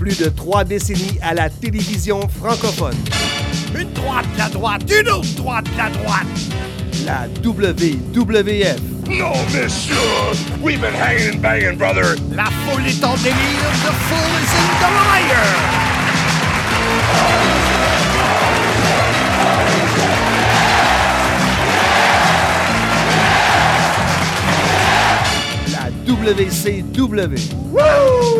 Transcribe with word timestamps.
Plus 0.00 0.16
de 0.18 0.30
trois 0.30 0.64
décennies 0.64 1.18
à 1.20 1.34
la 1.34 1.50
télévision 1.50 2.26
francophone. 2.26 2.96
Une 3.78 3.92
droite, 3.92 4.24
la 4.38 4.48
droite, 4.48 4.82
une 4.90 5.10
autre 5.10 5.34
droite, 5.36 5.66
la 5.76 5.90
droite. 5.90 6.24
La 7.04 7.28
WWF. 7.44 8.80
No, 9.10 9.34
monsieur! 9.52 9.96
We've 10.62 10.80
been 10.80 10.94
hanging 10.94 11.34
and 11.34 11.42
banging, 11.42 11.76
brother! 11.76 12.16
La 12.34 12.46
foule 12.46 12.86
est 12.86 13.04
en 13.04 13.14
délire, 13.16 13.34
the 13.84 13.92
fool 14.08 14.40
is 14.40 14.54
in 14.56 14.68
the 14.80 14.90
liar. 14.96 15.44
La 25.74 25.90
WCW. 26.06 27.36
Order. 27.74 28.39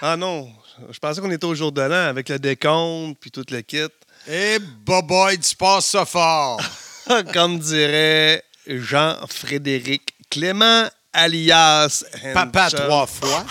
Ah 0.00 0.16
non, 0.16 0.48
je 0.90 0.98
pensais 0.98 1.20
qu'on 1.20 1.30
était 1.30 1.44
au 1.44 1.54
jour 1.54 1.72
de 1.72 1.80
l'an 1.80 2.06
avec 2.08 2.28
le 2.28 2.38
décompte 2.38 3.18
puis 3.20 3.30
tout 3.30 3.44
le 3.50 3.60
kit. 3.62 3.86
Eh, 4.28 4.58
boboy, 4.60 5.38
tu 5.38 5.56
passes 5.56 5.86
ça 5.86 6.04
fort. 6.04 6.60
Comme 7.32 7.58
dirait 7.58 8.44
Jean-Frédéric 8.66 10.14
Clément, 10.30 10.86
alias 11.12 12.04
Papa 12.34 12.70
trois 12.70 13.06
fois. 13.06 13.44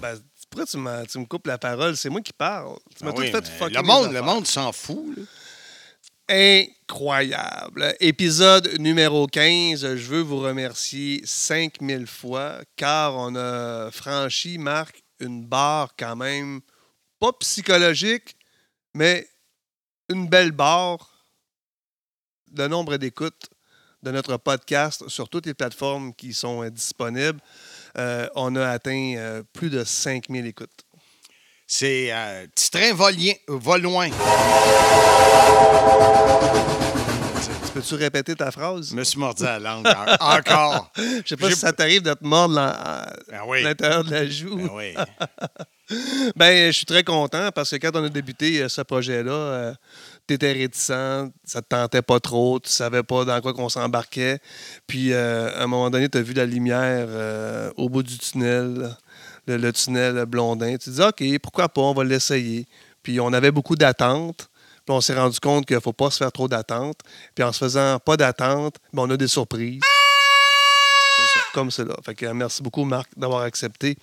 Ben, 0.00 0.18
pourquoi 0.50 0.66
tu, 0.66 0.78
tu 1.10 1.18
me 1.18 1.24
coupes 1.26 1.46
la 1.46 1.58
parole? 1.58 1.96
C'est 1.96 2.10
moi 2.10 2.20
qui 2.20 2.32
parle. 2.32 2.76
Tu 2.96 3.04
m'as 3.04 3.10
Ah 3.10 3.14
tout 3.14 3.20
oui, 3.22 3.30
fait 3.32 3.64
mais 3.64 3.68
le 3.70 3.82
mes 3.82 3.88
monde, 3.88 4.04
le 4.12 4.18
affaires. 4.18 4.24
monde 4.34 4.46
s'en 4.46 4.72
fout. 4.72 5.04
là. 5.16 5.22
Incroyable. 6.26 7.94
Épisode 8.00 8.80
numéro 8.80 9.26
15. 9.26 9.94
Je 9.94 10.08
veux 10.08 10.22
vous 10.22 10.38
remercier 10.38 11.20
5000 11.22 12.06
fois 12.06 12.60
car 12.76 13.14
on 13.14 13.36
a 13.36 13.90
franchi, 13.90 14.56
Marc, 14.56 15.02
une 15.20 15.44
barre 15.44 15.94
quand 15.98 16.16
même 16.16 16.62
pas 17.18 17.34
psychologique, 17.40 18.38
mais 18.94 19.28
une 20.08 20.26
belle 20.26 20.52
barre 20.52 21.26
de 22.50 22.66
nombre 22.68 22.96
d'écoutes 22.96 23.50
de 24.02 24.10
notre 24.10 24.38
podcast 24.38 25.06
sur 25.08 25.28
toutes 25.28 25.44
les 25.44 25.54
plateformes 25.54 26.14
qui 26.14 26.32
sont 26.32 26.66
disponibles. 26.70 27.40
Euh, 27.98 28.26
on 28.34 28.56
a 28.56 28.66
atteint 28.66 29.14
euh, 29.18 29.42
plus 29.52 29.68
de 29.68 29.84
5000 29.84 30.46
écoutes. 30.46 30.84
C'est 31.66 32.08
euh, 32.12 32.46
petit 32.54 32.70
train 32.70 32.92
va, 32.94 33.08
va 33.48 33.78
loin. 33.78 34.08
Tu 37.66 37.70
peux-tu 37.72 37.94
répéter 37.96 38.34
ta 38.36 38.50
phrase? 38.50 38.90
Je 38.90 38.94
me 38.94 39.02
suis 39.02 39.18
mordu 39.18 39.42
la 39.44 39.58
langue. 39.58 39.86
en- 39.86 40.36
Encore. 40.36 40.92
Je 40.96 41.22
sais 41.26 41.36
pas 41.36 41.50
si 41.50 41.56
ça 41.56 41.72
t'arrive 41.72 42.02
de 42.02 42.12
te 42.14 42.24
mordre 42.24 42.58
à 42.58 43.06
Ben 43.28 43.40
oui. 43.48 43.62
l'intérieur 43.62 44.04
de 44.04 44.10
la 44.10 44.28
joue. 44.28 44.56
Ben 44.56 44.68
oui. 44.72 44.94
Ben, 46.34 46.68
je 46.72 46.76
suis 46.78 46.86
très 46.86 47.04
content 47.04 47.50
parce 47.54 47.68
que 47.70 47.76
quand 47.76 47.90
on 47.94 48.04
a 48.04 48.08
débuté 48.08 48.62
euh, 48.62 48.70
ce 48.70 48.80
projet-là, 48.80 49.74
tu 50.26 50.32
étais 50.32 50.52
réticent, 50.52 50.86
ça 51.44 51.60
te 51.60 51.68
tentait 51.68 52.00
pas 52.00 52.18
trop, 52.20 52.58
tu 52.58 52.70
savais 52.70 53.02
pas 53.02 53.26
dans 53.26 53.38
quoi 53.42 53.52
qu'on 53.52 53.68
s'embarquait. 53.68 54.38
Puis, 54.86 55.12
euh, 55.12 55.50
à 55.54 55.64
un 55.64 55.66
moment 55.66 55.90
donné, 55.90 56.08
tu 56.08 56.16
as 56.16 56.22
vu 56.22 56.32
la 56.32 56.46
lumière 56.46 57.04
euh, 57.10 57.70
au 57.76 57.90
bout 57.90 58.02
du 58.02 58.16
tunnel, 58.16 58.96
le, 59.46 59.56
le 59.56 59.72
tunnel 59.72 60.24
blondin. 60.26 60.76
Tu 60.76 60.90
dis, 60.90 61.02
OK, 61.02 61.22
pourquoi 61.42 61.68
pas, 61.68 61.80
on 61.80 61.94
va 61.94 62.04
l'essayer. 62.04 62.66
Puis, 63.02 63.20
on 63.20 63.32
avait 63.32 63.50
beaucoup 63.50 63.76
d'attentes. 63.76 64.48
Puis, 64.86 64.94
on 64.94 65.00
s'est 65.00 65.14
rendu 65.14 65.38
compte 65.40 65.66
qu'il 65.66 65.76
ne 65.76 65.80
faut 65.80 65.92
pas 65.92 66.10
se 66.10 66.18
faire 66.18 66.32
trop 66.32 66.48
d'attentes. 66.48 67.00
Puis, 67.34 67.44
en 67.44 67.52
se 67.52 67.58
faisant 67.58 67.98
pas 67.98 68.16
d'attentes, 68.16 68.76
ben, 68.92 69.02
on 69.02 69.10
a 69.10 69.16
des 69.16 69.28
surprises. 69.28 69.80
Comme 71.52 71.70
cela. 71.70 71.94
Fait 72.04 72.14
que, 72.14 72.26
euh, 72.26 72.34
merci 72.34 72.62
beaucoup, 72.62 72.84
Marc, 72.84 73.08
d'avoir 73.16 73.42
accepté 73.42 73.96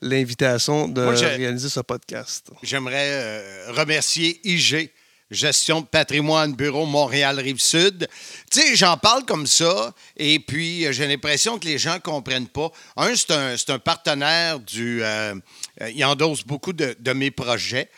l'invitation 0.00 0.88
de 0.88 1.02
Moi, 1.02 1.14
réaliser 1.14 1.68
ce 1.68 1.80
podcast. 1.80 2.50
J'aimerais 2.62 3.08
euh, 3.08 3.72
remercier 3.72 4.40
IG, 4.44 4.90
Gestion 5.32 5.80
de 5.80 5.86
patrimoine, 5.86 6.54
Bureau 6.54 6.86
Montréal-Rive-Sud. 6.86 8.08
Tu 8.52 8.60
sais, 8.60 8.76
j'en 8.76 8.96
parle 8.96 9.24
comme 9.24 9.48
ça, 9.48 9.92
et 10.16 10.38
puis 10.38 10.86
euh, 10.86 10.92
j'ai 10.92 11.08
l'impression 11.08 11.58
que 11.58 11.66
les 11.66 11.78
gens 11.78 11.94
ne 11.94 11.98
comprennent 11.98 12.46
pas. 12.46 12.70
Un, 12.96 13.12
c'est 13.16 13.70
un, 13.70 13.78
partenaire 13.80 14.60
du... 14.60 15.02
euh, 15.02 15.34
euh, 15.80 15.90
il 15.90 16.04
endosse 16.04 16.44
beaucoup 16.44 16.72
de, 16.72 17.12
mes 17.12 17.32
projets. 17.32 17.90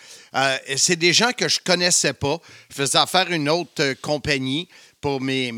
Et 0.66 0.78
c'est 0.78 0.96
des 0.96 1.12
gens 1.12 1.32
que 1.32 1.48
je 1.48 1.60
connaissais 1.60 2.14
pas. 2.14 2.38
Je 2.70 2.76
faisais 2.76 2.98
affaire 2.98 3.26
à 3.30 3.34
une 3.34 3.48
autre 3.50 3.92
compagnie 4.00 4.68
pour 5.00 5.20
mes, 5.20 5.52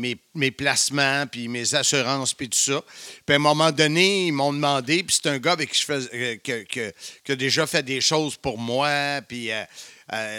placements, 0.57 1.25
puis 1.27 1.47
mes 1.47 1.73
assurances, 1.73 2.33
puis 2.33 2.49
tout 2.49 2.59
ça. 2.59 2.81
Puis 3.25 3.33
à 3.33 3.35
un 3.35 3.39
moment 3.39 3.71
donné, 3.71 4.27
ils 4.27 4.33
m'ont 4.33 4.53
demandé, 4.53 5.03
puis 5.03 5.17
c'est 5.21 5.29
un 5.29 5.39
gars 5.39 5.55
qui 5.55 7.31
a 7.31 7.35
déjà 7.35 7.65
fait 7.65 7.83
des 7.83 8.01
choses 8.01 8.35
pour 8.35 8.57
moi, 8.57 9.21
puis 9.27 9.49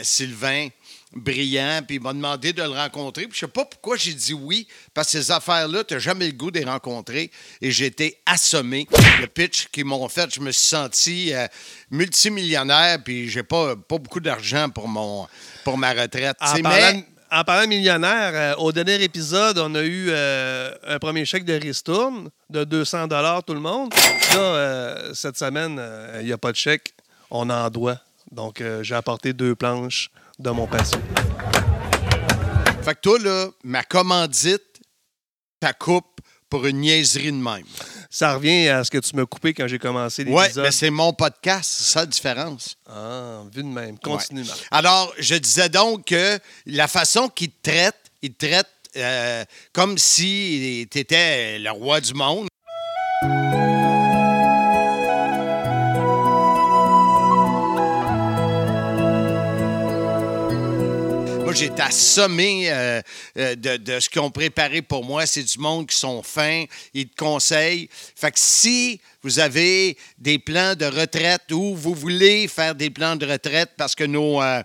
Sylvain, 0.03 0.69
brillant, 1.15 1.81
puis 1.87 1.97
il 1.97 2.03
m'a 2.03 2.13
demandé 2.13 2.53
de 2.53 2.63
le 2.63 2.71
rencontrer. 2.71 3.25
Puis 3.27 3.35
je 3.35 3.41
sais 3.41 3.49
pas 3.49 3.65
pourquoi 3.65 3.97
j'ai 3.97 4.15
dit 4.15 4.33
oui, 4.35 4.67
parce 4.95 5.13
que 5.13 5.21
ces 5.21 5.31
affaires-là, 5.31 5.85
tu 5.85 5.95
n'as 5.95 6.01
jamais 6.01 6.27
le 6.27 6.33
goût 6.33 6.51
de 6.51 6.59
les 6.59 6.65
rencontrer. 6.65 7.31
Et 7.61 7.71
j'ai 7.71 7.87
été 7.87 8.19
assommé. 8.27 8.87
Le 9.21 9.27
pitch 9.27 9.69
qu'ils 9.69 9.85
m'ont 9.85 10.09
fait, 10.09 10.33
je 10.35 10.41
me 10.41 10.51
suis 10.51 10.65
senti 10.69 11.33
euh, 11.35 11.47
multimillionnaire, 11.91 12.99
puis 13.03 13.29
j'ai 13.29 13.43
pas, 13.43 13.77
pas 13.77 13.99
beaucoup 13.99 14.21
d'argent 14.21 14.69
pour, 14.71 14.89
mon, 14.89 15.27
pour 15.65 15.77
ma 15.79 15.93
retraite. 15.93 16.37
En 16.41 16.61
parlant, 16.63 16.93
mais- 16.93 17.05
en 17.31 17.45
parlant 17.45 17.67
millionnaire, 17.67 18.33
euh, 18.35 18.55
au 18.57 18.73
dernier 18.73 19.03
épisode, 19.03 19.59
on 19.59 19.75
a 19.75 19.83
eu 19.83 20.09
euh, 20.11 20.75
un 20.87 20.99
premier 20.99 21.25
chèque 21.25 21.45
de 21.47 21.55
ristourne 21.55 22.29
de 22.51 22.65
200 22.65 23.09
tout 23.47 23.55
le 23.55 23.61
monde. 23.61 23.93
Là, 24.35 25.15
cette 25.15 25.39
semaine, 25.39 25.81
il 26.21 26.27
n'y 26.27 26.33
a 26.33 26.39
pas 26.39 26.53
de 26.53 26.57
chèque. 26.57 26.93
On 27.31 27.49
en 27.49 27.71
doit. 27.71 27.99
Donc, 28.31 28.63
j'ai 28.83 28.95
apporté 28.95 29.33
deux 29.33 29.55
planches 29.55 30.11
de 30.39 30.51
mon 30.51 30.67
patient. 30.67 31.01
Fait 32.83 32.95
que 32.95 33.01
toi, 33.01 33.19
là, 33.19 33.49
ma 33.65 33.83
commandite, 33.85 34.63
ta 35.61 35.73
coupe 35.73 36.21
pour 36.51 36.67
une 36.67 36.81
niaiserie 36.81 37.33
de 37.33 37.37
même. 37.37 37.65
Ça 38.11 38.35
revient 38.35 38.69
à 38.69 38.85
ce 38.85 38.91
que 38.91 38.99
tu 38.99 39.17
m'as 39.17 39.25
coupé 39.25 39.55
quand 39.55 39.67
j'ai 39.69 39.79
commencé 39.79 40.25
Ouais, 40.25 40.43
l'épisode. 40.43 40.65
mais 40.65 40.71
c'est 40.73 40.91
mon 40.91 41.13
podcast, 41.15 41.71
c'est 41.73 41.93
ça 41.95 42.01
la 42.01 42.07
différence. 42.07 42.77
ah, 42.91 43.43
vu 43.55 43.63
de 43.63 43.69
même. 43.69 43.99
Continue, 43.99 44.43
Ouais. 44.43 44.49
Alors, 44.71 45.15
je 45.19 45.35
disais 45.37 45.69
donc 45.69 46.07
que 46.07 46.39
la 46.67 46.89
façon 46.89 47.29
qu'il 47.29 47.51
te 47.51 47.71
traite, 47.71 47.97
il 48.21 48.35
te 48.35 48.47
traite 48.47 48.67
euh, 48.97 49.45
comme 49.73 49.97
si 49.97 50.87
tu 50.91 50.99
étais 50.99 51.59
le 51.59 51.71
roi 51.71 52.01
du 52.03 52.13
monde. 52.13 52.49
Moi, 61.53 61.63
été 61.65 61.83
assommé 61.83 62.71
euh, 62.71 63.03
euh, 63.37 63.55
de, 63.57 63.77
de 63.77 64.01
ce 64.01 64.09
qu'ils 64.09 64.23
ont 64.23 64.31
préparé 64.31 64.81
pour 64.81 65.05
moi. 65.05 65.27
C'est 65.27 65.43
du 65.43 65.59
monde 65.59 65.87
qui 65.87 65.95
sont 65.95 66.23
fins, 66.23 66.65
ils 66.95 67.07
te 67.07 67.15
conseillent. 67.15 67.91
Fait 67.93 68.31
que 68.31 68.41
si 68.41 68.99
vous 69.23 69.39
avez 69.39 69.99
des 70.17 70.39
plans 70.39 70.75
de 70.75 70.87
retraite 70.87 71.53
ou 71.53 71.75
vous 71.77 71.93
voulez 71.93 72.49
faire 72.49 72.75
des 72.75 72.89
plans 72.89 73.17
de 73.17 73.27
retraite 73.27 73.73
parce 73.77 73.95
que 73.95 74.05
nos, 74.05 74.41
euh, 74.41 74.63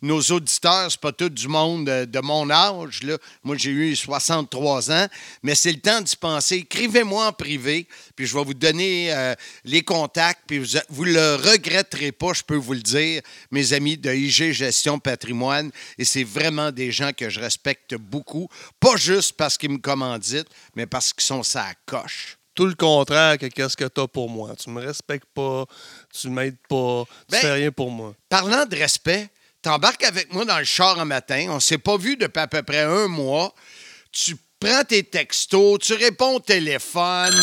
nos 0.00 0.20
auditeurs, 0.20 0.90
c'est 0.90 1.00
pas 1.00 1.12
tout 1.12 1.28
du 1.28 1.48
monde 1.48 1.86
de, 1.86 2.04
de 2.04 2.20
mon 2.20 2.48
âge. 2.50 3.02
Là. 3.02 3.18
Moi, 3.42 3.56
j'ai 3.56 3.70
eu 3.70 3.96
63 3.96 4.92
ans, 4.92 5.06
mais 5.42 5.54
c'est 5.54 5.72
le 5.72 5.80
temps 5.80 6.00
d'y 6.00 6.16
penser. 6.16 6.56
Écrivez-moi 6.56 7.26
en 7.26 7.32
privé, 7.32 7.88
puis 8.14 8.26
je 8.26 8.36
vais 8.36 8.44
vous 8.44 8.54
donner 8.54 9.12
euh, 9.12 9.34
les 9.64 9.82
contacts, 9.82 10.42
puis 10.46 10.58
vous, 10.58 10.78
vous 10.88 11.04
le 11.04 11.34
regretterez 11.36 12.12
pas, 12.12 12.32
je 12.32 12.42
peux 12.42 12.56
vous 12.56 12.74
le 12.74 12.80
dire, 12.80 13.22
mes 13.50 13.72
amis 13.72 13.96
de 13.96 14.12
IG 14.12 14.52
Gestion 14.52 14.98
Patrimoine. 14.98 15.70
Et 15.98 16.04
c'est 16.04 16.24
vraiment 16.24 16.70
des 16.70 16.92
gens 16.92 17.12
que 17.12 17.28
je 17.28 17.40
respecte 17.40 17.94
beaucoup, 17.96 18.48
pas 18.80 18.96
juste 18.96 19.32
parce 19.32 19.58
qu'ils 19.58 19.70
me 19.70 19.78
commanditent, 19.78 20.48
mais 20.74 20.86
parce 20.86 21.12
qu'ils 21.12 21.24
sont 21.24 21.42
sa 21.42 21.66
coche. 21.86 22.38
Tout 22.54 22.66
le 22.66 22.74
contraire 22.74 23.38
que 23.38 23.46
qu'est-ce 23.46 23.76
que 23.76 23.84
tu 23.84 24.00
as 24.00 24.08
pour 24.08 24.28
moi. 24.28 24.56
Tu 24.56 24.68
me 24.70 24.80
respectes 24.80 25.28
pas, 25.32 25.64
tu 26.12 26.28
m'aides 26.28 26.56
pas, 26.68 27.04
tu 27.06 27.32
Ben, 27.32 27.40
fais 27.40 27.52
rien 27.52 27.70
pour 27.70 27.90
moi. 27.90 28.14
Parlant 28.28 28.66
de 28.66 28.74
respect, 28.74 29.30
T'embarques 29.62 30.04
avec 30.04 30.32
moi 30.32 30.44
dans 30.44 30.58
le 30.58 30.64
char 30.64 30.98
un 31.00 31.04
matin. 31.04 31.46
On 31.50 31.58
s'est 31.60 31.78
pas 31.78 31.96
vu 31.96 32.16
depuis 32.16 32.40
à 32.40 32.46
peu 32.46 32.62
près 32.62 32.82
un 32.82 33.08
mois. 33.08 33.52
Tu 34.12 34.36
prends 34.60 34.84
tes 34.84 35.02
textos, 35.02 35.80
tu 35.80 35.94
réponds 35.94 36.36
au 36.36 36.40
téléphone. 36.40 37.34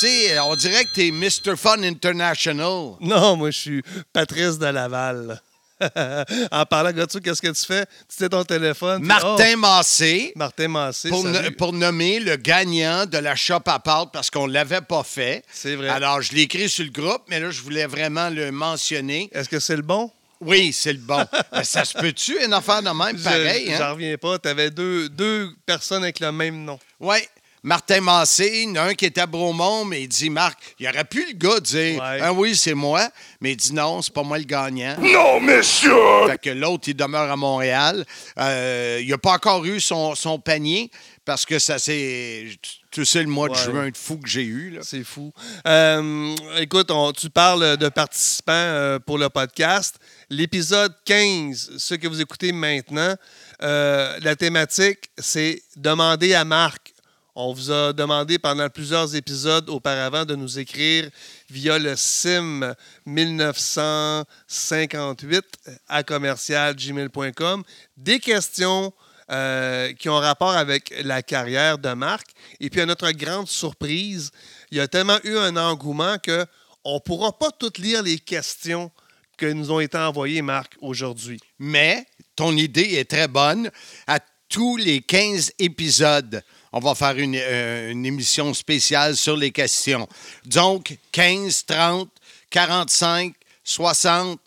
Tu 0.00 0.06
sais, 0.06 0.38
on 0.40 0.56
dirait 0.56 0.84
que 0.84 0.94
t'es 0.94 1.10
Mr. 1.12 1.56
Fun 1.56 1.82
International. 1.82 2.96
Non, 3.00 3.36
moi, 3.36 3.50
je 3.52 3.58
suis 3.58 3.82
Patrice 4.12 4.58
de 4.58 4.66
Laval. 4.66 5.40
en 6.52 6.66
parlant 6.66 6.92
de 6.92 7.06
ça, 7.10 7.20
qu'est-ce 7.20 7.42
que 7.42 7.48
tu 7.48 7.64
fais? 7.66 7.86
Tu 7.86 8.16
sais 8.16 8.28
ton 8.28 8.44
téléphone. 8.44 9.00
tu- 9.00 9.06
Martin 9.06 9.52
Oh, 9.54 9.58
Massé. 9.58 10.32
Martin 10.36 10.68
Massé. 10.68 11.08
Pour, 11.08 11.22
salut. 11.22 11.50
no- 11.50 11.50
pour 11.56 11.72
nommer 11.72 12.20
le 12.20 12.36
gagnant 12.36 13.06
de 13.06 13.18
la 13.18 13.34
Shop 13.36 13.60
à 13.66 13.78
part 13.78 14.10
parce 14.10 14.30
qu'on 14.30 14.46
ne 14.48 14.52
l'avait 14.52 14.80
pas 14.80 15.02
fait. 15.02 15.44
C'est 15.52 15.74
vrai. 15.76 15.88
Alors, 15.88 16.20
je 16.22 16.32
l'ai 16.34 16.42
écrit 16.42 16.68
sur 16.68 16.84
le 16.84 16.90
groupe, 16.90 17.22
mais 17.28 17.40
là, 17.40 17.50
je 17.50 17.60
voulais 17.62 17.86
vraiment 17.86 18.30
le 18.30 18.50
mentionner. 18.52 19.28
Est-ce 19.32 19.48
que 19.48 19.60
c'est 19.60 19.76
le 19.76 19.82
bon? 19.82 20.10
Oui, 20.40 20.72
c'est 20.72 20.92
le 20.92 20.98
bon. 20.98 21.24
Ben, 21.52 21.64
ça 21.64 21.84
se 21.84 21.96
peut-tu, 21.96 22.36
une 22.44 22.52
affaire 22.52 22.82
de 22.82 22.90
même, 22.90 23.18
pareil? 23.22 23.66
Je- 23.68 23.72
Hein? 23.72 23.76
J'en 23.78 23.92
reviens 23.94 24.16
pas. 24.18 24.38
Tu 24.38 24.48
avais 24.48 24.70
deux, 24.70 25.08
deux 25.08 25.50
personnes 25.64 26.02
avec 26.02 26.20
le 26.20 26.32
même 26.32 26.64
nom. 26.64 26.78
Oui. 27.00 27.18
Martin 27.64 28.02
Massé, 28.02 28.64
il 28.64 28.68
y 28.74 28.78
en 28.78 28.82
a 28.82 28.88
un 28.88 28.94
qui 28.94 29.06
est 29.06 29.16
à 29.16 29.26
Bromont, 29.26 29.86
mais 29.86 30.02
il 30.02 30.08
dit 30.08 30.28
Marc, 30.28 30.58
il 30.78 30.86
aurait 30.86 31.02
pu 31.04 31.24
le 31.26 31.32
gars 31.32 31.60
dire 31.60 31.94
Ouais. 32.02 32.18
Ah 32.20 32.32
oui, 32.34 32.54
c'est 32.54 32.74
moi, 32.74 33.08
mais 33.40 33.52
il 33.52 33.56
dit 33.56 33.72
non, 33.72 34.02
c'est 34.02 34.12
pas 34.12 34.22
moi 34.22 34.36
le 34.38 34.44
gagnant. 34.44 34.96
Non, 35.00 35.40
monsieur! 35.40 35.94
Fait 36.28 36.38
que 36.38 36.50
l'autre, 36.50 36.88
il 36.88 36.94
demeure 36.94 37.30
à 37.30 37.36
Montréal. 37.36 38.04
Euh, 38.38 39.00
il 39.02 39.08
n'a 39.08 39.16
pas 39.16 39.32
encore 39.32 39.64
eu 39.64 39.80
son, 39.80 40.14
son 40.14 40.38
panier 40.38 40.90
parce 41.24 41.46
que 41.46 41.58
ça 41.58 41.78
c'est. 41.78 42.48
Tu 42.90 43.04
sais, 43.06 43.22
le 43.22 43.28
mois 43.28 43.48
de 43.48 43.54
Ouais. 43.54 43.64
juin 43.64 43.88
de 43.90 43.96
fou 43.96 44.18
que 44.18 44.28
j'ai 44.28 44.44
eu. 44.44 44.70
Là. 44.70 44.80
C'est 44.84 45.02
fou. 45.02 45.32
Euh, 45.66 46.34
écoute, 46.58 46.90
on- 46.92 47.10
tu 47.12 47.28
parles 47.30 47.76
de 47.78 47.88
participants 47.88 48.52
euh, 48.52 48.98
pour 49.00 49.16
le 49.18 49.28
podcast. 49.30 49.96
L'épisode 50.30 50.94
15, 51.06 51.72
ce 51.78 51.94
que 51.94 52.06
vous 52.06 52.20
écoutez 52.20 52.52
maintenant, 52.52 53.16
euh, 53.62 54.16
la 54.20 54.36
thématique, 54.36 55.10
c'est 55.18 55.60
demander 55.76 56.34
à 56.34 56.44
Marc. 56.44 56.93
On 57.36 57.52
vous 57.52 57.72
a 57.72 57.92
demandé 57.92 58.38
pendant 58.38 58.70
plusieurs 58.70 59.16
épisodes 59.16 59.68
auparavant 59.68 60.24
de 60.24 60.36
nous 60.36 60.60
écrire 60.60 61.10
via 61.50 61.80
le 61.80 61.96
SIM 61.96 62.76
1958 63.06 65.44
à 65.88 66.04
commercialgmail.com 66.04 67.64
des 67.96 68.20
questions 68.20 68.92
euh, 69.32 69.92
qui 69.94 70.08
ont 70.08 70.18
rapport 70.18 70.52
avec 70.52 70.94
la 71.02 71.22
carrière 71.22 71.78
de 71.78 71.92
Marc. 71.94 72.28
Et 72.60 72.70
puis, 72.70 72.82
à 72.82 72.86
notre 72.86 73.10
grande 73.10 73.48
surprise, 73.48 74.30
il 74.70 74.78
y 74.78 74.80
a 74.80 74.86
tellement 74.86 75.18
eu 75.24 75.36
un 75.36 75.56
engouement 75.56 76.18
que 76.18 76.46
on 76.84 76.94
ne 76.94 77.00
pourra 77.00 77.36
pas 77.36 77.50
toutes 77.50 77.78
lire 77.78 78.04
les 78.04 78.20
questions 78.20 78.92
que 79.36 79.46
nous 79.46 79.72
ont 79.72 79.80
été 79.80 79.98
envoyées, 79.98 80.42
Marc, 80.42 80.74
aujourd'hui. 80.80 81.40
Mais 81.58 82.06
ton 82.36 82.56
idée 82.56 82.94
est 82.94 83.10
très 83.10 83.26
bonne. 83.26 83.72
À 84.06 84.20
tous 84.48 84.76
les 84.76 85.02
15 85.02 85.50
épisodes, 85.58 86.40
on 86.76 86.80
va 86.80 86.96
faire 86.96 87.16
une, 87.16 87.36
euh, 87.36 87.92
une 87.92 88.04
émission 88.04 88.52
spéciale 88.52 89.16
sur 89.16 89.36
les 89.36 89.52
questions. 89.52 90.08
Donc, 90.44 90.98
15, 91.12 91.66
30, 91.66 92.10
45, 92.50 93.32
60, 93.62 94.40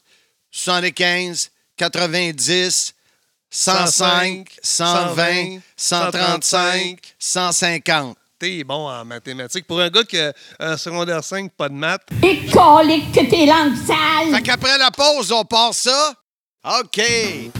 75, 0.52 1.50
90, 1.78 2.94
105, 3.50 4.46
120, 4.62 5.60
135, 5.78 7.00
150. 7.18 8.18
T'es 8.38 8.64
bon 8.66 8.90
en 8.90 9.06
mathématiques. 9.06 9.66
Pour 9.66 9.80
un 9.80 9.90
gars 9.90 10.04
qui 10.04 10.20
a 10.20 10.34
un 10.60 10.76
secondaire 10.76 11.24
5, 11.24 11.50
pas 11.54 11.70
de 11.70 11.76
maths, 11.76 12.04
Et 12.22 12.46
colique 12.48 13.12
que 13.14 13.26
tes 13.28 13.46
langues 13.46 13.78
sales! 13.78 14.36
Fait 14.36 14.42
qu'après 14.42 14.78
la 14.78 14.92
pause, 14.92 15.32
on 15.32 15.46
part 15.46 15.74
ça? 15.74 16.14
OK. 16.68 17.00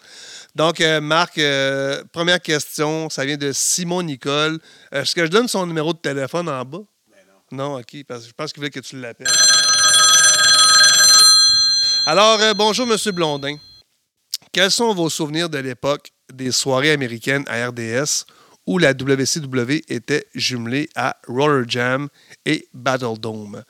Donc, 0.56 0.80
euh, 0.80 1.00
Marc, 1.00 1.38
euh, 1.38 2.02
première 2.10 2.42
question, 2.42 3.08
ça 3.08 3.24
vient 3.24 3.36
de 3.36 3.52
Simon 3.52 4.02
Nicole. 4.02 4.58
Est-ce 4.90 5.14
que 5.14 5.24
je 5.24 5.30
donne 5.30 5.46
son 5.46 5.64
numéro 5.64 5.92
de 5.92 5.98
téléphone 5.98 6.48
en 6.48 6.64
bas? 6.64 6.82
non. 7.52 7.76
OK, 7.78 7.96
parce 8.08 8.22
que 8.22 8.28
je 8.30 8.34
pense 8.34 8.52
qu'il 8.52 8.58
voulait 8.58 8.70
que 8.70 8.80
tu 8.80 9.00
l'appelles. 9.00 9.28
Alors, 12.04 12.40
euh, 12.40 12.52
bonjour, 12.52 12.88
M. 12.90 13.12
Blondin. 13.12 13.58
Quels 14.50 14.72
sont 14.72 14.92
vos 14.92 15.08
souvenirs 15.08 15.48
de 15.48 15.58
l'époque 15.58 16.10
des 16.32 16.50
soirées 16.50 16.90
américaines 16.90 17.44
à 17.46 17.68
RDS 17.68 18.26
où 18.66 18.78
la 18.78 18.92
WCW 18.92 19.84
était 19.88 20.26
jumelée 20.34 20.88
à 20.94 21.16
Roller 21.26 21.64
Jam 21.68 22.08
et 22.44 22.68
Battle 22.74 23.18
Dome? 23.18 23.62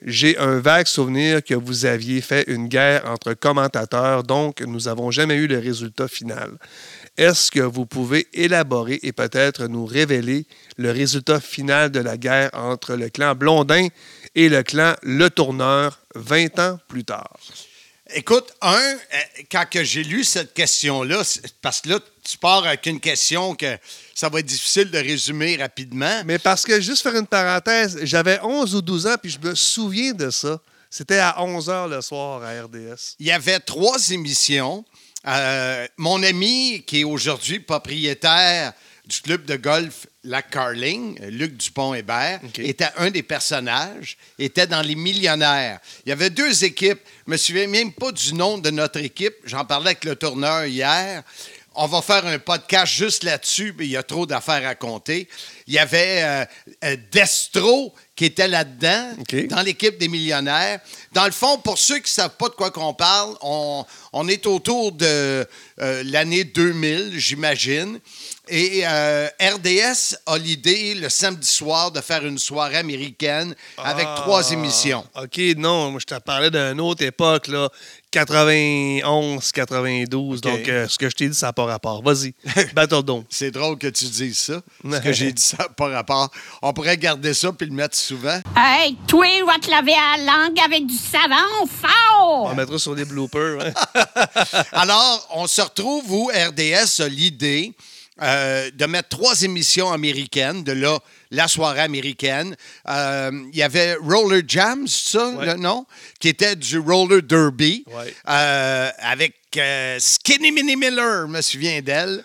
J'ai 0.00 0.38
un 0.38 0.60
vague 0.60 0.86
souvenir 0.86 1.42
que 1.42 1.54
vous 1.54 1.84
aviez 1.84 2.20
fait 2.20 2.44
une 2.46 2.68
guerre 2.68 3.04
entre 3.06 3.34
commentateurs, 3.34 4.22
donc 4.22 4.60
nous 4.60 4.82
n'avons 4.82 5.10
jamais 5.10 5.34
eu 5.34 5.48
le 5.48 5.58
résultat 5.58 6.06
final. 6.06 6.52
Est-ce 7.16 7.50
que 7.50 7.58
vous 7.58 7.84
pouvez 7.84 8.28
élaborer 8.32 9.00
et 9.02 9.12
peut-être 9.12 9.66
nous 9.66 9.84
révéler 9.84 10.46
le 10.76 10.92
résultat 10.92 11.40
final 11.40 11.90
de 11.90 11.98
la 11.98 12.16
guerre 12.16 12.50
entre 12.52 12.94
le 12.94 13.08
clan 13.08 13.34
Blondin 13.34 13.88
et 14.36 14.48
le 14.48 14.62
clan 14.62 14.94
Le 15.02 15.30
Tourneur 15.30 16.00
20 16.14 16.58
ans 16.60 16.78
plus 16.86 17.04
tard? 17.04 17.36
Écoute, 18.14 18.54
un, 18.62 18.78
euh, 18.78 19.42
quand 19.50 19.66
j'ai 19.82 20.04
lu 20.04 20.22
cette 20.22 20.54
question-là, 20.54 21.22
parce 21.60 21.80
que 21.80 21.90
là, 21.90 21.98
tu 22.28 22.36
pars 22.36 22.66
avec 22.66 22.84
une 22.86 23.00
question 23.00 23.54
que 23.54 23.78
ça 24.14 24.28
va 24.28 24.40
être 24.40 24.46
difficile 24.46 24.90
de 24.90 24.98
résumer 24.98 25.56
rapidement. 25.56 26.22
Mais 26.26 26.38
parce 26.38 26.64
que, 26.64 26.80
juste 26.80 27.02
faire 27.02 27.16
une 27.16 27.26
parenthèse, 27.26 27.98
j'avais 28.02 28.38
11 28.42 28.74
ou 28.74 28.82
12 28.82 29.06
ans, 29.06 29.16
puis 29.20 29.30
je 29.30 29.38
me 29.38 29.54
souviens 29.54 30.12
de 30.12 30.30
ça. 30.30 30.60
C'était 30.90 31.18
à 31.18 31.42
11 31.42 31.68
h 31.68 31.88
le 31.88 32.00
soir 32.02 32.42
à 32.42 32.62
RDS. 32.62 33.16
Il 33.18 33.26
y 33.26 33.32
avait 33.32 33.60
trois 33.60 34.10
émissions. 34.10 34.84
Euh, 35.26 35.86
mon 35.96 36.22
ami, 36.22 36.82
qui 36.86 37.00
est 37.00 37.04
aujourd'hui 37.04 37.60
propriétaire 37.60 38.72
du 39.06 39.20
club 39.22 39.46
de 39.46 39.56
golf 39.56 40.06
Lac 40.24 40.50
Carling, 40.50 41.18
Luc 41.30 41.56
Dupont-Hébert, 41.56 42.40
était 42.58 42.90
un 42.98 43.10
des 43.10 43.22
personnages, 43.22 44.18
était 44.38 44.66
dans 44.66 44.82
les 44.82 44.94
millionnaires. 44.94 45.80
Il 46.04 46.10
y 46.10 46.12
avait 46.12 46.28
deux 46.28 46.64
équipes. 46.64 47.00
Je 47.26 47.32
me 47.32 47.36
souviens 47.38 47.66
même 47.66 47.92
pas 47.92 48.12
du 48.12 48.34
nom 48.34 48.58
de 48.58 48.70
notre 48.70 48.98
équipe. 48.98 49.34
J'en 49.44 49.64
parlais 49.64 49.90
avec 49.90 50.04
le 50.04 50.14
tourneur 50.14 50.66
hier. 50.66 51.22
On 51.80 51.86
va 51.86 52.02
faire 52.02 52.26
un 52.26 52.40
podcast 52.40 52.92
juste 52.92 53.22
là-dessus, 53.22 53.72
mais 53.78 53.86
il 53.86 53.92
y 53.92 53.96
a 53.96 54.02
trop 54.02 54.26
d'affaires 54.26 54.66
à 54.66 54.74
compter. 54.74 55.28
Il 55.68 55.74
y 55.74 55.78
avait 55.78 56.24
euh, 56.24 56.44
euh, 56.82 56.96
Destro 57.12 57.94
qui 58.16 58.24
était 58.24 58.48
là-dedans, 58.48 59.12
dans 59.48 59.62
l'équipe 59.62 59.96
des 59.96 60.08
millionnaires. 60.08 60.80
Dans 61.12 61.24
le 61.24 61.30
fond, 61.30 61.58
pour 61.58 61.78
ceux 61.78 61.98
qui 61.98 62.10
ne 62.10 62.14
savent 62.22 62.36
pas 62.36 62.48
de 62.48 62.54
quoi 62.54 62.72
qu'on 62.72 62.94
parle, 62.94 63.36
on, 63.42 63.84
on 64.12 64.26
est 64.26 64.44
autour 64.46 64.90
de 64.90 65.46
euh, 65.80 66.02
l'année 66.04 66.42
2000, 66.42 67.12
j'imagine. 67.16 68.00
Et 68.50 68.82
euh, 68.84 69.28
RDS 69.40 70.16
a 70.26 70.38
l'idée, 70.38 70.94
le 70.94 71.08
samedi 71.08 71.46
soir, 71.46 71.90
de 71.90 72.00
faire 72.00 72.24
une 72.26 72.38
soirée 72.38 72.76
américaine 72.78 73.54
avec 73.76 74.06
Ah, 74.08 74.20
trois 74.22 74.50
émissions. 74.52 75.04
OK, 75.16 75.38
non, 75.56 75.90
moi, 75.90 76.00
je 76.00 76.06
te 76.06 76.18
parlais 76.20 76.50
d'une 76.50 76.80
autre 76.80 77.04
époque, 77.04 77.48
là, 77.48 77.68
91, 78.10 79.52
92. 79.52 80.40
Donc, 80.40 80.68
euh, 80.68 80.88
ce 80.88 80.98
que 80.98 81.10
je 81.10 81.14
t'ai 81.14 81.28
dit, 81.28 81.34
ça 81.36 81.46
n'a 81.48 81.52
pas 81.52 81.64
rapport. 81.66 82.02
Vas-y, 82.02 82.34
Battle. 82.74 83.02
C'est 83.28 83.50
drôle 83.50 83.76
que 83.78 83.88
tu 83.88 84.06
dises 84.06 84.38
ça. 84.38 84.60
Ce 84.90 84.96
que 85.02 85.12
j'ai 85.12 85.32
dit, 85.32 85.42
ça 85.42 85.58
n'a 85.58 85.68
pas 85.68 85.88
rapport. 85.88 86.30
On 86.62 86.72
pourrait 86.72 86.96
garder 86.96 87.34
ça 87.34 87.52
puis 87.52 87.66
le 87.66 87.74
mettre 87.74 87.96
souvent. 87.96 88.40
Hey, 88.56 88.96
toi, 89.06 89.26
va 89.46 89.58
te 89.58 89.70
laver 89.70 89.92
à 89.94 90.16
la 90.18 90.24
langue 90.24 90.58
avec 90.60 90.86
du 90.86 90.96
savon 90.96 91.66
fort! 91.66 92.44
On 92.50 92.54
mettra 92.54 92.78
sur 92.78 92.94
des 92.94 93.04
bloopers. 93.04 93.60
hein. 93.62 94.04
Alors, 94.72 95.28
on 95.34 95.46
se 95.46 95.60
retrouve 95.60 96.10
où 96.10 96.26
RDS 96.34 97.00
a 97.02 97.08
l'idée 97.08 97.72
euh, 98.22 98.70
de 98.72 98.86
mettre 98.86 99.08
trois 99.10 99.42
émissions 99.42 99.92
américaines, 99.92 100.64
de 100.64 100.72
là, 100.72 100.98
la 101.30 101.46
soirée 101.48 101.80
américaine. 101.80 102.56
Euh, 102.88 103.30
Il 103.52 103.58
y 103.58 103.62
avait 103.62 103.94
Roller 103.94 104.42
Jam, 104.46 104.86
c'est 104.86 105.12
ça, 105.18 105.28
Ouais. 105.30 105.46
le 105.46 105.54
nom? 105.54 105.86
Qui 106.20 106.28
était 106.28 106.56
du 106.56 106.78
roller 106.78 107.22
derby, 107.22 107.84
Ouais. 107.86 108.14
euh, 108.28 108.90
avec 108.98 109.34
Skinny 109.98 110.52
Minnie 110.52 110.76
Miller, 110.76 111.26
je 111.26 111.32
me 111.32 111.40
souviens 111.40 111.80
d'elle. 111.80 112.22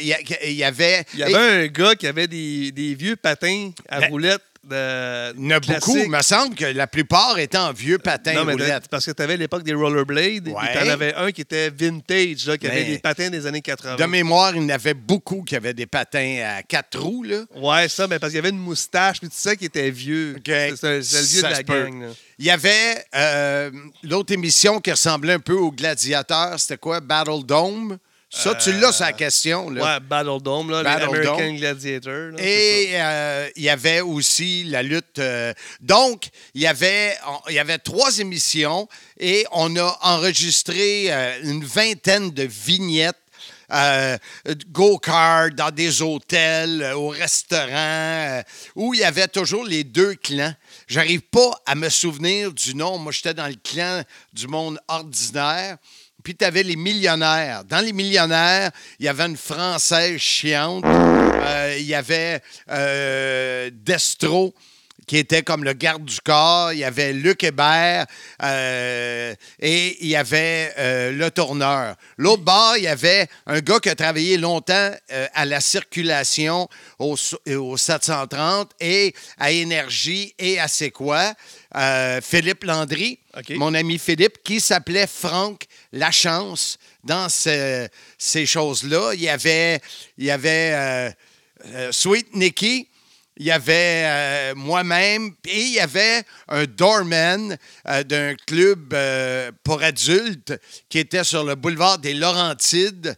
Il 0.00 0.06
y, 0.06 0.64
avait. 0.64 1.04
Il 1.14 1.20
y 1.20 1.22
avait 1.22 1.64
un 1.64 1.66
gars 1.68 1.94
qui 1.94 2.06
avait 2.06 2.26
des, 2.26 2.72
des 2.72 2.94
vieux 2.94 3.16
patins 3.16 3.70
à 3.88 4.00
Ben, 4.00 4.10
roulettes 4.10 4.42
de. 4.64 5.32
Il 5.38 5.44
y 5.46 5.54
en 5.54 5.56
a 5.56 5.60
beaucoup. 5.60 5.96
Il 5.96 6.10
me 6.10 6.22
semble 6.22 6.54
que 6.54 6.64
la 6.66 6.86
plupart 6.86 7.38
étaient 7.38 7.56
en 7.58 7.72
vieux 7.72 7.98
patins 7.98 8.34
Non, 8.34 8.44
mais 8.44 8.56
t'as- 8.56 8.80
parce 8.80 9.06
que 9.06 9.10
tu 9.12 9.22
avais 9.22 9.36
l'époque 9.36 9.62
des 9.62 9.72
rollerblades, 9.74 10.48
Ouais. 10.48 10.72
tu 10.72 10.78
en 10.78 10.88
avais 10.88 11.14
un 11.14 11.32
qui 11.32 11.40
était 11.40 11.70
vintage, 11.70 12.46
là, 12.46 12.58
qui 12.58 12.66
avait 12.66 12.84
des 12.84 12.98
patins 12.98 13.30
des 13.30 13.46
années 13.46 13.62
80. 13.62 13.96
De 13.96 14.04
mémoire, 14.04 14.54
il 14.54 14.62
y 14.62 14.64
en 14.64 14.68
avait 14.68 14.94
beaucoup 14.94 15.42
qui 15.42 15.56
avaient 15.56 15.74
des 15.74 15.86
patins 15.86 16.42
à 16.58 16.62
quatre 16.62 16.98
roues. 17.00 17.22
Là. 17.24 17.44
Ouais, 17.56 17.88
ça, 17.88 18.06
mais 18.06 18.18
parce 18.18 18.32
qu'il 18.32 18.36
y 18.36 18.40
avait 18.40 18.50
une 18.50 18.58
moustache, 18.58 19.18
puis 19.20 19.28
tu 19.28 19.36
sais 19.36 19.56
qu'il 19.56 19.66
était 19.68 19.90
vieux. 19.90 20.34
OK. 20.36 20.42
C'est 20.46 20.76
c'est- 20.76 21.02
c'est 21.02 21.20
le 21.20 21.26
vieux 21.26 21.40
Ça 21.40 21.48
de 21.48 21.52
la 21.54 21.62
gang. 21.62 22.02
là. 22.02 22.08
Il 22.38 22.46
y 22.46 22.50
avait 22.50 23.04
euh, 23.14 23.70
l'autre 24.02 24.32
émission 24.32 24.80
qui 24.80 24.90
ressemblait 24.90 25.34
un 25.34 25.40
peu 25.40 25.54
au 25.54 25.70
Gladiateur. 25.72 26.58
C'était 26.58 26.78
quoi? 26.78 27.00
Battle 27.00 27.44
Dome? 27.44 27.98
Ça, 28.32 28.54
tu 28.54 28.72
l'as, 28.72 28.92
c'est 28.92 29.02
la 29.02 29.12
question. 29.12 29.70
Là. 29.70 29.82
Ouais, 29.98 30.00
Battle 30.06 30.40
Dome, 30.40 30.70
là, 30.70 30.84
Battle 30.84 31.00
les 31.00 31.18
American 31.18 31.36
Dome. 31.48 31.56
Gladiator. 31.56 32.12
là, 32.30 32.36
Et 32.38 32.90
euh, 32.92 33.48
il 33.56 33.62
y 33.64 33.68
avait 33.68 34.00
aussi 34.00 34.62
la 34.64 34.82
lutte. 34.84 35.18
euh, 35.18 35.52
donc, 35.80 36.28
il 36.54 36.60
y 36.62 36.66
avait, 36.68 37.16
on- 37.26 37.40
il 37.48 37.54
y 37.56 37.58
avait 37.58 37.78
trois 37.78 38.18
émissions 38.20 38.88
et 39.18 39.44
on 39.50 39.74
a 39.76 39.98
enregistré 40.02 41.06
euh, 41.12 41.40
une 41.42 41.64
vingtaine 41.64 42.30
de 42.30 42.44
vignettes. 42.44 43.16
euh, 43.72 44.18
de 44.46 44.64
go-kart, 44.66 45.54
dans 45.54 45.70
des 45.70 46.02
hôtels, 46.02 46.82
euh, 46.82 46.94
au 46.96 47.06
restaurant, 47.10 47.68
euh, 47.70 48.42
où 48.74 48.94
il 48.94 48.98
y 49.00 49.04
avait 49.04 49.28
toujours 49.28 49.64
les 49.64 49.84
deux 49.84 50.16
clans. 50.16 50.52
J'arrive 50.88 51.20
pas 51.20 51.52
à 51.66 51.76
me 51.76 51.88
souvenir 51.88 52.52
du 52.52 52.74
nom. 52.74 52.98
Moi, 52.98 53.12
j'étais 53.12 53.32
dans 53.32 53.46
le 53.46 53.54
clan 53.62 54.02
du 54.32 54.48
monde 54.48 54.80
ordinaire. 54.88 55.76
Puis 56.22 56.36
tu 56.36 56.44
avais 56.44 56.62
les 56.62 56.76
millionnaires. 56.76 57.64
Dans 57.64 57.84
les 57.84 57.92
millionnaires, 57.92 58.70
il 58.98 59.06
y 59.06 59.08
avait 59.08 59.26
une 59.26 59.36
Française 59.36 60.18
chiante. 60.18 60.84
Euh, 60.86 61.76
il 61.78 61.86
y 61.86 61.94
avait 61.94 62.40
euh, 62.70 63.70
Destro, 63.72 64.54
qui 65.06 65.16
était 65.16 65.42
comme 65.42 65.64
le 65.64 65.72
garde 65.72 66.04
du 66.04 66.20
corps. 66.20 66.72
Il 66.72 66.78
y 66.78 66.84
avait 66.84 67.12
Luc 67.12 67.42
Hébert. 67.42 68.06
euh, 68.42 69.34
et 69.58 69.96
il 70.04 70.08
y 70.08 70.14
avait 70.14 70.72
euh, 70.78 71.10
le 71.12 71.30
tourneur. 71.30 71.96
L'autre 72.16 72.42
bord, 72.44 72.74
il 72.76 72.84
y 72.84 72.88
avait 72.88 73.26
un 73.46 73.58
gars 73.60 73.80
qui 73.80 73.88
a 73.88 73.94
travaillé 73.96 74.36
longtemps 74.36 74.90
euh, 75.10 75.26
à 75.34 75.44
la 75.46 75.60
circulation 75.60 76.68
au, 76.98 77.16
au 77.56 77.76
730 77.76 78.70
et 78.78 79.12
à 79.38 79.50
Énergie 79.50 80.32
et 80.38 80.60
à 80.60 80.68
C'est 80.68 80.90
quoi? 80.90 81.34
Philippe 82.22 82.64
Landry, 82.64 83.20
mon 83.50 83.74
ami 83.74 83.98
Philippe, 83.98 84.42
qui 84.42 84.58
s'appelait 84.58 85.06
Franck 85.06 85.66
Lachance 85.92 86.78
dans 87.04 87.28
ce- 87.28 87.88
ces 88.18 88.46
choses-là. 88.46 89.12
Il 89.14 89.22
y 89.22 89.28
avait, 89.28 89.80
euh, 90.18 91.10
euh, 91.66 91.92
Sweet 91.92 92.34
Nicky, 92.34 92.88
il 93.36 93.46
y 93.46 93.50
avait 93.50 94.02
euh, 94.04 94.54
moi-même, 94.54 95.34
et 95.46 95.60
il 95.62 95.72
y 95.72 95.80
avait 95.80 96.22
un 96.48 96.64
doorman 96.64 97.56
d'un 98.04 98.34
club 98.46 98.94
pour 99.64 99.82
adultes 99.82 100.52
qui 100.90 100.98
était 100.98 101.24
sur 101.24 101.42
le 101.44 101.54
boulevard 101.54 101.98
des 101.98 102.12
Laurentides, 102.12 103.16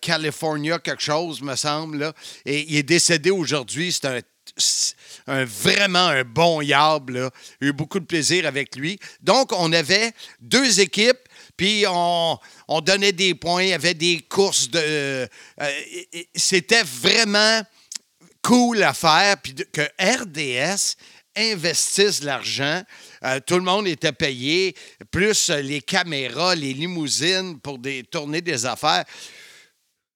California, 0.00 0.78
quelque 0.80 1.02
chose, 1.02 1.40
me 1.40 1.54
semble. 1.56 2.12
Et 2.44 2.66
il 2.68 2.76
est 2.78 2.82
décédé 2.82 3.30
aujourd'hui. 3.30 3.92
C'est 3.92 4.94
un 5.28 5.44
vraiment 5.44 6.06
un 6.08 6.24
bon 6.24 6.60
yard. 6.60 7.10
Là. 7.10 7.30
J'ai 7.60 7.68
eu 7.68 7.72
beaucoup 7.72 8.00
de 8.00 8.06
plaisir 8.06 8.46
avec 8.46 8.74
lui. 8.76 8.98
Donc, 9.20 9.52
on 9.52 9.72
avait 9.72 10.12
deux 10.40 10.80
équipes, 10.80 11.18
puis 11.58 11.84
on, 11.88 12.38
on 12.68 12.80
donnait 12.80 13.12
des 13.12 13.34
points, 13.34 13.64
il 13.64 13.68
y 13.70 13.74
avait 13.74 13.92
des 13.92 14.20
courses 14.20 14.70
de. 14.70 14.78
euh, 14.80 15.26
C'était 16.34 16.84
vraiment 16.84 17.60
cool 18.40 18.82
à 18.82 18.94
faire, 18.94 19.36
puis 19.42 19.54
que 19.72 19.82
RDS 20.00 20.94
investisse 21.36 22.20
de 22.20 22.26
l'argent. 22.26 22.82
Euh, 23.24 23.40
tout 23.44 23.56
le 23.56 23.62
monde 23.62 23.88
était 23.88 24.12
payé, 24.12 24.74
plus 25.10 25.50
les 25.50 25.80
caméras, 25.80 26.54
les 26.54 26.72
limousines 26.72 27.58
pour 27.60 27.78
des, 27.78 28.04
tourner 28.04 28.40
des 28.40 28.64
affaires. 28.64 29.04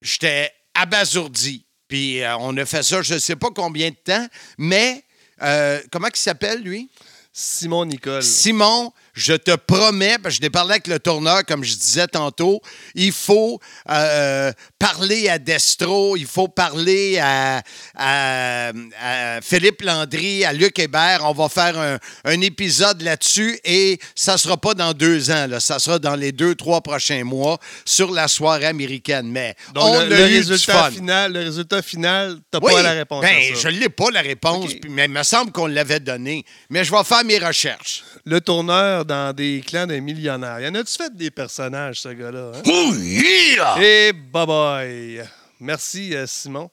J'étais 0.00 0.50
abasourdi. 0.74 1.66
Puis 1.88 2.22
euh, 2.22 2.36
on 2.38 2.56
a 2.56 2.64
fait 2.64 2.84
ça, 2.84 3.02
je 3.02 3.14
ne 3.14 3.18
sais 3.18 3.36
pas 3.36 3.50
combien 3.54 3.90
de 3.90 3.96
temps, 3.96 4.26
mais 4.58 5.04
euh, 5.42 5.80
comment 5.90 6.08
il 6.08 6.16
s'appelle, 6.16 6.62
lui? 6.62 6.88
Simon 7.32 7.86
Nicole. 7.86 8.22
Simon, 8.22 8.92
je 9.14 9.34
te 9.34 9.54
promets, 9.56 10.16
parce 10.22 10.34
que 10.34 10.38
je 10.38 10.42
l'ai 10.42 10.50
parlé 10.50 10.72
avec 10.72 10.86
le 10.86 10.98
tourneur, 10.98 11.44
comme 11.46 11.64
je 11.64 11.74
disais 11.74 12.06
tantôt, 12.06 12.60
il 12.94 13.12
faut 13.12 13.60
euh, 13.90 14.52
parler 14.78 15.28
à 15.28 15.38
Destro, 15.38 16.16
il 16.16 16.26
faut 16.26 16.48
parler 16.48 17.18
à, 17.18 17.62
à- 17.96 18.72
à 19.00 19.40
Philippe 19.42 19.82
Landry, 19.82 20.44
à 20.44 20.52
Luc 20.52 20.78
Hébert. 20.78 21.20
On 21.24 21.32
va 21.32 21.48
faire 21.48 21.78
un, 21.78 21.98
un 22.24 22.40
épisode 22.40 23.02
là-dessus 23.02 23.58
et 23.64 23.98
ça 24.14 24.38
sera 24.38 24.56
pas 24.56 24.74
dans 24.74 24.92
deux 24.92 25.30
ans, 25.30 25.46
là, 25.46 25.60
ça 25.60 25.78
sera 25.78 25.98
dans 25.98 26.16
les 26.16 26.32
deux, 26.32 26.54
trois 26.54 26.80
prochains 26.80 27.24
mois 27.24 27.58
sur 27.84 28.10
la 28.12 28.28
soirée 28.28 28.66
américaine. 28.66 29.28
Mais 29.30 29.54
Donc, 29.74 29.84
on 29.84 29.94
le, 30.00 30.00
a 30.00 30.04
le 30.06 30.14
eu 30.26 30.28
du 30.30 30.50
résultat 30.50 30.84
fun. 30.84 30.90
final, 30.90 31.32
le 31.32 31.40
résultat 31.40 31.82
final, 31.82 32.38
t'as 32.50 32.58
Oui, 32.62 32.72
pas 32.72 32.82
la 32.82 32.92
réponse 32.92 33.22
ben, 33.22 33.36
à 33.36 33.54
je 33.54 33.60
ça. 33.60 33.70
l'ai 33.70 33.88
pas, 33.88 34.10
la 34.10 34.22
réponse, 34.22 34.70
mais 34.88 35.04
il 35.04 35.10
me 35.10 35.22
semble 35.22 35.52
qu'on 35.52 35.66
l'avait 35.66 36.00
donné. 36.00 36.44
Mais 36.70 36.84
je 36.84 36.90
vais 36.90 37.04
faire 37.04 37.24
mes 37.24 37.38
recherches. 37.38 38.04
Le 38.24 38.40
tourneur 38.40 39.01
dans 39.04 39.34
des 39.34 39.62
clans 39.66 39.86
de 39.86 39.96
millionnaires. 39.96 40.60
Y 40.60 40.68
en 40.68 40.74
a-tu 40.74 40.94
fait 40.96 41.14
des 41.14 41.30
personnages, 41.30 42.00
ce 42.00 42.08
gars-là? 42.08 42.52
hein? 42.54 42.62
Oh 42.66 42.92
yeah! 42.96 43.76
Et 43.82 44.12
bye 44.12 44.46
bye. 44.46 45.28
Merci, 45.60 46.14
euh, 46.14 46.26
Simon. 46.26 46.70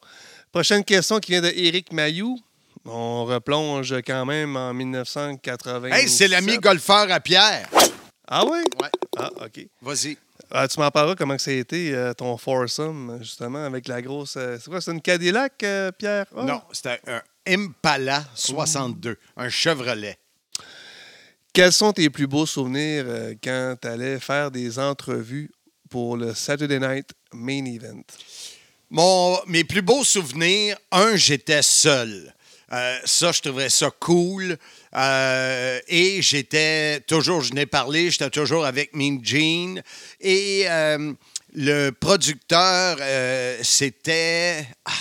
Prochaine 0.52 0.84
question 0.84 1.20
qui 1.20 1.32
vient 1.34 1.42
de 1.42 1.52
Éric 1.56 1.92
Mayou. 1.94 2.38
On 2.86 3.26
replonge 3.26 3.94
quand 4.06 4.26
même 4.26 4.56
en 4.56 4.74
1980. 4.74 5.90
Hey, 5.92 6.10
c'est 6.10 6.28
l'ami 6.28 6.58
golfeur 6.58 7.12
à 7.12 7.20
Pierre. 7.20 7.68
Ah 8.28 8.44
oui? 8.46 8.60
Ouais. 8.82 8.90
Ah, 9.18 9.30
OK. 9.46 9.68
Vas-y. 9.82 10.18
Ah, 10.52 10.68
tu 10.68 10.80
m'en 10.80 10.90
parleras 10.90 11.16
comment 11.16 11.36
que 11.36 11.42
ça 11.42 11.52
a 11.52 11.56
été, 11.56 11.94
euh, 11.94 12.14
ton 12.14 12.36
foursome, 12.38 13.20
justement, 13.22 13.64
avec 13.66 13.88
la 13.88 14.02
grosse... 14.02 14.36
euh, 14.38 14.58
c'est 14.60 14.70
quoi, 14.70 14.82
c'est 14.82 14.92
une 14.92 15.02
Cadillac, 15.02 15.62
euh, 15.64 15.92
Pierre? 15.92 16.26
Ah. 16.36 16.44
Non, 16.44 16.62
c'était 16.72 17.00
un 17.06 17.22
Impala 17.48 18.24
62, 18.34 19.18
un 19.38 19.50
Chevrolet. 19.50 20.18
Quels 21.52 21.74
sont 21.74 21.94
tes 21.94 22.12
plus 22.12 22.28
beaux 22.28 22.46
souvenirs 22.46 23.06
euh, 23.08 23.34
quand 23.44 23.76
tu 23.82 23.88
allais 23.88 24.20
faire 24.20 24.52
des 24.52 24.78
entrevues 24.78 25.50
pour 25.90 26.16
le 26.16 26.36
Saturday 26.36 26.80
Night 26.80 27.10
Main 27.34 27.66
Event? 27.66 28.04
Mon, 28.92 29.40
mes 29.48 29.64
plus 29.64 29.82
beaux 29.82 30.04
souvenirs, 30.04 30.78
un, 30.92 31.16
j'étais 31.16 31.64
seul. 31.64 32.34
Euh, 32.72 33.00
ça, 33.04 33.32
je 33.32 33.42
trouvais 33.42 33.70
ça 33.70 33.90
cool. 34.00 34.58
Euh, 34.96 35.80
et 35.88 36.22
j'étais 36.22 37.00
toujours, 37.02 37.42
je 37.42 37.54
n'ai 37.54 37.66
parlé, 37.66 38.12
j'étais 38.12 38.30
toujours 38.30 38.66
avec 38.66 38.96
Mean 38.96 39.20
Gene. 39.24 39.82
Et 40.22 40.66
le 41.54 41.90
producteur, 41.90 42.98
c'était 43.64 44.68
ah, 44.86 44.92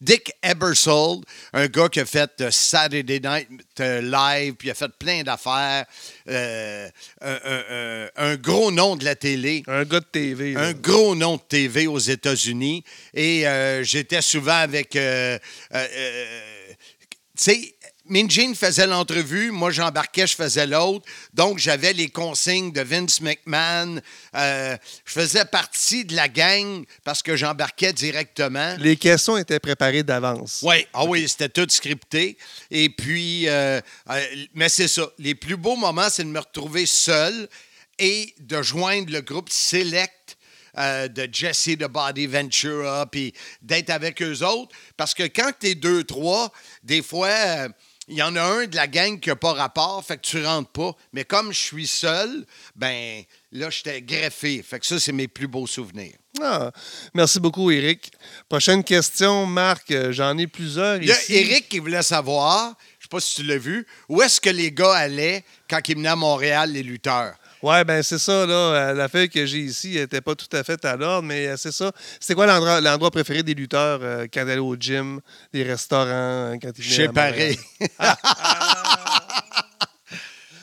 Dick 0.00 0.32
Ebersol, 0.44 1.22
un 1.52 1.66
gars 1.66 1.88
qui 1.88 1.98
a 1.98 2.04
fait 2.06 2.30
euh, 2.40 2.50
Saturday 2.52 3.18
Night 3.20 3.48
euh, 3.80 4.00
Live, 4.00 4.54
puis 4.54 4.68
il 4.68 4.70
a 4.70 4.74
fait 4.74 4.90
plein 4.96 5.22
d'affaires. 5.24 5.86
Euh, 6.28 6.88
un, 7.20 7.38
un- 7.44 7.64
un- 7.70 8.08
un 8.32 8.36
gros 8.36 8.70
nom 8.70 8.94
de 8.94 9.04
la 9.04 9.16
télé 9.16 9.64
Un 9.66 9.84
gars 9.84 9.98
de 10.00 10.04
TV. 10.06 10.52
là. 10.52 10.60
un 10.66 10.72
gros 10.72 11.16
nom 11.16 11.34
de 11.36 11.42
TV 11.42 11.86
aux 11.88 11.98
États-Unis. 11.98 12.84
Et 13.12 13.46
euh, 13.48 13.82
j'étais 13.82 14.22
souvent 14.22 14.52
avec. 14.58 14.94
euh, 14.94 15.38
tu 17.36 17.44
sais, 17.44 17.74
Minjin 18.08 18.54
faisait 18.54 18.86
l'entrevue, 18.86 19.50
moi 19.50 19.70
j'embarquais, 19.70 20.26
je 20.26 20.34
faisais 20.34 20.66
l'autre. 20.66 21.04
Donc 21.34 21.58
j'avais 21.58 21.92
les 21.92 22.08
consignes 22.08 22.72
de 22.72 22.80
Vince 22.80 23.20
McMahon. 23.20 24.00
Euh, 24.34 24.76
je 25.04 25.12
faisais 25.12 25.44
partie 25.44 26.04
de 26.04 26.14
la 26.16 26.28
gang 26.28 26.84
parce 27.04 27.22
que 27.22 27.36
j'embarquais 27.36 27.92
directement. 27.92 28.76
Les 28.78 28.96
questions 28.96 29.36
étaient 29.36 29.60
préparées 29.60 30.02
d'avance. 30.02 30.60
Oui, 30.62 30.86
ah 30.92 31.04
oui, 31.04 31.28
c'était 31.28 31.48
tout 31.48 31.66
scripté. 31.68 32.38
Et 32.70 32.88
puis, 32.88 33.48
euh, 33.48 33.80
euh, 34.10 34.24
mais 34.54 34.68
c'est 34.68 34.88
ça. 34.88 35.08
Les 35.18 35.34
plus 35.34 35.56
beaux 35.56 35.76
moments, 35.76 36.08
c'est 36.10 36.24
de 36.24 36.28
me 36.28 36.40
retrouver 36.40 36.86
seul 36.86 37.48
et 37.98 38.34
de 38.38 38.62
joindre 38.62 39.12
le 39.12 39.20
groupe 39.20 39.50
Select 39.50 40.38
euh, 40.78 41.08
de 41.08 41.28
Jesse 41.32 41.76
de 41.76 41.86
Body 41.86 42.26
Ventura, 42.26 43.06
puis 43.10 43.34
d'être 43.62 43.90
avec 43.90 44.22
eux 44.22 44.44
autres. 44.44 44.70
Parce 44.96 45.12
que 45.12 45.24
quand 45.24 45.50
tu 45.58 45.68
es 45.68 45.74
deux, 45.74 46.04
trois, 46.04 46.52
des 46.84 47.02
fois, 47.02 47.28
euh, 47.28 47.68
il 48.08 48.16
y 48.16 48.22
en 48.22 48.34
a 48.36 48.42
un 48.42 48.66
de 48.66 48.74
la 48.76 48.86
gang 48.86 49.20
qui 49.20 49.28
n'a 49.28 49.36
pas 49.36 49.52
rapport, 49.52 50.02
fait 50.04 50.16
que 50.16 50.22
tu 50.22 50.44
rentres 50.44 50.70
pas. 50.70 50.92
Mais 51.12 51.24
comme 51.24 51.52
je 51.52 51.58
suis 51.58 51.86
seul, 51.86 52.46
ben 52.74 53.22
là, 53.52 53.70
j'étais 53.70 54.00
greffé. 54.02 54.62
Fait 54.62 54.78
que 54.80 54.86
ça, 54.86 54.98
c'est 54.98 55.12
mes 55.12 55.28
plus 55.28 55.46
beaux 55.46 55.66
souvenirs. 55.66 56.16
Ah, 56.40 56.70
merci 57.14 57.40
beaucoup, 57.40 57.70
Eric. 57.70 58.12
Prochaine 58.48 58.84
question, 58.84 59.44
Marc. 59.46 59.90
euh, 59.90 60.12
J'en 60.12 60.36
ai 60.38 60.46
plusieurs 60.46 60.96
Il 60.96 61.08
y 61.08 61.12
a 61.12 61.20
ici. 61.20 61.34
Eric 61.34 61.68
qui 61.68 61.78
voulait 61.80 62.02
savoir, 62.02 62.74
je 62.98 63.04
sais 63.04 63.08
pas 63.10 63.20
si 63.20 63.34
tu 63.36 63.42
l'as 63.42 63.58
vu, 63.58 63.86
où 64.08 64.22
est-ce 64.22 64.40
que 64.40 64.50
les 64.50 64.70
gars 64.72 64.94
allaient 64.94 65.44
quand 65.68 65.80
ils 65.88 65.96
venaient 65.96 66.08
à 66.10 66.16
Montréal, 66.16 66.72
les 66.72 66.82
lutteurs? 66.82 67.34
Ouais, 67.62 67.84
ben 67.84 68.02
c'est 68.02 68.18
ça, 68.18 68.46
là. 68.46 68.54
euh, 68.54 68.94
La 68.94 69.08
feuille 69.08 69.28
que 69.28 69.44
j'ai 69.44 69.58
ici 69.58 69.94
n'était 69.96 70.20
pas 70.20 70.34
tout 70.36 70.46
à 70.56 70.62
fait 70.62 70.84
à 70.84 70.94
l'ordre, 70.96 71.26
mais 71.26 71.48
euh, 71.48 71.56
c'est 71.56 71.72
ça. 71.72 71.90
C'était 72.20 72.34
quoi 72.34 72.46
l'endroit, 72.46 72.80
l'endroit 72.80 73.10
préféré 73.10 73.42
des 73.42 73.54
lutteurs 73.54 73.98
euh, 74.02 74.26
quand 74.32 74.42
ils 74.44 74.50
allaient 74.50 74.58
au 74.58 74.76
gym, 74.76 75.20
des 75.52 75.64
restaurants, 75.64 76.56
quand 76.62 76.70
ils 76.78 76.84
Chez 76.84 77.08
Montréal? 77.08 77.32
Paré. 77.32 77.58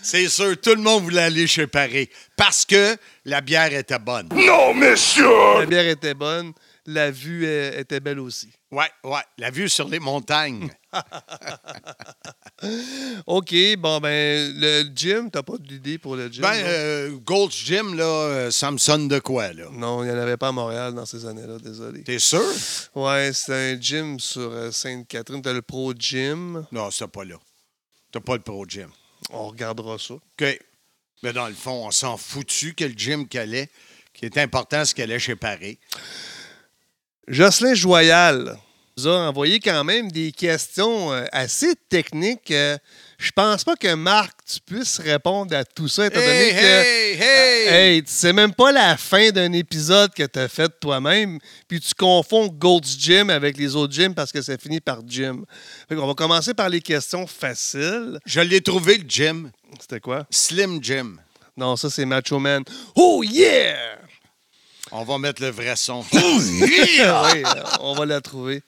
C'est 0.01 0.29
sûr, 0.29 0.55
tout 0.61 0.75
le 0.75 0.81
monde 0.81 1.03
voulait 1.03 1.23
aller 1.23 1.47
chez 1.47 1.65
Paré 1.65 2.09
parce 2.37 2.63
que 2.63 2.95
la 3.25 3.41
bière 3.41 3.73
était 3.73 3.97
bonne. 3.97 4.29
Non, 4.35 4.71
monsieur! 4.75 5.25
La 5.61 5.65
bière 5.65 5.87
était 5.87 6.13
bonne, 6.13 6.53
la 6.85 7.11
vue 7.11 7.45
était 7.45 7.99
belle 7.99 8.19
aussi. 8.19 8.49
Ouais, 8.71 8.89
ouais. 9.03 9.21
La 9.37 9.51
vue 9.51 9.69
sur 9.69 9.87
les 9.87 9.99
montagnes. 9.99 10.69
OK, 13.27 13.53
bon, 13.77 13.99
ben, 13.99 14.53
le 14.55 14.83
gym, 14.93 15.29
t'as 15.31 15.43
pas 15.43 15.57
d'idée 15.57 15.97
pour 15.97 16.15
le 16.15 16.27
gym? 16.27 16.41
Ben, 16.41 16.63
euh, 16.65 17.17
Gold's 17.23 17.55
Gym, 17.55 17.95
là, 17.95 18.05
euh, 18.05 18.51
ça 18.51 18.71
me 18.71 18.77
sonne 18.77 19.07
de 19.07 19.19
quoi, 19.19 19.53
là? 19.53 19.65
Non, 19.71 20.03
il 20.03 20.07
n'y 20.07 20.13
en 20.13 20.17
avait 20.17 20.37
pas 20.37 20.49
à 20.49 20.51
Montréal 20.51 20.93
dans 20.93 21.05
ces 21.05 21.25
années-là, 21.25 21.57
désolé. 21.59 22.03
T'es 22.03 22.19
sûr? 22.19 22.43
Ouais, 22.95 23.31
c'est 23.33 23.73
un 23.73 23.79
gym 23.79 24.19
sur 24.19 24.51
euh, 24.51 24.71
Sainte-Catherine. 24.71 25.41
T'as 25.41 25.53
le 25.53 25.61
Pro 25.61 25.93
Gym. 25.97 26.65
Non, 26.71 26.91
c'est 26.91 27.07
pas 27.07 27.23
là. 27.23 27.35
T'as 28.11 28.19
pas 28.19 28.35
le 28.35 28.41
Pro 28.41 28.65
Gym. 28.67 28.89
On 29.31 29.47
regardera 29.47 29.97
ça. 29.97 30.13
OK. 30.15 30.59
Mais 31.23 31.33
dans 31.33 31.47
le 31.47 31.55
fond, 31.55 31.87
on 31.87 31.91
s'en 31.91 32.17
foutu 32.17 32.73
quel 32.75 32.97
gym 32.97 33.27
qu'elle 33.27 33.55
est. 33.55 33.69
Ce 34.13 34.19
qui 34.19 34.25
est 34.25 34.37
important, 34.37 34.85
c'est 34.85 34.93
qu'elle 34.95 35.11
est 35.11 35.19
chez 35.19 35.35
Paré. 35.35 35.79
Jocelyn 37.27 37.73
Joyal 37.73 38.57
nous 38.97 39.07
a 39.07 39.27
envoyé 39.27 39.59
quand 39.59 39.83
même 39.83 40.09
des 40.09 40.31
questions 40.31 41.11
euh, 41.11 41.25
assez 41.33 41.73
techniques. 41.89 42.51
Euh, 42.51 42.77
je 43.17 43.29
pense 43.31 43.63
pas 43.65 43.75
que 43.75 43.93
Marc, 43.93 44.31
tu 44.45 44.59
puisses 44.61 44.99
répondre 44.99 45.53
à 45.55 45.65
tout 45.65 45.89
ça, 45.89 46.05
étant 46.07 46.19
donné 46.19 46.29
Hey, 46.29 46.53
que. 46.53 46.65
hey, 46.65 47.21
hey! 47.21 47.67
Hey, 47.67 48.03
tu 48.03 48.11
sais 48.13 48.31
même 48.31 48.53
pas 48.53 48.71
la 48.71 48.95
fin 48.95 49.31
d'un 49.31 49.51
épisode 49.51 50.13
que 50.13 50.23
tu 50.23 50.39
as 50.39 50.47
fait 50.47 50.71
toi-même, 50.79 51.39
puis 51.67 51.81
tu 51.81 51.93
confonds 51.93 52.47
Gold's 52.47 52.97
Gym 52.97 53.29
avec 53.29 53.57
les 53.57 53.75
autres 53.75 53.91
gyms 53.93 54.13
parce 54.13 54.31
que 54.31 54.41
ça 54.41 54.57
finit 54.57 54.79
par 54.79 54.99
gym. 55.05 55.43
Fait 55.89 55.95
qu'on 55.95 56.07
va 56.07 56.13
commencer 56.13 56.53
par 56.53 56.69
les 56.69 56.79
questions 56.81 57.27
faciles. 57.27 58.19
Je 58.25 58.39
l'ai 58.39 58.61
trouvé, 58.61 58.97
le 58.97 59.05
gym. 59.09 59.51
C'était 59.81 59.99
quoi? 59.99 60.25
Slim 60.29 60.81
Gym. 60.81 61.19
Non, 61.57 61.75
ça 61.75 61.89
c'est 61.89 62.05
Macho 62.05 62.37
Man. 62.39 62.63
Oh 62.95 63.23
yeah! 63.23 63.97
On 64.91 65.03
va 65.03 65.17
mettre 65.17 65.41
le 65.41 65.49
vrai 65.49 65.75
son. 65.75 66.03
oui, 66.13 66.99
euh, 66.99 67.43
on 67.79 67.93
va 67.95 68.05
la 68.05 68.21
trouver. 68.21 68.61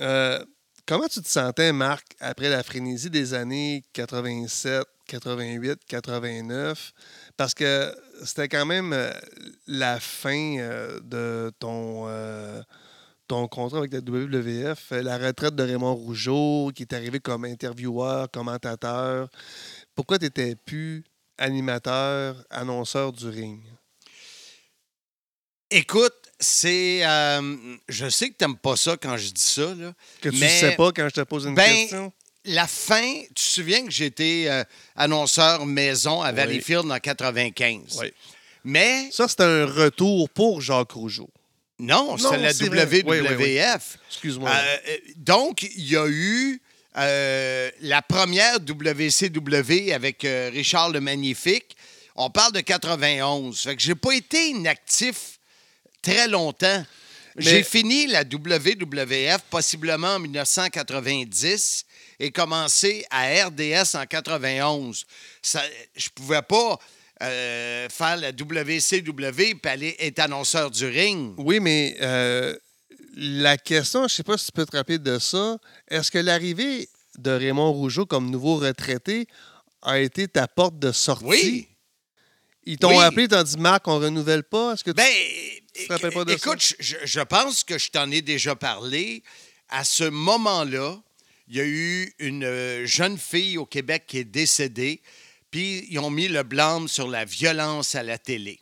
Euh, 0.00 0.44
comment 0.86 1.08
tu 1.08 1.20
te 1.22 1.28
sentais, 1.28 1.72
Marc, 1.72 2.04
après 2.20 2.48
la 2.48 2.62
frénésie 2.62 3.10
des 3.10 3.34
années 3.34 3.84
87, 3.94 4.84
88, 5.06 5.80
89? 5.86 6.92
Parce 7.36 7.54
que 7.54 7.94
c'était 8.24 8.48
quand 8.48 8.66
même 8.66 8.92
euh, 8.92 9.12
la 9.66 10.00
fin 10.00 10.56
euh, 10.58 10.98
de 11.00 11.52
ton, 11.58 12.06
euh, 12.08 12.60
ton 13.28 13.46
contrat 13.48 13.78
avec 13.78 13.92
la 13.92 14.00
WWF, 14.00 14.90
la 14.90 15.18
retraite 15.18 15.54
de 15.54 15.62
Raymond 15.62 15.94
Rougeau, 15.94 16.70
qui 16.74 16.82
est 16.82 16.92
arrivé 16.92 17.20
comme 17.20 17.44
intervieweur, 17.44 18.30
commentateur. 18.30 19.28
Pourquoi 19.94 20.18
tu 20.18 20.24
n'étais 20.24 20.56
plus 20.56 21.04
animateur, 21.38 22.36
annonceur 22.50 23.12
du 23.12 23.28
ring? 23.28 23.60
Écoute, 25.70 26.14
c'est. 26.40 27.00
euh, 27.04 27.56
je 27.88 28.08
sais 28.08 28.30
que 28.30 28.34
t'aimes 28.34 28.56
pas 28.56 28.76
ça 28.76 28.96
quand 28.96 29.16
je 29.16 29.30
dis 29.30 29.42
ça, 29.42 29.74
là. 29.74 29.92
Que 30.20 30.30
tu 30.30 30.36
ne 30.36 30.48
sais 30.48 30.76
pas 30.76 30.92
quand 30.92 31.08
je 31.08 31.14
te 31.14 31.20
pose 31.22 31.44
une 31.46 31.54
ben, 31.54 31.70
question? 31.70 32.12
La 32.44 32.66
fin, 32.66 33.20
tu 33.28 33.34
te 33.34 33.40
souviens 33.40 33.84
que 33.84 33.90
j'étais 33.90 34.44
euh, 34.48 34.64
annonceur 34.96 35.66
maison 35.66 36.22
à 36.22 36.32
Valleyfield 36.32 36.90
en 36.90 36.98
95. 36.98 37.98
Oui. 38.00 38.12
Mais 38.64 39.10
Ça, 39.12 39.28
c'est 39.28 39.40
un 39.42 39.66
retour 39.66 40.30
pour 40.30 40.60
Jacques 40.62 40.92
Rougeau. 40.92 41.28
non, 41.78 42.16
Non, 42.16 42.18
c'est 42.18 42.38
la. 42.38 42.52
WWF. 42.52 43.04
Oui, 43.06 43.20
oui, 43.20 43.34
oui. 43.38 43.60
Excuse-moi. 44.08 44.50
Euh, 44.50 44.96
donc, 45.16 45.62
il 45.62 45.86
y 45.90 45.96
a 45.96 46.06
eu 46.08 46.62
la 46.94 48.02
première 48.02 48.58
WCW 48.60 49.92
avec 49.92 50.26
Richard 50.52 50.90
le 50.90 51.00
Magnifique. 51.00 51.76
On 52.16 52.30
parle 52.30 52.52
de 52.52 52.60
91. 52.60 53.60
Fait 53.60 53.76
que 53.76 53.82
j'ai 53.82 53.94
pas 53.94 54.12
été 54.14 54.48
inactif 54.48 55.37
très 56.02 56.28
longtemps. 56.28 56.84
J'ai 57.36 57.62
fini 57.62 58.06
la 58.08 58.22
WWF 58.22 59.42
possiblement 59.50 60.14
en 60.14 60.18
1990 60.18 61.84
et 62.18 62.30
commencé 62.32 63.04
à 63.10 63.46
RDS 63.46 63.94
en 63.94 64.06
91. 64.06 65.04
Ça, 65.40 65.62
je 65.96 66.08
pouvais 66.08 66.42
pas 66.42 66.78
euh, 67.22 67.88
faire 67.88 68.16
la 68.16 68.30
WCW 68.30 69.40
et 69.40 69.68
aller 69.68 69.96
être 70.00 70.18
annonceur 70.18 70.70
du 70.70 70.86
ring. 70.86 71.34
Oui, 71.38 71.60
mais 71.60 71.96
euh, 72.00 72.56
la 73.16 73.56
question, 73.56 74.00
je 74.00 74.04
ne 74.04 74.08
sais 74.08 74.22
pas 74.22 74.38
si 74.38 74.46
tu 74.46 74.52
peux 74.52 74.66
te 74.66 74.76
rappeler 74.76 74.98
de 74.98 75.18
ça. 75.18 75.58
Est-ce 75.88 76.10
que 76.10 76.18
l'arrivée 76.18 76.88
de 77.18 77.30
Raymond 77.30 77.72
Rougeau 77.72 78.06
comme 78.06 78.30
nouveau 78.30 78.56
retraité 78.56 79.26
a 79.82 79.98
été 80.00 80.28
ta 80.28 80.48
porte 80.48 80.78
de 80.78 80.92
sortie? 80.92 81.26
Oui. 81.26 81.68
Ils 82.70 82.76
t'ont 82.76 82.90
Oui. 82.98 83.02
appelé, 83.02 83.22
ils 83.24 83.28
t'ont 83.28 83.42
dit, 83.42 83.56
Marc, 83.56 83.88
on 83.88 83.98
renouvelle 83.98 84.44
pas. 84.44 84.74
Est-ce 84.74 84.84
que 84.84 84.90
tu- 84.90 84.96
Ben, 84.96 85.86
te 85.86 85.92
rappelles 85.92 86.12
pas 86.12 86.24
de 86.26 86.32
écoute, 86.32 86.74
je, 86.78 86.96
je 87.02 87.20
pense 87.20 87.64
que 87.64 87.78
je 87.78 87.90
t'en 87.90 88.10
ai 88.10 88.20
déjà 88.20 88.54
parlé. 88.54 89.22
À 89.70 89.84
ce 89.84 90.04
moment-là, 90.04 91.00
il 91.48 91.56
y 91.56 91.60
a 91.60 91.64
eu 91.64 92.12
une 92.18 92.44
euh, 92.44 92.84
jeune 92.86 93.16
fille 93.16 93.56
au 93.56 93.64
Québec 93.64 94.04
qui 94.06 94.18
est 94.18 94.24
décédée, 94.24 95.00
puis 95.50 95.86
ils 95.88 95.98
ont 95.98 96.10
mis 96.10 96.28
le 96.28 96.42
blâme 96.42 96.88
sur 96.88 97.08
la 97.08 97.24
violence 97.24 97.94
à 97.94 98.02
la 98.02 98.18
télé. 98.18 98.60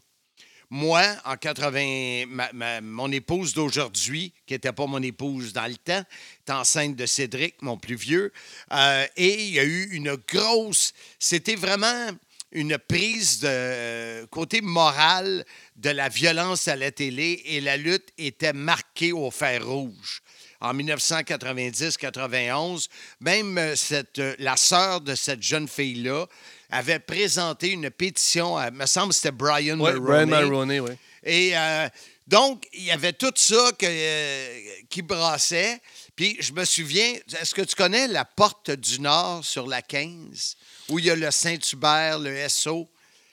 Moi, 0.71 1.03
en 1.25 1.37
80, 1.37 2.27
ma- 2.29 2.53
ma- 2.53 2.81
mon 2.81 3.11
épouse 3.13 3.55
d'aujourd'hui, 3.55 4.33
qui 4.47 4.55
n'était 4.55 4.73
pas 4.73 4.87
mon 4.87 5.01
épouse 5.03 5.53
dans 5.53 5.67
le 5.67 5.77
temps, 5.77 6.03
est 6.47 6.51
enceinte 6.53 6.95
de 6.97 7.07
Cédric, 7.07 7.55
mon 7.63 7.77
plus 7.77 7.95
vieux, 7.97 8.33
euh, 8.73 9.07
et 9.17 9.45
il 9.47 9.55
y 9.55 9.59
a 9.61 9.65
eu 9.65 9.89
une 9.93 10.17
grosse. 10.29 10.93
C'était 11.21 11.55
vraiment 11.57 12.09
une 12.53 12.79
prise 12.79 13.41
de 13.41 13.49
euh, 13.49 14.27
côté 14.29 14.61
moral 14.61 15.45
de 15.77 15.91
la 15.91 16.09
violence 16.09 16.69
à 16.69 16.77
la 16.77 16.91
télé 16.91 17.43
et 17.47 17.61
la 17.61 17.77
lutte 17.77 18.09
était 18.19 18.53
marquée 18.53 19.13
au 19.13 19.31
fer 19.31 19.67
rouge. 19.67 20.23
En 20.61 20.75
1990-91, 20.75 22.89
même 23.21 23.59
euh, 23.59 23.77
cette, 23.77 24.19
euh, 24.19 24.35
la 24.39 24.57
sœur 24.57 25.03
de 25.03 25.15
cette 25.15 25.43
jeune 25.43 25.69
fille-là 25.69 26.27
avait 26.71 26.99
présenté 26.99 27.71
une 27.71 27.91
pétition, 27.91 28.57
à, 28.57 28.71
me 28.71 28.87
semble 28.87 29.11
que 29.11 29.17
c'était 29.17 29.33
Brian 29.33 29.79
Ouais. 29.79 29.99
Brian 29.99 30.27
Mulroney, 30.27 30.81
oui. 30.81 30.93
Et 31.27 31.57
euh, 31.57 31.89
donc, 32.27 32.67
il 32.73 32.85
y 32.85 32.91
avait 32.91 33.13
tout 33.13 33.33
ça 33.35 33.73
que, 33.79 33.87
euh, 33.89 34.61
qui 34.89 35.03
brassait. 35.03 35.81
Puis 36.15 36.37
je 36.41 36.53
me 36.53 36.65
souviens, 36.65 37.13
est-ce 37.41 37.55
que 37.55 37.63
tu 37.63 37.75
connais 37.75 38.09
la 38.09 38.25
porte 38.25 38.71
du 38.71 39.01
Nord 39.01 39.45
sur 39.45 39.67
la 39.67 39.83
15, 39.83 40.57
où 40.89 40.99
il 40.99 41.07
y 41.07 41.11
a 41.11 41.17
le 41.17 41.31
Saint-Hubert, 41.31 42.19
le 42.19 42.49
SO, 42.49 42.89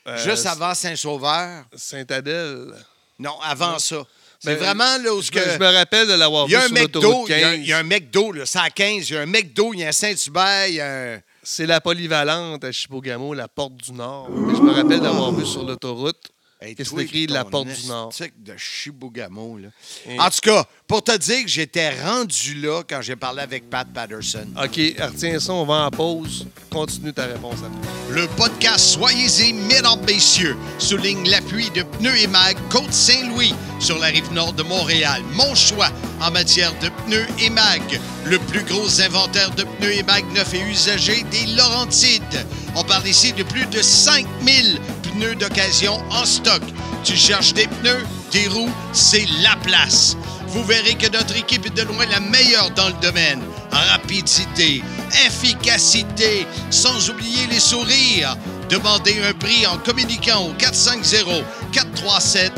Euh, 0.06 0.18
juste 0.24 0.46
avant 0.46 0.74
Saint-Sauveur? 0.76 1.64
Saint-Adèle. 1.76 2.74
Non, 3.20 3.40
avant 3.42 3.80
ça. 3.80 4.04
C'est 4.40 4.56
Ben, 4.56 4.58
vraiment 4.58 4.98
là 5.02 5.14
où 5.14 5.22
Je, 5.22 5.32
que- 5.32 5.40
me- 5.40 5.54
je 5.54 5.58
me 5.58 5.74
rappelle 5.74 6.08
de 6.08 6.14
l'avoir 6.14 6.46
vu 6.48 6.54
y 6.58 6.60
sur 6.62 6.76
l'autoroute 6.76 7.30
il 7.30 7.32
y 7.32 7.34
a, 7.36 7.40
15. 7.52 7.60
il 7.60 7.68
y 7.68 7.72
a 7.74 7.78
un 7.78 7.84
McDo, 7.84 8.32
là, 8.34 8.46
c'est 8.46 8.60
à 8.60 8.70
15, 8.70 9.10
il 9.10 9.14
y 9.14 9.18
a 9.18 9.22
un 9.22 9.26
McDo, 9.26 9.74
il 9.74 9.80
y 9.80 9.84
a 9.86 9.88
un 9.88 9.92
Saint-Hubert, 9.94 10.68
il 10.68 10.74
y 10.76 10.82
a 10.82 11.14
un... 11.16 11.20
C'est 11.42 11.66
la 11.66 11.80
polyvalente 11.80 12.64
à 12.66 12.72
Chibougamau, 12.74 13.34
la 13.34 13.48
porte 13.48 13.76
du 13.78 13.94
Nord. 13.94 14.30
Mais 14.32 14.54
je 14.56 14.62
me 14.62 14.74
rappelle 14.74 15.00
d'avoir 15.00 15.32
vu 15.32 15.46
sur 15.46 15.64
l'autoroute 15.64 16.32
Hey, 16.66 16.76
que 16.76 16.84
c'est 16.86 16.92
toi, 16.92 17.04
écrit 17.04 17.28
la 17.28 17.44
porte 17.44 17.68
du 17.68 17.88
Nord? 17.88 18.14
de 18.38 18.54
Chibougamau, 18.56 19.58
là. 19.58 19.68
Et- 20.08 20.18
En 20.18 20.30
tout 20.30 20.40
cas, 20.42 20.64
pour 20.88 21.04
te 21.04 21.18
dire 21.18 21.42
que 21.44 21.50
j'étais 21.50 22.02
rendu 22.02 22.56
là 22.56 22.84
quand 22.88 23.02
j'ai 23.02 23.18
parlé 23.18 23.42
avec 23.42 23.70
Pat 23.70 23.86
Patterson. 23.94 24.48
OK, 24.56 24.78
retiens 24.98 25.40
ça, 25.40 25.52
on 25.52 25.66
va 25.66 25.86
en 25.88 25.92
pause. 25.92 26.48
Continue 26.72 27.12
ta 27.12 27.26
réponse 27.26 27.56
à 27.56 27.68
toi. 27.68 27.92
Le 28.12 28.28
podcast 28.38 28.80
Soyez-y, 28.80 29.52
mesdames, 29.52 30.00
messieurs, 30.06 30.56
souligne 30.80 31.30
l'appui 31.30 31.70
de 31.72 31.84
Pneus 31.84 32.16
et 32.18 32.28
Mag 32.28 32.56
Côte-Saint-Louis 32.70 33.54
sur 33.80 33.98
la 34.00 34.08
rive 34.08 34.32
nord 34.32 34.54
de 34.54 34.64
Montréal. 34.64 35.22
Mon 35.34 35.54
choix 35.56 35.90
en 36.22 36.32
matière 36.32 36.72
de 36.80 36.88
pneus 37.06 37.28
et 37.40 37.50
mag. 37.50 37.82
Le 38.26 38.40
plus 38.40 38.64
gros 38.64 39.02
inventaire 39.02 39.52
de 39.52 39.64
pneus 39.64 39.98
et 39.98 40.04
mag 40.04 40.24
neufs 40.34 40.54
et 40.54 40.62
usagés 40.62 41.24
des 41.24 41.46
Laurentides. 41.58 42.46
On 42.76 42.84
parle 42.86 43.06
ici 43.08 43.34
de 43.34 43.44
plus 43.44 43.66
de 43.66 43.82
5000 43.82 44.80
pneus 45.14 45.36
d'occasion 45.36 45.94
en 46.12 46.26
stock. 46.26 46.62
Tu 47.04 47.16
cherches 47.16 47.54
des 47.54 47.68
pneus, 47.68 48.06
des 48.32 48.48
roues, 48.48 48.72
c'est 48.92 49.26
la 49.42 49.56
place. 49.64 50.18
Vous 50.48 50.64
verrez 50.64 50.96
que 50.96 51.10
notre 51.10 51.36
équipe 51.36 51.66
est 51.66 51.76
de 51.76 51.82
loin 51.82 52.06
la 52.06 52.20
meilleure 52.20 52.70
dans 52.72 52.88
le 52.88 52.94
domaine. 53.02 53.42
Rapidité, 53.72 54.84
efficacité, 55.26 56.46
sans 56.70 57.10
oublier 57.10 57.48
les 57.48 57.60
sourires. 57.60 58.38
Demandez 58.70 59.20
un 59.24 59.34
prix 59.34 59.66
en 59.66 59.80
communiquant 59.80 60.46
au 60.46 60.54
450-437-9771. 60.54 62.54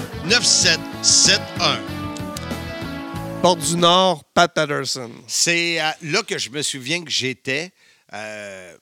Porte 3.41 3.59
du 3.59 3.77
Nord, 3.77 4.23
Pat 4.33 4.53
Patterson. 4.53 5.11
C'est 5.27 5.79
euh, 5.79 5.89
là 6.01 6.23
que 6.23 6.37
je 6.37 6.49
me 6.49 6.61
souviens 6.61 7.03
que 7.03 7.11
j'étais 7.11 7.71
euh, 8.13 8.75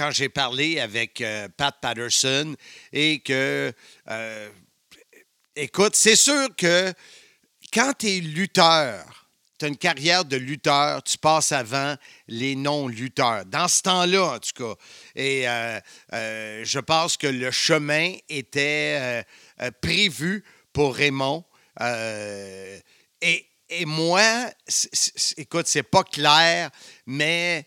quand 0.00 0.10
j'ai 0.12 0.30
parlé 0.30 0.80
avec 0.80 1.20
euh, 1.20 1.46
Pat 1.58 1.76
Patterson 1.78 2.56
et 2.90 3.20
que, 3.20 3.70
euh, 4.08 4.50
écoute, 5.54 5.94
c'est 5.94 6.16
sûr 6.16 6.48
que 6.56 6.90
quand 7.70 7.92
tu 7.98 8.08
es 8.08 8.20
lutteur, 8.20 9.28
tu 9.58 9.66
as 9.66 9.68
une 9.68 9.76
carrière 9.76 10.24
de 10.24 10.38
lutteur, 10.38 11.02
tu 11.02 11.18
passes 11.18 11.52
avant 11.52 11.96
les 12.28 12.56
non-lutteurs. 12.56 13.44
Dans 13.44 13.68
ce 13.68 13.82
temps-là, 13.82 14.36
en 14.36 14.38
tout 14.38 14.52
cas. 14.56 14.74
Et 15.14 15.46
euh, 15.46 16.64
je 16.64 16.78
pense 16.78 17.18
que 17.18 17.26
le 17.26 17.50
chemin 17.50 18.14
était 18.30 19.22
prévu 19.82 20.42
pour 20.72 20.94
Raymond. 20.94 21.44
Et, 21.78 23.46
et 23.68 23.84
moi, 23.84 24.50
écoute, 25.36 25.66
c'est 25.66 25.82
pas 25.82 26.04
clair, 26.04 26.70
mais 27.04 27.66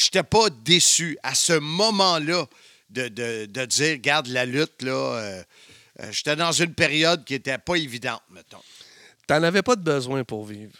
je 0.00 0.06
n'étais 0.06 0.22
pas 0.22 0.48
déçu 0.50 1.18
à 1.22 1.34
ce 1.34 1.52
moment-là 1.52 2.46
de, 2.90 3.08
de- 3.08 3.46
de 3.46 3.64
dire, 3.66 3.92
regarde 3.92 4.26
la 4.28 4.44
lutte, 4.46 4.82
là. 4.82 4.92
euh, 4.92 5.42
euh, 6.02 6.08
J'étais 6.12 6.36
dans 6.36 6.52
une 6.52 6.74
période 6.74 7.24
qui 7.24 7.34
n'était 7.34 7.58
pas 7.58 7.76
évidente, 7.76 8.22
mettons. 8.30 8.62
T'en 9.26 9.42
avais 9.42 9.62
pas 9.62 9.76
de 9.76 9.82
besoin 9.82 10.24
pour 10.24 10.44
vivre? 10.44 10.72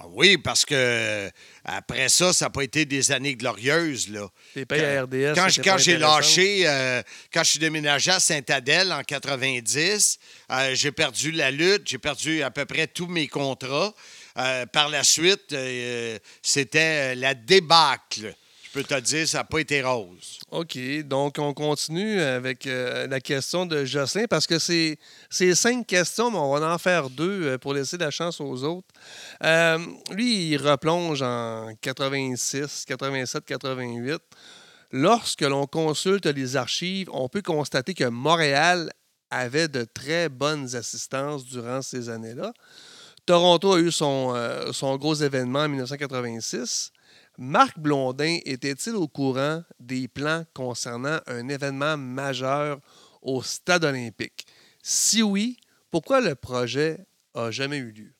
Ah 0.00 0.06
oui, 0.10 0.38
parce 0.38 0.64
que 0.64 0.74
euh, 0.76 1.30
après 1.64 2.08
ça, 2.08 2.32
ça 2.32 2.44
n'a 2.46 2.50
pas 2.50 2.62
été 2.62 2.84
des 2.84 3.10
années 3.10 3.34
glorieuses, 3.34 4.08
là. 4.08 4.28
T'es 4.54 4.64
payé 4.64 4.84
à 4.96 5.02
RDS. 5.02 5.34
Quand, 5.34 5.48
quand 5.64 5.76
j'ai 5.78 5.96
lâché, 5.98 6.68
euh, 6.68 7.02
quand 7.32 7.42
je 7.42 7.50
suis 7.50 7.58
déménagé 7.58 8.12
à 8.12 8.20
Saint-Adèle 8.20 8.92
en 8.92 9.02
90, 9.02 10.18
euh, 10.52 10.74
j'ai 10.76 10.92
perdu 10.92 11.32
la 11.32 11.50
lutte, 11.50 11.82
j'ai 11.86 11.98
perdu 11.98 12.42
à 12.44 12.50
peu 12.52 12.64
près 12.64 12.86
tous 12.86 13.08
mes 13.08 13.26
contrats. 13.26 13.92
Euh, 14.38 14.66
par 14.66 14.88
la 14.88 15.02
suite, 15.02 15.52
euh, 15.52 16.18
c'était 16.42 17.14
la 17.14 17.34
débâcle. 17.34 18.34
Je 18.68 18.78
peux 18.78 18.84
te 18.84 19.00
dire, 19.00 19.26
ça 19.26 19.38
n'a 19.38 19.44
pas 19.44 19.60
été 19.60 19.82
rose. 19.82 20.40
OK. 20.50 20.78
Donc, 21.04 21.36
on 21.38 21.54
continue 21.54 22.20
avec 22.20 22.66
euh, 22.66 23.06
la 23.06 23.18
question 23.18 23.64
de 23.64 23.86
Jocelyn 23.86 24.26
parce 24.28 24.46
que 24.46 24.58
c'est 24.58 24.98
cinq 25.54 25.86
questions, 25.86 26.30
mais 26.30 26.36
on 26.36 26.54
va 26.54 26.74
en 26.74 26.76
faire 26.76 27.08
deux 27.08 27.44
euh, 27.44 27.58
pour 27.58 27.72
laisser 27.72 27.96
la 27.96 28.10
chance 28.10 28.42
aux 28.42 28.64
autres. 28.64 28.86
Euh, 29.42 29.78
lui, 30.10 30.50
il 30.50 30.58
replonge 30.58 31.22
en 31.22 31.72
86, 31.80 32.84
87, 32.86 33.44
88. 33.46 34.20
Lorsque 34.90 35.42
l'on 35.42 35.66
consulte 35.66 36.26
les 36.26 36.56
archives, 36.56 37.08
on 37.10 37.28
peut 37.30 37.42
constater 37.42 37.94
que 37.94 38.04
Montréal 38.04 38.90
avait 39.30 39.68
de 39.68 39.84
très 39.84 40.28
bonnes 40.28 40.76
assistances 40.76 41.46
durant 41.46 41.80
ces 41.80 42.10
années-là. 42.10 42.52
Toronto 43.28 43.74
a 43.74 43.78
eu 43.78 43.92
son, 43.92 44.32
euh, 44.34 44.96
gros 44.96 45.14
événement 45.14 45.58
en 45.64 45.68
1986. 45.68 46.92
Marc 47.36 47.78
Blondin 47.78 48.38
était-il 48.46 48.96
au 48.96 49.06
courant 49.06 49.62
des 49.78 50.08
plans 50.08 50.46
concernant 50.54 51.20
un 51.26 51.46
événement 51.50 51.98
majeur 51.98 52.80
au 53.20 53.42
Stade 53.42 53.84
olympique? 53.84 54.46
Si 54.82 55.22
oui, 55.22 55.58
pourquoi 55.90 56.22
le 56.22 56.36
projet 56.36 57.00
a 57.34 57.50
jamais 57.50 57.76
eu 57.76 57.92
lieu? 57.92 58.14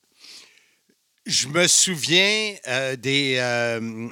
Je 1.24 1.48
me 1.48 1.66
souviens 1.66 2.54
euh, 2.66 2.94
des, 2.96 3.36
euh, 3.38 4.08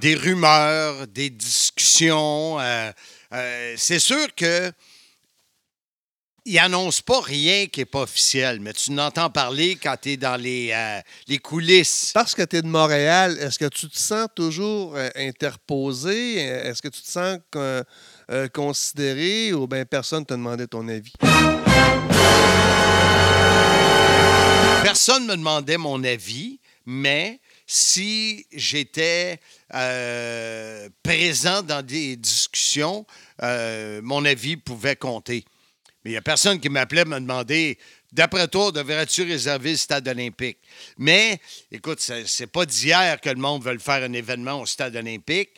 des 0.00 0.14
rumeurs, 0.14 1.08
des 1.08 1.28
discussions. 1.28 2.56
c'est 3.76 3.98
sûr 3.98 4.34
que 4.34 4.72
il 6.44 6.58
annonce 6.58 7.00
pas 7.00 7.20
rien 7.20 7.66
qui 7.66 7.80
n'est 7.80 7.86
pas 7.86 8.00
officiel, 8.02 8.60
mais 8.60 8.72
tu 8.72 8.90
n'entends 8.90 9.30
parler 9.30 9.76
quand 9.80 9.96
tu 10.00 10.10
es 10.12 10.16
dans 10.16 10.36
les, 10.40 10.70
euh, 10.72 11.00
les 11.28 11.38
coulisses. 11.38 12.10
Parce 12.14 12.34
que 12.34 12.42
tu 12.42 12.56
es 12.56 12.62
de 12.62 12.66
Montréal, 12.66 13.38
est-ce 13.40 13.58
que 13.58 13.68
tu 13.68 13.88
te 13.88 13.98
sens 13.98 14.26
toujours 14.34 14.96
euh, 14.96 15.08
interposé? 15.14 16.36
Est-ce 16.36 16.82
que 16.82 16.88
tu 16.88 17.00
te 17.00 17.10
sens 17.10 17.38
euh, 17.54 17.82
euh, 18.30 18.48
considéré 18.48 19.52
ou 19.52 19.66
bien 19.66 19.84
personne 19.84 20.26
t'a 20.26 20.34
demandé 20.34 20.66
ton 20.66 20.88
avis? 20.88 21.12
Personne 24.82 25.26
ne 25.26 25.32
me 25.32 25.36
demandait 25.36 25.78
mon 25.78 26.02
avis, 26.02 26.58
mais 26.84 27.40
si 27.66 28.46
j'étais 28.52 29.38
euh, 29.74 30.88
présent 31.02 31.62
dans 31.62 31.86
des 31.86 32.16
discussions, 32.16 33.06
euh, 33.42 34.00
mon 34.02 34.24
avis 34.24 34.56
pouvait 34.56 34.96
compter. 34.96 35.44
Mais 36.04 36.10
il 36.10 36.14
n'y 36.14 36.18
a 36.18 36.22
personne 36.22 36.58
qui 36.60 36.68
m'appelait 36.68 37.04
me 37.04 37.20
demander 37.20 37.78
D'après 38.12 38.46
toi, 38.46 38.70
devrais-tu 38.70 39.22
réserver 39.22 39.70
le 39.70 39.76
stade 39.78 40.06
olympique? 40.06 40.58
Mais, 40.98 41.40
écoute, 41.70 41.98
c'est 41.98 42.46
pas 42.46 42.66
d'hier 42.66 43.18
que 43.18 43.30
le 43.30 43.36
monde 43.36 43.64
veut 43.64 43.78
faire 43.78 44.02
un 44.04 44.12
événement 44.12 44.60
au 44.60 44.66
stade 44.66 44.94
olympique. 44.96 45.48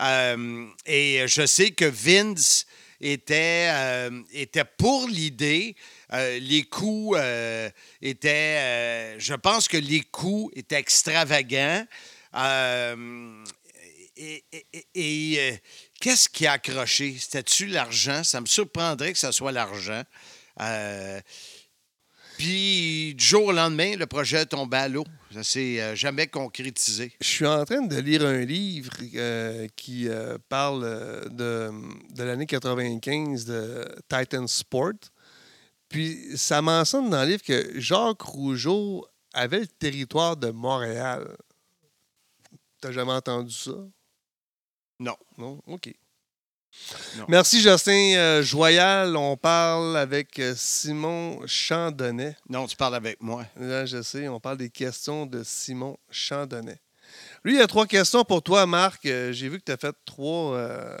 Euh, 0.00 0.66
et 0.86 1.24
je 1.26 1.44
sais 1.44 1.72
que 1.72 1.86
Vince 1.86 2.66
était, 3.00 3.68
euh, 3.68 4.22
était 4.32 4.62
pour 4.64 5.08
l'idée. 5.08 5.74
Euh, 6.12 6.38
les 6.38 6.62
coûts 6.62 7.16
étaient. 8.00 9.18
je 9.18 9.34
pense 9.34 9.66
que 9.66 9.76
les 9.76 10.02
coûts 10.02 10.52
étaient 10.54 10.78
extravagants. 10.78 11.84
Et 14.16 14.44
et- 14.52 14.86
et- 14.94 15.60
qu'est-ce 16.04 16.28
qui 16.28 16.46
a 16.46 16.52
accroché? 16.52 17.16
C'était-tu 17.18 17.64
l'argent? 17.64 18.22
Ça 18.24 18.38
me 18.42 18.44
surprendrait 18.44 19.14
que 19.14 19.18
ce 19.18 19.32
soit 19.32 19.52
l'argent. 19.52 20.02
Euh, 20.60 21.18
puis, 22.36 23.14
du 23.14 23.24
jour 23.24 23.46
au 23.46 23.52
lendemain, 23.52 23.96
le 23.96 24.04
projet 24.04 24.44
tombé 24.44 24.76
à 24.76 24.88
l'eau. 24.88 25.06
Ça 25.32 25.42
s'est 25.42 25.80
euh, 25.80 25.94
jamais 25.94 26.26
concrétisé. 26.26 27.14
Je 27.22 27.26
suis 27.26 27.46
en 27.46 27.64
train 27.64 27.80
de 27.80 27.96
lire 27.96 28.26
un 28.26 28.44
livre 28.44 28.92
euh, 29.14 29.66
qui 29.76 30.06
parle 30.50 30.82
de, 31.30 31.70
de 32.10 32.22
l'année 32.22 32.44
95 32.44 33.46
de 33.46 33.88
Titan 34.06 34.46
Sport. 34.46 35.08
Puis 35.88 36.36
ça 36.36 36.60
mentionne 36.60 37.08
dans 37.08 37.22
le 37.22 37.30
livre 37.30 37.42
que 37.42 37.80
Jacques 37.80 38.20
Rougeau 38.20 39.06
avait 39.32 39.60
le 39.60 39.66
territoire 39.66 40.36
de 40.36 40.50
Montréal. 40.50 41.34
T'as 42.82 42.92
jamais 42.92 43.12
entendu 43.12 43.54
ça? 43.54 43.72
Non. 45.00 45.16
Non? 45.38 45.60
OK. 45.66 45.92
Non. 47.16 47.26
Merci, 47.28 47.60
Justin 47.60 48.14
euh, 48.16 48.42
Joyal. 48.42 49.16
On 49.16 49.36
parle 49.36 49.96
avec 49.96 50.38
euh, 50.38 50.54
Simon 50.56 51.40
Chandonnet. 51.46 52.36
Non, 52.48 52.66
tu 52.66 52.76
parles 52.76 52.96
avec 52.96 53.20
moi. 53.22 53.46
Là, 53.56 53.86
je 53.86 54.02
sais, 54.02 54.28
on 54.28 54.40
parle 54.40 54.58
des 54.58 54.70
questions 54.70 55.26
de 55.26 55.42
Simon 55.44 55.96
Chandonnet. 56.10 56.80
Lui, 57.44 57.54
il 57.54 57.58
y 57.58 57.62
a 57.62 57.66
trois 57.66 57.86
questions 57.86 58.24
pour 58.24 58.42
toi, 58.42 58.66
Marc. 58.66 59.04
Euh, 59.06 59.32
J'ai 59.32 59.48
vu 59.48 59.58
que 59.58 59.64
tu 59.64 59.72
as 59.72 59.76
fait 59.76 59.94
trois, 60.04 60.54
euh, 60.54 60.96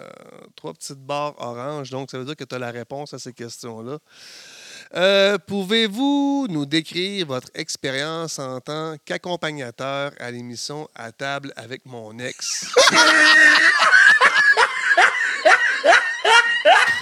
trois 0.54 0.72
petites 0.74 0.98
barres 0.98 1.34
oranges, 1.38 1.90
donc 1.90 2.10
ça 2.10 2.18
veut 2.18 2.24
dire 2.24 2.36
que 2.36 2.44
tu 2.44 2.54
as 2.54 2.58
la 2.58 2.70
réponse 2.70 3.14
à 3.14 3.18
ces 3.18 3.32
questions-là. 3.32 3.98
Euh, 4.96 5.38
Pouvez-vous 5.38 6.46
nous 6.48 6.66
décrire 6.66 7.26
votre 7.26 7.48
expérience 7.54 8.38
en 8.38 8.60
tant 8.60 8.94
qu'accompagnateur 9.04 10.12
à 10.20 10.30
l'émission 10.30 10.88
À 10.94 11.10
table 11.10 11.52
avec 11.56 11.84
mon 11.84 12.16
ex? 12.20 12.66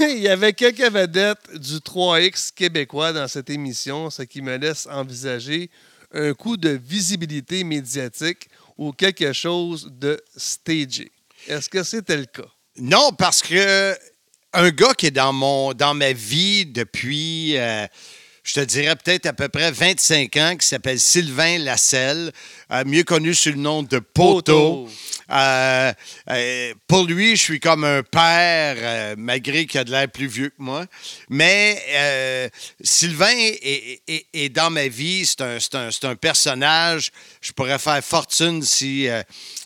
Il 0.01 0.19
y 0.21 0.29
avait 0.29 0.55
quelques 0.55 0.91
vedettes 0.91 1.55
du 1.55 1.77
3X 1.77 2.53
québécois 2.55 3.13
dans 3.13 3.29
cette 3.29 3.51
émission, 3.51 4.09
ce 4.09 4.23
qui 4.23 4.41
me 4.41 4.57
laisse 4.57 4.89
envisager 4.91 5.71
un 6.15 6.33
coup 6.33 6.57
de 6.57 6.71
visibilité 6.71 7.63
médiatique 7.63 8.49
ou 8.79 8.93
quelque 8.93 9.35
chose 9.35 9.93
de 9.93 10.19
stagé. 10.35 11.13
Est-ce 11.47 11.69
que 11.69 11.83
c'était 11.83 12.17
le 12.17 12.25
cas? 12.25 12.49
Non, 12.77 13.13
parce 13.13 13.43
que 13.43 13.95
un 14.53 14.71
gars 14.71 14.95
qui 14.95 15.07
est 15.07 15.11
dans, 15.11 15.33
mon, 15.33 15.73
dans 15.73 15.95
ma 15.95 16.13
vie 16.13 16.67
depuis, 16.67 17.57
euh, 17.57 17.87
je 18.45 18.55
te 18.55 18.61
dirais 18.61 18.97
peut-être 18.97 19.27
à 19.27 19.33
peu 19.33 19.49
près 19.49 19.71
25 19.71 20.37
ans, 20.37 20.57
qui 20.59 20.67
s'appelle 20.67 20.99
Sylvain 21.01 21.59
Lasselle, 21.59 22.33
euh, 22.71 22.83
mieux 22.85 23.05
connu 23.05 23.35
sous 23.35 23.51
le 23.51 23.57
nom 23.57 23.83
de 23.83 23.99
Poto. 23.99 24.89
Euh, 25.31 25.93
euh, 26.29 26.75
pour 26.87 27.05
lui, 27.05 27.37
je 27.37 27.43
suis 27.43 27.61
comme 27.61 27.85
un 27.85 28.03
père, 28.03 29.15
malgré 29.17 29.65
qu'il 29.67 29.81
a 29.81 29.85
de 29.85 29.91
l'air 29.91 30.11
plus 30.11 30.27
vieux 30.27 30.51
que 30.51 30.57
moi. 30.59 30.85
Mais 31.31 32.51
Sylvain 32.83 33.35
est, 33.37 34.03
est- 34.07 34.27
est 34.35 34.49
dans 34.51 34.69
ma 34.71 34.89
vie. 34.89 35.25
C'est 35.25 35.41
un, 36.05 36.17
personnage. 36.17 37.11
Je 37.41 37.53
pourrais 37.53 37.79
faire 37.79 38.05
fortune 38.05 38.63
si 38.63 39.09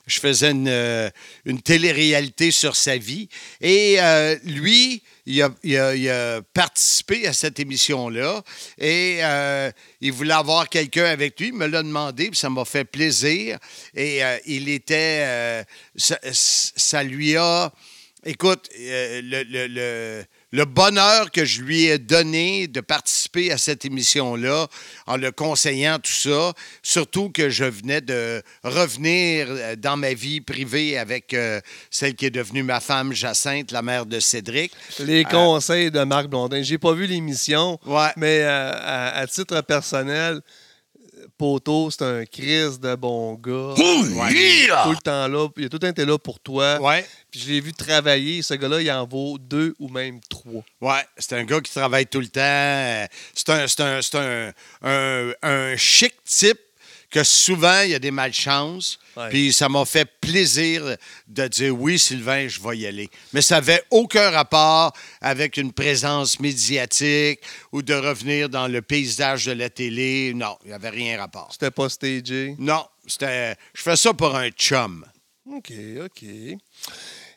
je 0.06 0.20
faisais 0.20 0.52
une, 0.52 0.68
euh, 0.68 1.10
une 1.44 1.60
télé-réalité 1.60 2.50
sur 2.52 2.76
sa 2.76 2.96
vie. 2.96 3.28
Et 3.60 3.96
euh, 4.00 4.36
lui, 4.44 5.02
il 5.26 5.42
a, 5.42 6.40
participé 6.54 7.26
à 7.26 7.32
cette 7.32 7.58
émission-là 7.58 8.42
et 8.78 9.18
euh, 9.22 9.70
il 10.00 10.12
voulait 10.12 10.34
avoir 10.34 10.68
quelqu'un 10.68 11.06
avec 11.06 11.40
lui. 11.40 11.48
Il 11.48 11.54
me 11.54 11.66
l'a 11.66 11.82
demandé, 11.82 12.28
puis 12.30 12.38
ça 12.38 12.48
m'a 12.48 12.64
fait 12.64 12.84
plaisir. 12.84 13.58
Et 13.94 14.20
il 14.46 14.68
était. 14.68 15.64
ça, 15.96 17.02
lui 17.02 17.36
a. 17.36 17.72
Écoute, 18.24 18.68
le- 18.78 19.42
le- 19.66 20.24
le 20.52 20.64
bonheur 20.64 21.30
que 21.32 21.44
je 21.44 21.60
lui 21.60 21.84
ai 21.86 21.98
donné 21.98 22.68
de 22.68 22.80
participer 22.80 23.50
à 23.50 23.58
cette 23.58 23.84
émission-là 23.84 24.68
en 25.06 25.16
le 25.16 25.32
conseillant 25.32 25.98
tout 25.98 26.12
ça, 26.12 26.52
surtout 26.82 27.30
que 27.30 27.50
je 27.50 27.64
venais 27.64 28.00
de 28.00 28.42
revenir 28.62 29.48
euh, 29.50 29.76
dans 29.76 29.96
ma 29.96 30.14
vie 30.14 30.40
privée 30.40 30.96
avec 30.98 31.34
euh, 31.34 31.60
celle 31.90 32.14
qui 32.14 32.26
est 32.26 32.30
devenue 32.30 32.62
ma 32.62 32.80
femme, 32.80 33.12
Jacinthe, 33.12 33.72
la 33.72 33.82
mère 33.82 34.06
de 34.06 34.20
Cédric. 34.20 34.72
Les 35.00 35.24
conseils 35.24 35.90
de 35.90 36.02
Marc 36.04 36.28
Blondin. 36.28 36.62
J'ai 36.62 36.78
pas 36.78 36.92
vu 36.92 37.06
l'émission, 37.06 37.78
Ouais. 37.84 38.10
mais 38.16 38.40
euh, 38.42 38.70
à, 38.72 39.18
à 39.18 39.26
titre 39.26 39.60
personnel, 39.62 40.40
Poto, 41.38 41.90
c'est 41.90 42.02
un 42.02 42.24
Chris 42.24 42.78
de 42.80 42.94
bon 42.94 43.34
gars. 43.34 43.74
Il 44.30 44.36
est 44.36 44.66
tout 44.84 44.90
le 44.90 44.96
temps 45.02 45.28
là. 45.28 45.48
Il 45.56 45.64
a 45.66 45.68
tout 45.68 45.74
le 45.76 45.78
temps 45.80 45.88
été 45.88 46.04
là 46.04 46.18
pour 46.18 46.40
toi. 46.40 46.80
Ouais. 46.80 47.04
Puis 47.30 47.40
je 47.40 47.48
l'ai 47.52 47.60
vu 47.60 47.72
travailler. 47.72 48.42
Ce 48.42 48.54
gars-là, 48.54 48.80
il 48.80 48.90
en 48.90 49.06
vaut 49.06 49.36
deux 49.38 49.74
ou 49.78 49.88
même 49.88 50.20
trois. 50.28 50.62
Ouais, 50.80 51.04
c'est 51.18 51.34
un 51.36 51.44
gars 51.44 51.60
qui 51.60 51.70
travaille 51.72 52.06
tout 52.06 52.20
le 52.20 52.28
temps. 52.28 53.08
C'est 53.34 53.48
un, 53.50 53.66
c'est 53.68 53.80
un, 53.82 54.00
c'est 54.02 54.16
un, 54.18 54.52
un- 54.82 55.32
un 55.42 55.76
chic 55.76 56.14
type 56.24 56.58
que 57.16 57.24
souvent, 57.24 57.80
il 57.80 57.92
y 57.92 57.94
a 57.94 57.98
des 57.98 58.10
malchances. 58.10 58.98
Ouais. 59.16 59.30
Puis 59.30 59.50
ça 59.50 59.70
m'a 59.70 59.86
fait 59.86 60.04
plaisir 60.20 60.96
de 61.26 61.48
dire 61.48 61.74
oui, 61.74 61.98
Sylvain, 61.98 62.46
je 62.46 62.60
vais 62.60 62.76
y 62.76 62.86
aller. 62.86 63.08
Mais 63.32 63.40
ça 63.40 63.54
n'avait 63.54 63.82
aucun 63.90 64.28
rapport 64.28 64.92
avec 65.22 65.56
une 65.56 65.72
présence 65.72 66.38
médiatique 66.40 67.40
ou 67.72 67.80
de 67.80 67.94
revenir 67.94 68.50
dans 68.50 68.68
le 68.68 68.82
paysage 68.82 69.46
de 69.46 69.52
la 69.52 69.70
télé. 69.70 70.34
Non, 70.34 70.58
il 70.64 70.68
n'y 70.68 70.74
avait 70.74 70.90
rien 70.90 71.18
rapport. 71.18 71.48
C'était 71.52 71.70
pas 71.70 71.88
stagé? 71.88 72.54
Non, 72.58 72.84
c'était. 73.06 73.56
Je 73.72 73.80
fais 73.80 73.96
ça 73.96 74.12
pour 74.12 74.36
un 74.36 74.50
chum. 74.50 75.06
OK, 75.50 75.72
OK. 76.04 76.24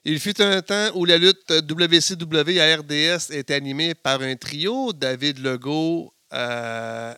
Il 0.04 0.20
fut 0.20 0.42
un 0.42 0.62
temps 0.62 0.92
où 0.96 1.06
la 1.06 1.18
lutte 1.18 1.50
WCW 1.50 2.60
à 2.60 2.76
RDS 2.76 3.32
était 3.32 3.54
animée 3.54 3.96
par 3.96 4.20
un 4.22 4.36
trio, 4.36 4.92
David 4.92 5.40
Legault, 5.40 6.14
euh, 6.34 7.14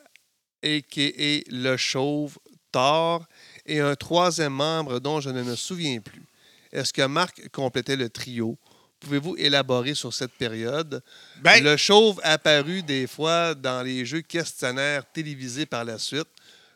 a.k.a. 0.63 1.41
Le 1.49 1.77
Chauve, 1.77 2.37
Thor, 2.71 3.25
et 3.65 3.79
un 3.79 3.95
troisième 3.95 4.53
membre 4.53 4.99
dont 4.99 5.19
je 5.21 5.29
ne 5.29 5.43
me 5.43 5.55
souviens 5.55 5.99
plus. 5.99 6.23
Est-ce 6.71 6.93
que 6.93 7.05
Marc 7.05 7.49
complétait 7.49 7.95
le 7.95 8.09
trio? 8.09 8.57
Pouvez-vous 8.99 9.35
élaborer 9.37 9.95
sur 9.95 10.13
cette 10.13 10.33
période? 10.33 11.03
Ben- 11.41 11.63
le 11.63 11.75
Chauve 11.75 12.19
apparu 12.23 12.83
des 12.83 13.07
fois 13.07 13.55
dans 13.55 13.81
les 13.83 14.05
jeux 14.05 14.21
questionnaires 14.21 15.03
télévisés 15.11 15.65
par 15.65 15.83
la 15.83 15.97
suite, 15.97 16.27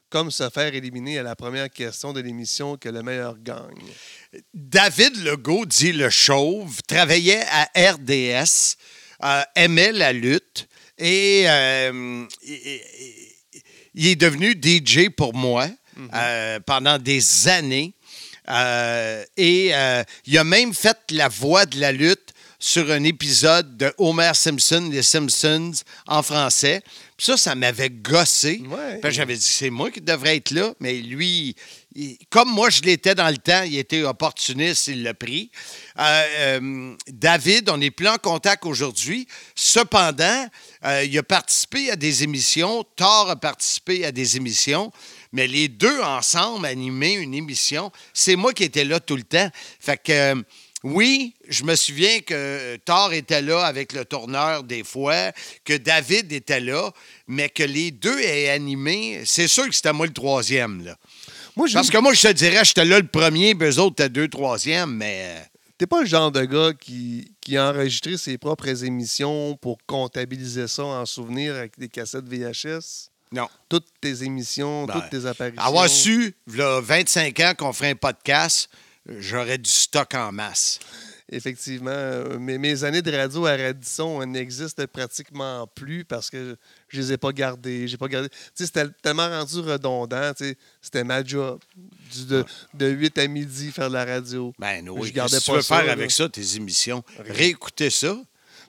comme 0.10 0.32
se 0.32 0.50
faire 0.50 0.74
éliminer 0.74 1.20
à 1.20 1.24
la 1.24 1.36
première 1.36 1.70
question 1.70 2.14
de 2.14 2.22
l'émission 2.22 2.78
que 2.78 2.90
le 2.90 3.04
meilleur 3.04 3.38
gagne. 3.38 3.84
David 4.54 5.24
Legault, 5.24 5.66
dit 5.66 5.92
le 5.92 6.10
chauve, 6.10 6.82
travaillait 6.88 7.44
à 7.50 7.92
RDS, 7.94 8.76
euh, 9.24 9.42
aimait 9.56 9.92
la 9.92 10.14
lutte 10.14 10.68
et 10.98 11.44
euh, 11.48 12.26
il 13.94 14.08
est 14.08 14.16
devenu 14.16 14.54
DJ 14.54 15.10
pour 15.10 15.34
moi 15.34 15.68
euh, 16.14 16.60
pendant 16.66 16.98
des 16.98 17.48
années. 17.48 17.94
Euh, 18.48 19.24
et 19.38 19.72
euh, 19.74 20.04
il 20.26 20.38
a 20.38 20.44
même 20.44 20.74
fait 20.74 20.98
la 21.12 21.28
voix 21.30 21.66
de 21.66 21.80
la 21.80 21.92
lutte 21.92 22.32
sur 22.60 22.90
un 22.92 23.04
épisode 23.04 23.76
de 23.78 23.94
Homer 23.98 24.32
Simpson, 24.34 24.90
les 24.92 25.04
Simpsons, 25.04 25.72
en 26.08 26.22
français. 26.24 26.82
Puis 27.18 27.26
ça, 27.28 27.38
ça 27.38 27.56
m'avait 27.56 27.90
gossé. 27.90 28.62
Ouais. 28.68 29.00
Puis 29.02 29.12
j'avais 29.12 29.36
dit, 29.36 29.42
c'est 29.42 29.70
moi 29.70 29.92
qui 29.92 30.02
devrais 30.02 30.38
être 30.38 30.52
là. 30.52 30.74
Mais 30.80 30.94
lui, 30.94 31.56
il- 31.96 32.18
comme 32.30 32.50
moi, 32.50 32.70
je 32.70 32.82
l'étais 32.82 33.14
dans 33.16 33.30
le 33.30 33.38
temps, 33.38 33.64
il 33.64 33.78
était 33.78 34.04
opportuniste, 34.04 34.88
il 34.88 35.04
l'a 35.04 35.14
pris. 35.14 35.50
Euh, 36.00 36.24
euh, 36.60 36.96
David, 37.08 37.70
on 37.70 37.78
n'est 37.78 37.92
plus 37.92 38.08
en 38.08 38.18
contact 38.18 38.66
aujourd'hui. 38.66 39.28
Cependant, 39.56 40.48
euh, 40.86 41.04
il 41.04 41.18
a 41.18 41.24
participé 41.24 41.92
à 41.92 41.96
des 41.96 42.24
émissions. 42.24 42.84
Thor 42.96 43.30
a 43.30 43.36
participé 43.36 44.06
à 44.06 44.12
des 44.12 44.38
émissions. 44.38 44.92
Mais 45.36 45.48
les 45.48 45.68
deux 45.68 46.02
ensemble 46.02 46.66
animaient 46.66 47.16
une 47.16 47.34
émission. 47.34 47.92
C'est 48.14 48.38
moi 48.38 48.54
qui 48.54 48.64
étais 48.64 48.86
là 48.86 49.00
tout 49.00 49.18
le 49.18 49.24
temps. 49.24 49.50
Fait 49.80 50.02
que. 50.02 50.12
euh, 50.12 50.42
oui, 50.84 51.34
je 51.50 51.64
me 51.64 51.76
souviens 51.76 52.20
que 52.20 52.76
Thor 52.86 53.12
était 53.12 53.42
là 53.42 53.66
avec 53.66 53.92
le 53.92 54.06
tourneur 54.06 54.62
des 54.64 54.84
fois, 54.84 55.32
que 55.64 55.76
David 55.76 56.32
était 56.32 56.60
là, 56.60 56.92
mais 57.28 57.50
que 57.50 57.64
les 57.64 57.90
deux 57.90 58.20
aient 58.20 58.50
animé, 58.52 59.24
c'est 59.26 59.48
sûr 59.48 59.68
que 59.68 59.74
c'était 59.74 59.94
moi 59.94 60.06
le 60.06 60.14
troisième. 60.14 60.86
Là. 60.86 60.96
Moi, 61.56 61.66
je 61.66 61.74
Parce 61.74 61.90
que 61.90 61.98
moi, 61.98 62.14
je 62.14 62.22
te 62.22 62.34
dirais, 62.34 62.64
j'étais 62.64 62.86
là 62.86 63.00
le 63.00 63.08
premier, 63.08 63.56
puis 63.56 63.68
eux 63.68 63.80
autres 63.80 64.06
deux 64.06 64.28
troisième, 64.28 64.94
mais... 64.96 65.24
euh, 65.26 65.42
T'es 65.80 65.88
pas 65.88 66.02
le 66.02 66.08
genre 66.08 66.32
de 66.32 66.46
gars 66.46 66.72
qui, 66.80 67.34
qui 67.42 67.58
a 67.58 67.72
enregistré 67.72 68.16
ses 68.18 68.38
propres 68.38 68.84
émissions 68.86 69.58
pour 69.58 69.80
comptabiliser 69.88 70.68
ça 70.68 70.84
en 70.86 71.06
souvenir 71.08 71.56
avec 71.56 71.80
des 71.80 71.90
cassettes 71.90 72.30
VHS? 72.30 73.10
Non. 73.36 73.48
Toutes 73.70 73.88
tes 74.02 74.24
émissions, 74.24 74.86
Ben, 74.86 74.94
toutes 74.94 75.10
tes 75.10 75.26
apparitions. 75.28 75.62
Avoir 75.62 75.90
su, 75.90 76.36
il 76.48 76.54
25 76.82 77.40
ans 77.42 77.54
qu'on 77.58 77.74
ferait 77.74 77.92
un 77.92 77.96
podcast, 77.96 78.70
j'aurais 79.08 79.58
du 79.58 79.70
stock 79.70 80.14
en 80.14 80.32
masse. 80.32 80.80
Effectivement. 81.32 81.90
euh, 81.90 82.38
mes 82.38 82.84
années 82.84 83.02
de 83.02 83.12
radio 83.12 83.48
à 83.48 83.58
Radisson 83.58 84.24
n'existent 84.28 84.84
pratiquement 84.86 85.66
plus 85.66 86.06
parce 86.06 86.30
que 86.30 86.56
je 86.88 87.02
les 87.02 87.14
ai 87.14 87.18
pas 87.18 87.32
gardées. 87.32 87.88
J'ai 87.88 87.98
pas 87.98 88.08
gardé. 88.08 88.30
C'était 88.54 88.86
tellement 89.02 89.28
rendu 89.28 89.60
redondant. 89.60 90.32
C'était 90.82 91.04
ma 91.04 91.24
job. 91.24 91.60
Du- 92.14 92.26
de, 92.26 92.46
de 92.76 92.86
8 92.90 93.18
à 93.18 93.28
midi, 93.28 93.72
faire 93.72 93.90
de 93.90 93.96
la 93.96 94.06
radio. 94.06 94.54
Ben 94.60 94.88
oui, 94.88 95.08
Je 95.08 95.14
gardais 95.14 95.38
pas 95.38 95.42
tu 95.42 95.52
veux 95.54 95.62
ça, 95.64 95.78
faire 95.78 95.86
là. 95.88 95.94
avec 95.94 96.12
ça, 96.12 96.30
tes 96.30 96.56
émissions? 96.58 97.04
Réécouter 97.18 97.90
ça? 97.90 98.16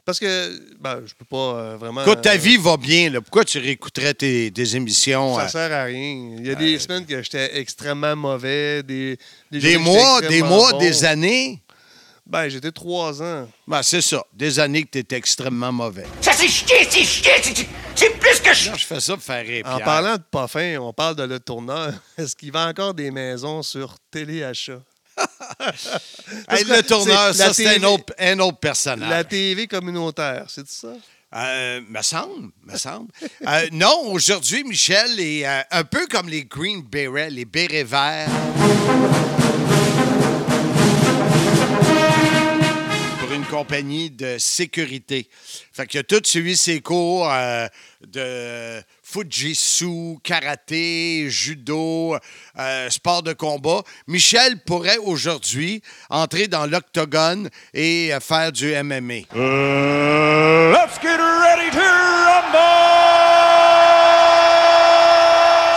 Parce 0.07 0.21
que 0.21 0.63
ben, 0.79 1.03
je 1.05 1.15
peux 1.15 1.25
pas 1.25 1.37
euh, 1.37 1.77
vraiment. 1.77 2.03
Écoute, 2.03 2.23
ta 2.23 2.35
euh, 2.35 2.37
vie 2.37 2.57
va 2.59 2.77
bien, 2.77 3.11
là. 3.11 3.21
Pourquoi 3.21 3.45
tu 3.45 3.59
réécouterais 3.59 4.15
tes, 4.15 4.53
tes 4.53 4.77
émissions? 4.77 5.35
Ça 5.35 5.43
euh, 5.43 5.49
sert 5.49 5.73
à 5.73 5.83
rien. 5.83 6.37
Il 6.39 6.47
y 6.47 6.51
a 6.51 6.55
des 6.55 6.79
semaines 6.79 7.05
que 7.05 7.21
j'étais 7.21 7.59
extrêmement 7.59 8.15
mauvais, 8.15 8.85
des, 8.85 9.19
Des 9.51 9.77
mois, 9.77 10.21
des 10.21 10.43
mois, 10.43 10.71
bon. 10.71 10.79
des 10.79 11.05
années? 11.05 11.61
Ben, 12.25 12.49
j'étais 12.49 12.71
trois 12.71 13.21
ans. 13.21 13.49
Ben, 13.67 13.83
c'est 13.83 14.01
ça. 14.01 14.25
Des 14.33 14.61
années 14.61 14.85
que 14.85 14.91
tu 14.93 14.99
étais 14.99 15.17
extrêmement 15.17 15.73
mauvais. 15.73 16.07
Ça 16.21 16.33
c'est 16.33 16.47
chier, 16.49 16.87
c'est 16.89 17.03
chier, 17.03 17.33
c'est- 17.43 17.67
c'est 17.97 18.11
plus 18.19 18.41
que 18.41 18.55
chier. 18.55 18.73
Je 18.77 18.87
fais 18.87 19.01
ça 19.01 19.15
pour 19.15 19.25
faire 19.25 19.45
rire. 19.45 19.65
En 19.67 19.81
parlant 19.81 20.15
de 20.15 20.23
pas 20.31 20.47
fin, 20.47 20.77
on 20.79 20.93
parle 20.93 21.17
de 21.17 21.25
le 21.25 21.41
tourneur. 21.41 21.93
Est-ce 22.17 22.37
qu'il 22.37 22.53
vend 22.53 22.69
encore 22.69 22.95
des 22.95 23.11
maisons 23.11 23.63
sur 23.65 23.97
téléachat? 24.13 24.81
Hey, 26.49 26.65
le 26.65 26.83
tourneur, 26.83 27.35
ça, 27.35 27.53
c'est 27.53 27.79
un 27.79 27.83
autre, 27.85 28.13
un 28.19 28.39
autre 28.41 28.59
personnage. 28.59 29.09
La 29.09 29.25
TV 29.25 29.67
communautaire, 29.67 30.47
c'est 30.49 30.69
ça? 30.69 30.93
Euh, 31.35 31.81
me 31.89 32.03
semble, 32.03 32.51
me 32.65 32.77
semble. 32.77 33.11
Euh, 33.47 33.67
non, 33.73 34.11
aujourd'hui, 34.13 34.65
Michel 34.65 35.19
est 35.19 35.47
euh, 35.47 35.61
un 35.71 35.85
peu 35.85 36.07
comme 36.07 36.29
les 36.29 36.45
Green 36.45 36.83
Berets, 36.83 37.31
les 37.31 37.45
bérets 37.45 37.85
verts. 37.85 38.29
Pour 43.21 43.33
une 43.33 43.45
compagnie 43.47 44.11
de 44.11 44.37
sécurité. 44.39 45.29
Fait 45.73 45.87
qu'il 45.87 46.01
a 46.01 46.05
tout 46.05 46.23
suivi 46.25 46.57
ses 46.57 46.81
cours 46.81 47.31
euh, 47.31 47.67
de 48.07 48.81
Fujitsu, 49.17 50.19
karaté, 50.23 51.31
judo, 51.31 52.19
euh, 52.59 52.91
sport 52.91 53.23
de 53.23 53.33
combat. 53.33 53.83
Michel 54.07 54.59
pourrait 54.67 54.99
aujourd'hui 54.99 55.81
entrer 56.11 56.49
dans 56.49 56.67
l'octogone 56.67 57.49
et 57.73 58.13
euh, 58.13 58.21
faire 58.21 58.53
du 58.53 58.75
MMA. 58.75 59.25
let's 60.75 61.01
get 61.01 61.17
ready 61.17 61.71
to 61.71 61.81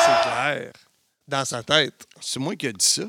C'est 0.01 0.29
clair. 0.29 0.71
Dans 1.25 1.45
sa 1.45 1.63
tête. 1.63 1.93
C'est 2.19 2.39
moi 2.39 2.57
qui 2.57 2.67
ai 2.67 2.73
dit 2.73 2.85
ça. 2.85 3.03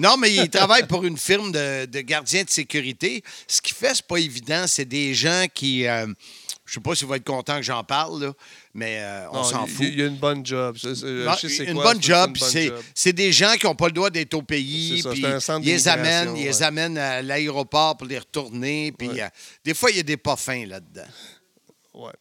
Non, 0.00 0.16
mais 0.16 0.34
il 0.34 0.50
travaille 0.50 0.88
pour 0.88 1.04
une 1.04 1.16
firme 1.16 1.52
de, 1.52 1.84
de 1.86 2.00
gardiens 2.00 2.42
de 2.42 2.50
sécurité. 2.50 3.22
Ce 3.46 3.62
qu'il 3.62 3.76
fait, 3.76 3.94
c'est 3.94 4.06
pas 4.08 4.18
évident. 4.18 4.64
C'est 4.66 4.84
des 4.86 5.14
gens 5.14 5.46
qui. 5.54 5.86
euh, 5.86 6.08
je 6.66 6.74
sais 6.74 6.80
pas 6.80 6.94
si 6.94 7.04
vous 7.04 7.14
être 7.14 7.24
content 7.24 7.56
que 7.56 7.62
j'en 7.62 7.82
parle, 7.84 8.22
là, 8.24 8.32
mais 8.74 8.98
euh, 9.00 9.26
on 9.30 9.44
s'en 9.44 9.66
fout. 9.66 9.86
Il 9.86 9.98
y 9.98 10.02
a 10.02 10.06
une 10.06 10.16
bonne 10.16 10.44
job. 10.44 10.76
C'est- 10.78 11.64
une 11.64 11.74
bonne 11.74 12.02
job, 12.02 12.36
c'est, 12.94 13.12
des 13.12 13.32
gens 13.32 13.54
qui 13.58 13.66
n'ont 13.66 13.74
pas 13.74 13.86
le 13.86 13.92
droit 13.92 14.10
d'être 14.10 14.34
au 14.34 14.42
pays, 14.42 15.00
ça, 15.02 15.10
puis 15.10 15.20
ils 15.20 15.64
les 15.64 15.88
amènent, 15.88 16.34
d'immigration, 16.34 16.34
ils 16.36 16.44
les 16.44 16.56
ouais. 16.58 16.62
amènent 16.62 16.98
à 16.98 17.22
l'aéroport 17.22 17.96
pour 17.96 18.06
les 18.06 18.18
retourner, 18.18 18.92
puis 18.92 19.08
Ouais. 19.08 19.22
euh, 19.22 19.28
des 19.64 19.74
fois, 19.74 19.90
il 19.90 19.96
y 19.96 20.00
a 20.00 20.02
des 20.02 20.16
pas 20.16 20.36
fins 20.36 20.66
là-dedans. 20.66 21.06
Ouais. 21.94 22.12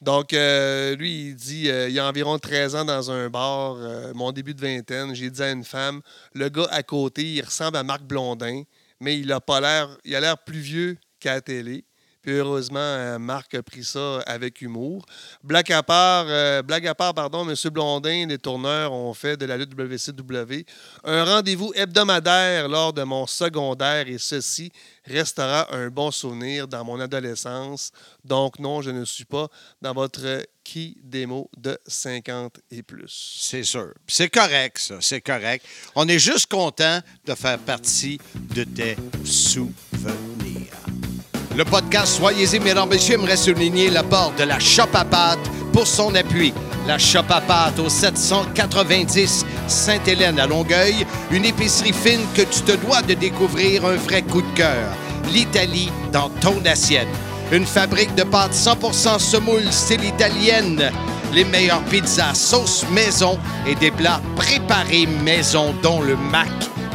Donc, 0.00 0.32
euh, 0.32 0.96
lui, 0.96 1.28
il 1.28 1.34
dit 1.34 1.68
euh, 1.68 1.88
il 1.88 1.94
y 1.94 1.98
a 1.98 2.06
environ 2.08 2.38
13 2.38 2.74
ans 2.76 2.84
dans 2.86 3.10
un 3.10 3.28
bar, 3.28 3.74
euh, 3.76 4.12
mon 4.14 4.32
début 4.32 4.54
de 4.54 4.60
vingtaine, 4.62 5.14
j'ai 5.14 5.28
dit 5.28 5.42
à 5.42 5.50
une 5.50 5.64
femme 5.64 6.00
le 6.32 6.48
gars 6.48 6.66
à 6.70 6.82
côté, 6.82 7.22
il 7.22 7.42
ressemble 7.42 7.76
à 7.76 7.82
Marc 7.82 8.02
Blondin, 8.04 8.62
mais 9.00 9.18
il 9.18 9.30
a 9.30 9.38
pas 9.40 9.60
l'air, 9.60 9.98
il 10.06 10.14
a 10.16 10.20
l'air 10.20 10.38
plus 10.38 10.60
vieux 10.60 10.96
qu'à 11.20 11.34
la 11.34 11.40
télé. 11.42 11.84
Puis 12.22 12.32
heureusement, 12.32 12.78
euh, 12.78 13.18
Marc 13.18 13.54
a 13.54 13.62
pris 13.62 13.84
ça 13.84 14.20
avec 14.20 14.62
humour. 14.62 15.04
Blague 15.42 15.72
à 15.72 15.82
part, 15.82 16.26
euh, 16.28 16.62
blague 16.62 16.86
à 16.86 16.94
part 16.94 17.14
pardon, 17.14 17.48
M. 17.48 17.54
Blondin, 17.70 18.26
les 18.28 18.38
tourneurs 18.38 18.92
ont 18.92 19.12
fait 19.12 19.36
de 19.36 19.44
la 19.44 19.56
lutte 19.56 19.74
WCW 19.74 20.64
un 21.04 21.24
rendez-vous 21.24 21.72
hebdomadaire 21.74 22.68
lors 22.68 22.92
de 22.92 23.02
mon 23.02 23.26
secondaire 23.26 24.08
et 24.08 24.18
ceci 24.18 24.72
restera 25.04 25.74
un 25.74 25.88
bon 25.88 26.10
souvenir 26.10 26.68
dans 26.68 26.84
mon 26.84 27.00
adolescence. 27.00 27.92
Donc 28.24 28.58
non, 28.58 28.82
je 28.82 28.90
ne 28.90 29.04
suis 29.04 29.24
pas 29.24 29.48
dans 29.80 29.92
votre 29.92 30.46
qui 30.64 30.96
démo 31.02 31.50
de 31.56 31.76
50 31.86 32.60
et 32.70 32.82
plus. 32.82 33.38
C'est 33.40 33.64
sûr. 33.64 33.92
C'est 34.06 34.30
correct, 34.30 34.78
ça. 34.78 34.96
C'est 35.00 35.20
correct. 35.20 35.66
On 35.96 36.08
est 36.08 36.20
juste 36.20 36.46
content 36.46 37.00
de 37.24 37.34
faire 37.34 37.58
partie 37.58 38.18
de 38.54 38.64
tes 38.64 38.96
souvenirs. 39.24 40.81
Le 41.54 41.64
podcast 41.66 42.16
Soyez-y, 42.16 42.60
mesdames, 42.60 42.88
messieurs, 42.88 43.16
aimerait 43.16 43.36
souligner 43.36 43.90
l'apport 43.90 44.32
de 44.38 44.44
la 44.44 44.58
Shop 44.58 44.88
à 44.94 45.04
pâte 45.04 45.38
pour 45.72 45.86
son 45.86 46.14
appui. 46.14 46.54
La 46.86 46.96
Shop 46.96 47.24
à 47.28 47.42
pâte 47.42 47.78
au 47.78 47.90
790 47.90 49.44
Sainte-Hélène 49.68 50.40
à 50.40 50.46
Longueuil, 50.46 51.06
une 51.30 51.44
épicerie 51.44 51.92
fine 51.92 52.22
que 52.34 52.42
tu 52.42 52.62
te 52.62 52.72
dois 52.72 53.02
de 53.02 53.12
découvrir 53.12 53.84
un 53.84 53.96
vrai 53.96 54.22
coup 54.22 54.40
de 54.40 54.56
cœur. 54.56 54.88
L'Italie 55.30 55.90
dans 56.10 56.30
ton 56.40 56.58
assiette. 56.64 57.08
Une 57.52 57.66
fabrique 57.66 58.14
de 58.14 58.22
pâtes 58.22 58.54
100% 58.54 59.18
semoule 59.18 59.70
style 59.70 60.04
italienne. 60.04 60.90
Les 61.34 61.44
meilleures 61.44 61.84
pizzas 61.84 62.34
sauce 62.34 62.86
maison 62.90 63.38
et 63.66 63.74
des 63.74 63.90
plats 63.90 64.22
préparés 64.36 65.06
maison, 65.22 65.74
dont 65.82 66.00
le 66.00 66.16
mac 66.16 66.48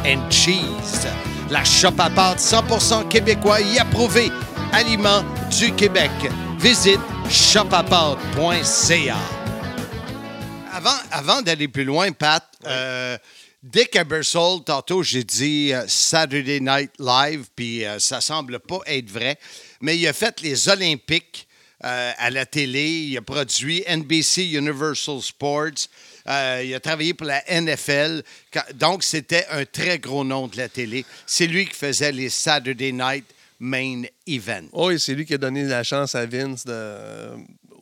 and 0.04 0.28
cheese. 0.30 1.06
La 1.50 1.62
shop 1.64 1.94
à 1.98 2.10
pâtes 2.10 2.40
100% 2.40 3.06
québécois 3.08 3.60
y 3.60 3.78
approuvé. 3.78 4.32
Aliments 4.72 5.24
du 5.58 5.72
Québec. 5.72 6.10
Visite 6.58 7.00
shopapâtes.ca. 7.30 9.16
Avant, 10.72 10.90
avant 11.10 11.42
d'aller 11.42 11.68
plus 11.68 11.84
loin, 11.84 12.12
Pat, 12.12 12.44
euh, 12.66 13.16
Dick 13.62 13.96
Ebersol, 13.96 14.62
tantôt 14.64 15.02
j'ai 15.02 15.24
dit 15.24 15.72
euh, 15.72 15.84
Saturday 15.88 16.60
Night 16.60 16.92
Live, 16.98 17.46
puis 17.56 17.84
euh, 17.84 17.98
ça 17.98 18.20
semble 18.20 18.60
pas 18.60 18.78
être 18.86 19.10
vrai, 19.10 19.36
mais 19.80 19.98
il 19.98 20.06
a 20.06 20.12
fait 20.12 20.40
les 20.42 20.68
Olympiques 20.68 21.48
euh, 21.84 22.12
à 22.16 22.30
la 22.30 22.46
télé, 22.46 22.88
il 23.08 23.16
a 23.16 23.22
produit 23.22 23.82
NBC 23.88 24.44
Universal 24.52 25.20
Sports, 25.22 25.88
il 26.26 26.74
a 26.74 26.80
travaillé 26.80 27.14
pour 27.14 27.26
la 27.26 27.42
NFL, 27.50 28.22
donc 28.74 29.02
c'était 29.02 29.46
un 29.50 29.64
très 29.64 29.98
gros 29.98 30.24
nom 30.24 30.46
de 30.46 30.56
la 30.56 30.68
télé. 30.68 31.04
C'est 31.26 31.46
lui 31.46 31.66
qui 31.66 31.74
faisait 31.74 32.12
les 32.12 32.28
Saturday 32.28 32.92
Night 32.92 33.24
Main 33.60 34.02
Event. 34.26 34.64
Oh, 34.72 34.90
et 34.90 34.98
c'est 34.98 35.14
lui 35.14 35.24
qui 35.24 35.34
a 35.34 35.38
donné 35.38 35.64
la 35.64 35.82
chance 35.82 36.14
à 36.14 36.26
Vince 36.26 36.64
de 36.64 36.72
euh, 36.72 37.36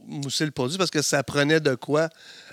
mousser 0.07 0.45
le 0.45 0.51
produit 0.51 0.79
parce 0.79 0.91
que 0.91 1.03
ça 1.03 1.23
prenait 1.23 1.61
de 1.61 1.75
quoi 1.75 2.09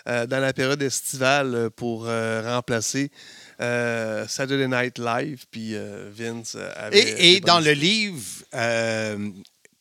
euh, 0.08 0.26
dans 0.26 0.40
la 0.40 0.54
période 0.54 0.82
estivale 0.82 1.56
euh, 1.56 1.70
pour 1.70 2.06
euh, 2.08 2.42
remplacer 2.56 3.12
euh, 3.62 4.28
Saturday 4.28 4.68
Night 4.68 5.00
Live. 5.00 5.46
Puis 5.50 5.76
Vince 6.12 6.58
avait. 6.76 7.36
Et, 7.36 7.40
dans 7.40 7.60
le 7.60 7.72
livre 7.72 8.24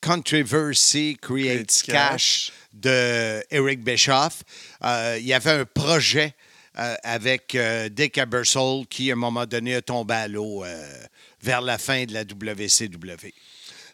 Controversy 0.01 1.17
Creates 1.21 1.83
Cash 1.87 2.53
de 2.73 3.43
Eric 3.51 3.83
Bischoff, 3.83 4.43
il 4.83 5.25
y 5.27 5.33
avait 5.33 5.51
un 5.51 5.65
projet 5.65 6.35
euh, 6.79 6.95
avec 7.03 7.55
euh, 7.55 7.91
Dick 7.91 8.17
Ebersol 8.17 8.87
qui, 8.87 9.11
à 9.11 9.13
un 9.13 9.17
moment 9.17 9.45
donné, 9.45 9.75
a 9.75 9.83
tombé 9.83 10.15
à 10.15 10.27
l'eau 10.27 10.65
euh, 10.65 11.05
vers 11.43 11.61
la 11.61 11.79
fin 11.79 12.05
de 12.05 12.13
la 12.15 12.23
WCW. 12.23 13.33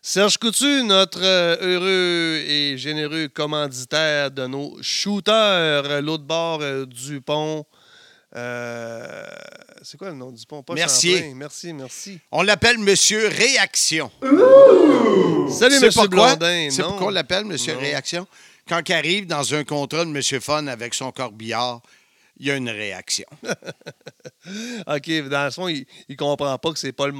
Serge 0.00 0.38
Coutu, 0.38 0.82
notre 0.84 1.20
euh, 1.22 1.56
heureux 1.60 2.36
et 2.46 2.78
généreux 2.78 3.28
commanditaire 3.28 4.30
de 4.30 4.46
nos 4.46 4.76
shooters, 4.80 5.34
euh, 5.84 6.00
l'autre 6.00 6.24
bord 6.24 6.60
euh, 6.62 6.86
du 6.86 7.20
pont. 7.20 7.64
Euh, 8.36 9.26
c'est 9.82 9.96
quoi 9.98 10.10
le 10.10 10.14
nom 10.16 10.30
du 10.30 10.44
pont? 10.46 10.62
Pas. 10.62 10.76
Champlain. 10.76 11.32
Merci, 11.34 11.72
merci. 11.72 12.20
On 12.30 12.42
l'appelle 12.42 12.78
Monsieur 12.78 13.26
Réaction. 13.28 14.10
Salut, 15.50 15.76
C'est 15.80 15.86
M. 15.86 15.92
pourquoi? 15.94 16.36
Blondin. 16.36 16.68
C'est 16.70 16.82
pourquoi 16.82 17.06
on 17.08 17.10
l'appelle 17.10 17.44
Monsieur 17.44 17.74
Non. 17.74 17.80
Réaction? 17.80 18.26
Quand 18.68 18.86
il 18.86 18.92
arrive 18.92 19.26
dans 19.26 19.54
un 19.54 19.64
contrat 19.64 20.04
de 20.04 20.10
Monsieur 20.10 20.40
Fun 20.40 20.66
avec 20.66 20.92
son 20.94 21.10
corbillard, 21.10 21.80
il 22.38 22.46
y 22.46 22.50
a 22.50 22.56
une 22.56 22.68
réaction. 22.70 23.26
OK, 24.86 25.28
dans 25.28 25.44
le 25.44 25.50
fond, 25.50 25.68
il, 25.68 25.86
il 26.08 26.16
comprend 26.16 26.56
pas 26.58 26.72
que 26.72 26.78
c'est 26.78 26.92
pas 26.92 27.06
le 27.06 27.12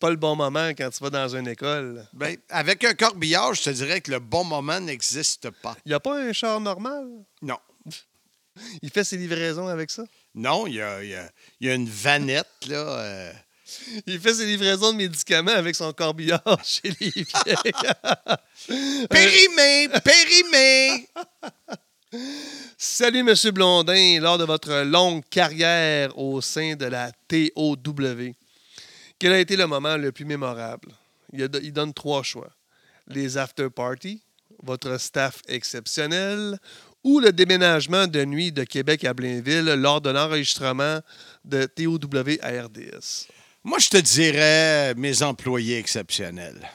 pas 0.00 0.10
le 0.10 0.16
bon 0.16 0.34
moment 0.36 0.68
quand 0.70 0.90
tu 0.90 1.02
vas 1.02 1.10
dans 1.10 1.36
une 1.36 1.46
école. 1.48 2.06
Ben, 2.12 2.36
avec 2.48 2.82
un 2.84 2.94
corbillard, 2.94 3.54
je 3.54 3.62
te 3.62 3.70
dirais 3.70 4.00
que 4.00 4.10
le 4.10 4.18
bon 4.18 4.44
moment 4.44 4.80
n'existe 4.80 5.50
pas. 5.50 5.76
Il 5.84 5.90
n'y 5.90 5.94
a 5.94 6.00
pas 6.00 6.18
un 6.18 6.32
char 6.32 6.60
normal? 6.60 7.06
Non. 7.42 7.58
Il 8.82 8.90
fait 8.90 9.04
ses 9.04 9.16
livraisons 9.16 9.66
avec 9.68 9.90
ça? 9.90 10.04
Non, 10.34 10.66
il 10.66 10.74
y 10.74 10.80
a, 10.80 11.02
y 11.02 11.68
a 11.68 11.74
une 11.74 11.88
vanette, 11.88 12.46
là. 12.68 12.76
euh, 12.76 13.32
Il 14.06 14.20
fait 14.20 14.34
ses 14.34 14.46
livraisons 14.46 14.92
de 14.92 14.96
médicaments 14.98 15.52
avec 15.52 15.74
son 15.74 15.92
corbillard 15.92 16.42
chez 16.64 16.90
les 17.00 17.10
vieilles. 17.10 19.06
Périmé! 19.10 19.88
Périmé! 20.04 21.08
Salut, 22.76 23.20
M. 23.20 23.34
Blondin. 23.52 24.20
Lors 24.20 24.38
de 24.38 24.44
votre 24.44 24.82
longue 24.82 25.22
carrière 25.30 26.16
au 26.18 26.40
sein 26.40 26.74
de 26.74 26.86
la 26.86 27.12
TOW, 27.28 28.34
quel 29.18 29.32
a 29.32 29.38
été 29.38 29.56
le 29.56 29.66
moment 29.66 29.96
le 29.96 30.12
plus 30.12 30.24
mémorable? 30.24 30.88
Il 31.32 31.72
donne 31.72 31.94
trois 31.94 32.22
choix. 32.22 32.50
Les 33.08 33.38
after-parties, 33.38 34.22
votre 34.62 34.98
staff 35.00 35.40
exceptionnel 35.48 36.58
ou 37.02 37.20
le 37.20 37.32
déménagement 37.32 38.06
de 38.06 38.24
nuit 38.24 38.52
de 38.52 38.64
Québec 38.64 39.04
à 39.04 39.14
Blainville 39.14 39.74
lors 39.74 40.00
de 40.00 40.10
l'enregistrement 40.10 41.00
de 41.44 41.64
TOW 41.64 42.38
à 42.42 42.62
RDS. 42.64 43.28
Moi, 43.62 43.78
je 43.78 43.88
te 43.88 43.96
dirais 43.96 44.94
mes 44.94 45.22
employés 45.22 45.78
exceptionnels. 45.78 46.70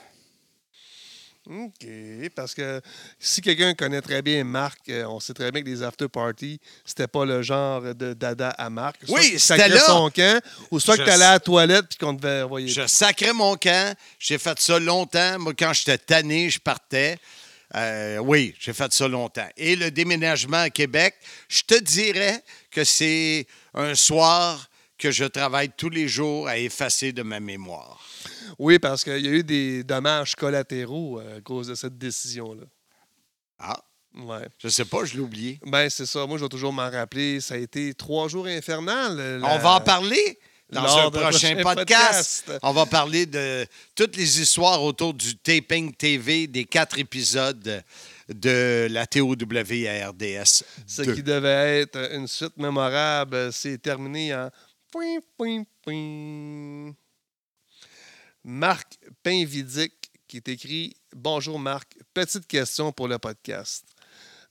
OK, 1.49 1.87
parce 2.35 2.53
que 2.53 2.79
si 3.17 3.41
quelqu'un 3.41 3.73
connaît 3.73 4.01
très 4.01 4.21
bien 4.21 4.43
Marc, 4.43 4.87
euh, 4.89 5.05
on 5.05 5.19
sait 5.19 5.33
très 5.33 5.51
bien 5.51 5.63
que 5.63 5.67
les 5.67 5.81
after-parties, 5.81 6.59
c'était 6.85 7.07
pas 7.07 7.25
le 7.25 7.41
genre 7.41 7.81
de 7.95 8.13
dada 8.13 8.49
à 8.51 8.69
Marc. 8.69 8.97
Soit 9.03 9.19
Oui, 9.19 9.39
c'était 9.39 9.67
là. 9.67 9.79
son 9.79 10.11
camp, 10.11 10.39
ou 10.69 10.79
soit 10.79 10.95
Je 10.95 11.01
que 11.01 11.05
tu 11.07 11.11
allais 11.11 11.25
à 11.25 11.31
la 11.33 11.39
toilette 11.39 11.87
puis 11.89 11.97
qu'on 11.97 12.13
devait 12.13 12.43
envoyer. 12.43 12.67
Je 12.67 12.85
sacrais 12.85 13.33
mon 13.33 13.55
camp. 13.55 13.95
J'ai 14.19 14.37
fait 14.37 14.59
ça 14.59 14.77
longtemps. 14.77 15.39
Moi, 15.39 15.53
quand 15.57 15.73
j'étais 15.73 15.97
tanné, 15.97 16.51
je 16.51 16.59
partais. 16.59 17.17
Euh, 17.75 18.17
oui, 18.17 18.55
j'ai 18.59 18.73
fait 18.73 18.91
ça 18.93 19.07
longtemps. 19.07 19.47
Et 19.57 19.75
le 19.75 19.89
déménagement 19.89 20.57
à 20.57 20.69
Québec, 20.69 21.15
je 21.47 21.63
te 21.63 21.79
dirais 21.79 22.43
que 22.69 22.83
c'est 22.83 23.47
un 23.73 23.95
soir 23.95 24.69
que 24.99 25.11
je 25.11 25.25
travaille 25.25 25.69
tous 25.75 25.89
les 25.89 26.07
jours 26.07 26.47
à 26.47 26.57
effacer 26.57 27.11
de 27.11 27.23
ma 27.23 27.39
mémoire. 27.39 28.05
Oui, 28.57 28.79
parce 28.79 29.03
qu'il 29.03 29.25
y 29.25 29.27
a 29.27 29.31
eu 29.31 29.43
des 29.43 29.83
dommages 29.83 30.35
collatéraux 30.35 31.19
euh, 31.19 31.37
à 31.37 31.41
cause 31.41 31.67
de 31.67 31.75
cette 31.75 31.97
décision-là. 31.97 32.63
Ah, 33.59 33.79
Ouais. 34.15 34.47
je 34.57 34.67
sais 34.69 34.85
pas, 34.85 35.05
je 35.05 35.13
l'ai 35.13 35.19
oublié. 35.19 35.59
Ben, 35.65 35.87
c'est 35.89 36.07
ça. 36.07 36.25
Moi, 36.25 36.37
je 36.39 36.43
vais 36.43 36.49
toujours 36.49 36.73
m'en 36.73 36.89
rappeler. 36.89 37.39
Ça 37.41 37.53
a 37.53 37.57
été 37.57 37.93
trois 37.93 38.27
jours 38.27 38.47
infernal. 38.47 39.17
euh, 39.19 39.39
On 39.43 39.57
va 39.59 39.73
en 39.75 39.81
parler 39.81 40.39
dans 40.71 40.81
lors 40.83 40.99
un 40.99 41.11
prochain 41.11 41.55
prochain 41.55 41.63
podcast. 41.63 42.43
podcast. 42.45 42.59
On 42.63 42.71
va 42.73 42.85
parler 42.87 43.25
de 43.27 43.65
toutes 43.95 44.15
les 44.17 44.41
histoires 44.41 44.81
autour 44.83 45.13
du 45.13 45.37
taping 45.37 45.93
TV 45.93 46.47
des 46.47 46.65
quatre 46.65 46.97
épisodes 46.97 47.83
de 48.27 48.87
la 48.89 49.05
TOW 49.05 49.33
à 49.33 50.09
RDS. 50.09 50.63
Ce 50.87 51.01
2. 51.03 51.13
qui 51.15 51.23
devait 51.23 51.81
être 51.81 52.11
une 52.13 52.27
suite 52.27 52.57
mémorable, 52.57 53.35
euh, 53.35 53.51
c'est 53.51 53.77
terminé 53.77 54.33
en. 54.33 54.49
Marc 58.43 58.97
Pinvidic 59.23 59.93
qui 60.27 60.37
est 60.37 60.47
écrit 60.47 60.95
Bonjour 61.15 61.59
Marc, 61.59 61.97
petite 62.13 62.47
question 62.47 62.91
pour 62.91 63.07
le 63.07 63.17
podcast. 63.17 63.85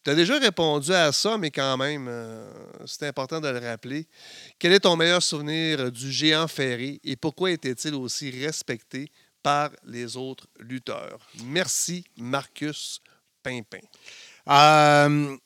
Tu 0.04 0.10
as 0.10 0.14
déjà 0.14 0.38
répondu 0.38 0.92
à 0.92 1.12
ça, 1.12 1.38
mais 1.38 1.50
quand 1.50 1.76
même, 1.76 2.06
euh, 2.08 2.50
c'est 2.86 3.06
important 3.06 3.40
de 3.40 3.48
le 3.48 3.58
rappeler. 3.58 4.06
Quel 4.58 4.72
est 4.72 4.80
ton 4.80 4.96
meilleur 4.96 5.22
souvenir 5.22 5.90
du 5.90 6.10
géant 6.10 6.48
ferré 6.48 7.00
et 7.04 7.16
pourquoi 7.16 7.50
était-il 7.50 7.94
aussi 7.94 8.30
respecté 8.30 9.10
par 9.42 9.70
les 9.84 10.16
autres 10.16 10.48
lutteurs? 10.58 11.18
Merci, 11.44 12.04
Marcus 12.16 13.00
Pimpin. 13.42 13.78
Euh, 14.48 15.36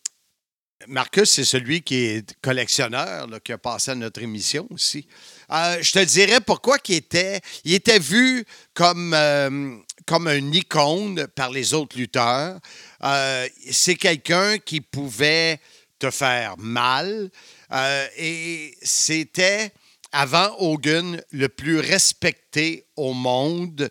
Marcus, 0.89 1.31
c'est 1.31 1.45
celui 1.45 1.83
qui 1.83 1.97
est 1.97 2.35
collectionneur, 2.43 3.29
qui 3.45 3.53
a 3.53 3.59
passé 3.59 3.93
à 3.93 3.95
notre 3.95 4.23
émission 4.23 4.67
aussi. 4.71 5.07
Euh, 5.51 5.79
je 5.81 5.93
te 5.93 5.99
dirais 6.01 6.41
pourquoi 6.41 6.79
il 6.89 6.95
était, 6.97 7.41
il 7.65 7.75
était 7.75 7.99
vu 7.99 8.45
comme, 8.75 9.15
euh, 9.15 9.77
comme 10.07 10.29
une 10.29 10.55
icône 10.55 11.27
par 11.35 11.51
les 11.51 11.75
autres 11.75 11.97
lutteurs. 11.97 12.59
Euh, 13.03 13.49
c'est 13.71 13.97
quelqu'un 13.97 14.59
qui 14.59 14.81
pouvait 14.81 15.61
te 15.99 16.11
faire 16.11 16.57
mal 16.59 17.31
euh, 17.73 18.07
et 18.17 18.75
c'était 18.83 19.73
avant 20.11 20.55
Hogan 20.59 21.23
le 21.31 21.49
plus 21.49 21.79
respecté 21.79 22.87
au 22.97 23.15
monde 23.15 23.89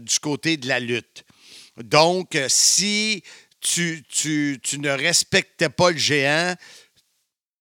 du 0.00 0.18
côté 0.18 0.56
de 0.56 0.66
la 0.66 0.80
lutte. 0.80 1.24
Donc, 1.76 2.36
si 2.48 3.22
tu, 3.64 4.04
tu, 4.08 4.60
tu 4.62 4.78
ne 4.78 4.90
respectais 4.90 5.70
pas 5.70 5.90
le 5.90 5.96
géant, 5.96 6.54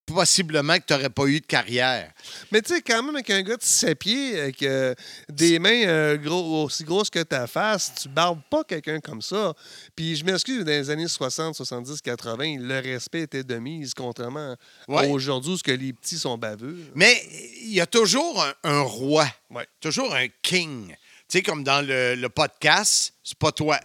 possiblement 0.06 0.78
que 0.78 0.84
tu 0.86 0.92
n'aurais 0.94 1.10
pas 1.10 1.26
eu 1.28 1.40
de 1.40 1.46
carrière. 1.46 2.12
Mais 2.52 2.62
tu 2.62 2.74
sais, 2.76 2.82
quand 2.82 3.02
même, 3.02 3.16
avec 3.16 3.30
un 3.30 3.42
gars 3.42 3.56
de 3.56 3.64
7 3.64 3.98
pieds, 3.98 4.38
avec 4.38 4.62
euh, 4.62 4.94
des 5.30 5.60
mains 5.60 5.88
euh, 5.88 6.18
gros, 6.18 6.66
aussi 6.66 6.84
grosses 6.84 7.10
que 7.10 7.24
ta 7.24 7.48
face, 7.48 7.94
tu 8.02 8.10
barbes 8.10 8.42
pas 8.52 8.66
quelqu'un 8.66 9.00
comme 9.00 9.22
ça. 9.22 9.54
Puis 9.96 10.18
je 10.18 10.26
m'excuse, 10.26 10.66
dans 10.66 10.72
les 10.72 10.90
années 10.90 11.08
60, 11.08 11.56
70, 11.56 12.02
80, 12.02 12.58
le 12.60 12.80
respect 12.82 13.22
était 13.22 13.46
de 13.46 13.56
mise, 13.56 13.94
contrairement 13.94 14.58
Ouais. 14.90 15.06
à 15.06 15.08
aujourd'hui, 15.08 15.54
où 15.54 15.58
ce 15.58 15.64
que 15.64 15.72
les 15.72 15.94
petits 15.94 16.18
sont 16.20 16.38
baveux. 16.38 16.76
Mais 16.96 17.24
il 17.62 17.74
y 17.74 17.80
a 17.80 17.86
toujours 17.88 18.44
un, 18.44 18.54
un 18.66 18.82
roi, 18.82 19.26
Ouais. 19.50 19.66
toujours 19.80 20.14
un 20.14 20.28
king. 20.42 20.90
Tu 21.30 21.38
sais, 21.38 21.42
comme 21.42 21.64
dans 21.64 21.82
le, 21.82 22.16
le 22.16 22.30
podcast, 22.30 23.14
c'est 23.24 23.38
pas 23.38 23.54
toi, 23.54 23.80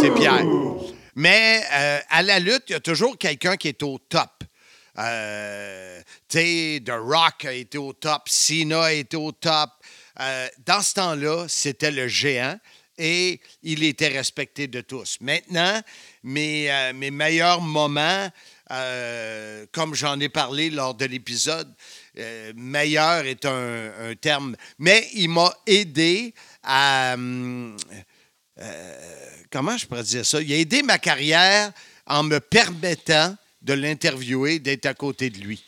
c'est 0.00 0.10
Pierre. 0.14 0.42
Mais 1.16 1.62
euh, 1.72 2.00
à 2.08 2.22
la 2.22 2.38
lutte, 2.38 2.64
il 2.68 2.72
y 2.72 2.76
a 2.76 2.80
toujours 2.80 3.16
quelqu'un 3.18 3.56
qui 3.56 3.68
est 3.68 3.82
au 3.82 3.98
top. 3.98 4.44
Euh, 4.98 6.00
The 6.28 6.90
Rock 6.90 7.44
a 7.44 7.52
été 7.52 7.78
au 7.78 7.92
top, 7.92 8.22
Cena 8.26 8.84
a 8.84 8.92
été 8.92 9.16
au 9.16 9.32
top. 9.32 9.70
Euh, 10.20 10.48
dans 10.64 10.82
ce 10.82 10.94
temps-là, 10.94 11.46
c'était 11.48 11.90
le 11.90 12.06
géant 12.08 12.58
et 12.96 13.40
il 13.62 13.82
était 13.82 14.08
respecté 14.08 14.68
de 14.68 14.80
tous. 14.80 15.18
Maintenant, 15.20 15.80
mes, 16.22 16.70
euh, 16.70 16.92
mes 16.92 17.10
meilleurs 17.10 17.60
moments, 17.60 18.28
comme 19.72 19.94
j'en 19.94 20.18
ai 20.20 20.28
parlé 20.28 20.70
lors 20.70 20.94
de 20.94 21.04
l'épisode, 21.04 21.72
meilleur 22.56 23.24
est 23.24 23.44
un, 23.44 23.92
un 24.10 24.14
terme, 24.14 24.56
mais 24.78 25.08
il 25.12 25.28
m'a 25.28 25.52
aidé 25.66 26.34
à... 26.62 27.16
comment 29.54 29.78
je 29.78 29.86
pourrais 29.86 30.02
dire 30.02 30.26
ça? 30.26 30.40
Il 30.42 30.52
a 30.52 30.56
aidé 30.56 30.82
ma 30.82 30.98
carrière 30.98 31.72
en 32.06 32.24
me 32.24 32.40
permettant 32.40 33.36
de 33.62 33.72
l'interviewer, 33.72 34.58
d'être 34.58 34.86
à 34.86 34.94
côté 34.94 35.30
de 35.30 35.38
lui. 35.38 35.62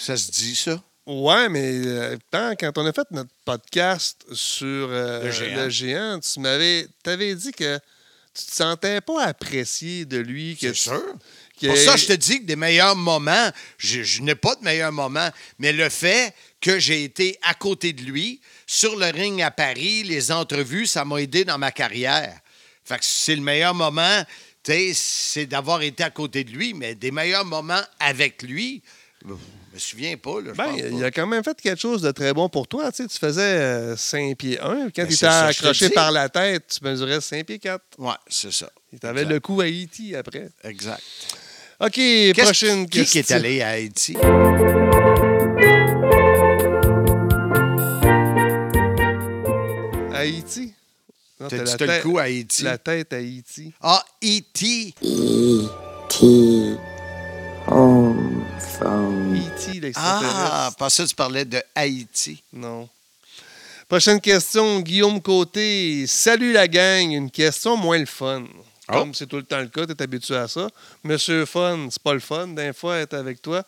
Ça 0.00 0.16
se 0.16 0.30
dit, 0.30 0.56
ça? 0.56 0.82
Ouais, 1.06 1.48
mais 1.50 1.62
euh, 1.86 2.16
quand, 2.32 2.72
on 2.78 2.86
a 2.86 2.92
fait 2.94 3.06
notre 3.10 3.30
podcast 3.44 4.24
sur 4.32 4.88
euh, 4.90 5.24
Le 5.24 5.30
géant. 5.30 5.56
le 5.64 5.68
géant, 5.68 6.18
tu 6.20 6.40
m'avais 6.40 6.88
avais 7.04 7.34
dit 7.34 7.52
que 7.52 7.76
tu 8.34 8.44
te 8.46 8.52
sentais 8.54 9.00
pas 9.02 9.22
apprécié 9.24 10.06
de 10.06 10.16
lui. 10.16 10.56
que 10.56 10.68
C'est 10.68 10.74
sûr. 10.74 11.02
que- 11.60 11.66
Pour 11.68 11.76
ça, 11.76 11.94
je 11.96 12.06
te 12.06 12.12
dis 12.14 12.40
que 12.40 12.46
des 12.46 12.56
meilleurs 12.56 12.96
moments, 12.96 13.50
je, 13.78 14.02
je 14.02 14.22
n'ai 14.22 14.34
pas 14.34 14.56
de 14.56 14.64
meilleurs 14.64 14.90
moments, 14.92 15.30
mais 15.58 15.72
le 15.72 15.88
fait 15.90 16.34
que 16.60 16.78
j'ai 16.80 17.04
été 17.04 17.38
à 17.42 17.52
côté 17.54 17.92
de 17.92 18.02
lui, 18.02 18.40
sur 18.66 18.96
le 18.96 19.06
ring 19.06 19.40
à 19.42 19.50
Paris, 19.52 20.02
les 20.04 20.32
entrevues, 20.32 20.86
ça 20.86 21.04
m'a 21.04 21.18
aidé 21.18 21.44
dans 21.44 21.58
ma 21.58 21.70
carrière. 21.70 22.40
Fait 22.86 22.98
que 22.98 23.04
c'est 23.04 23.34
le 23.34 23.42
meilleur 23.42 23.74
moment, 23.74 24.22
tu 24.62 24.70
sais, 24.72 24.92
c'est 24.94 25.46
d'avoir 25.46 25.82
été 25.82 26.04
à 26.04 26.10
côté 26.10 26.44
de 26.44 26.52
lui, 26.52 26.72
mais 26.72 26.94
des 26.94 27.10
meilleurs 27.10 27.44
moments 27.44 27.80
avec 27.98 28.42
lui, 28.44 28.80
je 29.24 29.28
me 29.32 29.36
souviens 29.78 30.16
pas, 30.16 30.40
là, 30.40 30.52
Ben, 30.56 30.72
il 30.76 31.04
a 31.04 31.10
quand 31.10 31.26
même 31.26 31.42
fait 31.42 31.60
quelque 31.60 31.80
chose 31.80 32.00
de 32.00 32.12
très 32.12 32.32
bon 32.32 32.48
pour 32.48 32.68
toi. 32.68 32.92
Tu, 32.92 33.02
sais, 33.02 33.08
tu 33.08 33.18
faisais 33.18 33.96
5 33.96 34.36
pieds 34.38 34.60
1. 34.60 34.90
Quand 34.94 35.02
Ben, 35.02 35.10
je 35.10 35.16
te 35.16 35.26
accroché 35.26 35.90
par 35.90 36.12
la 36.12 36.28
tête, 36.28 36.78
tu 36.78 36.84
mesurais 36.88 37.20
5 37.20 37.44
pieds 37.44 37.58
4. 37.58 37.82
Ouais, 37.98 38.12
c'est 38.28 38.52
ça. 38.52 38.70
Avais 39.02 39.22
Exact. 39.22 39.32
le 39.34 39.40
coup 39.40 39.60
à 39.60 39.66
E.T. 39.66 40.14
après. 40.16 40.48
Exact. 40.62 41.02
OK, 41.80 42.00
prochaine 42.38 42.88
qui, 42.88 43.04
qui 43.04 43.10
question. 43.12 43.36
est 43.36 43.38
allé 43.38 43.62
à 43.62 43.70
Haïti? 43.70 44.16
Haïti? 50.14 50.72
T'as 51.38 51.48
t'as 51.48 51.98
le 51.98 52.02
coup 52.02 52.18
à 52.18 52.22
Haïti? 52.22 52.62
La 52.62 52.78
tête 52.78 53.12
à 53.12 53.16
Haïti. 53.16 53.72
Ah, 53.82 54.02
E.T. 54.24 54.94
L'extraterrestre. 59.80 60.50
Ah, 60.50 60.70
pas 60.78 60.88
ça, 60.88 61.06
tu 61.06 61.14
parlais 61.14 61.44
de 61.44 61.62
Haïti. 61.74 62.42
Non. 62.54 62.88
Prochaine 63.86 64.20
question, 64.20 64.80
Guillaume 64.80 65.20
Côté. 65.20 66.06
Salut 66.06 66.52
la 66.52 66.68
gang, 66.68 67.10
une 67.12 67.30
question 67.30 67.76
moins 67.76 67.98
le 67.98 68.06
fun. 68.06 68.44
Oh. 68.88 68.92
Comme 68.92 69.14
c'est 69.14 69.26
tout 69.26 69.36
le 69.36 69.42
temps 69.42 69.58
le 69.58 69.66
cas, 69.66 69.84
tu 69.84 69.92
es 69.92 70.02
habitué 70.02 70.36
à 70.36 70.46
ça. 70.46 70.68
Monsieur 71.02 71.44
Fun, 71.44 71.88
c'est 71.90 72.02
pas 72.02 72.14
le 72.14 72.20
fun, 72.20 72.46
d'un 72.48 72.72
fois, 72.72 72.98
être 72.98 73.14
avec 73.14 73.42
toi. 73.42 73.64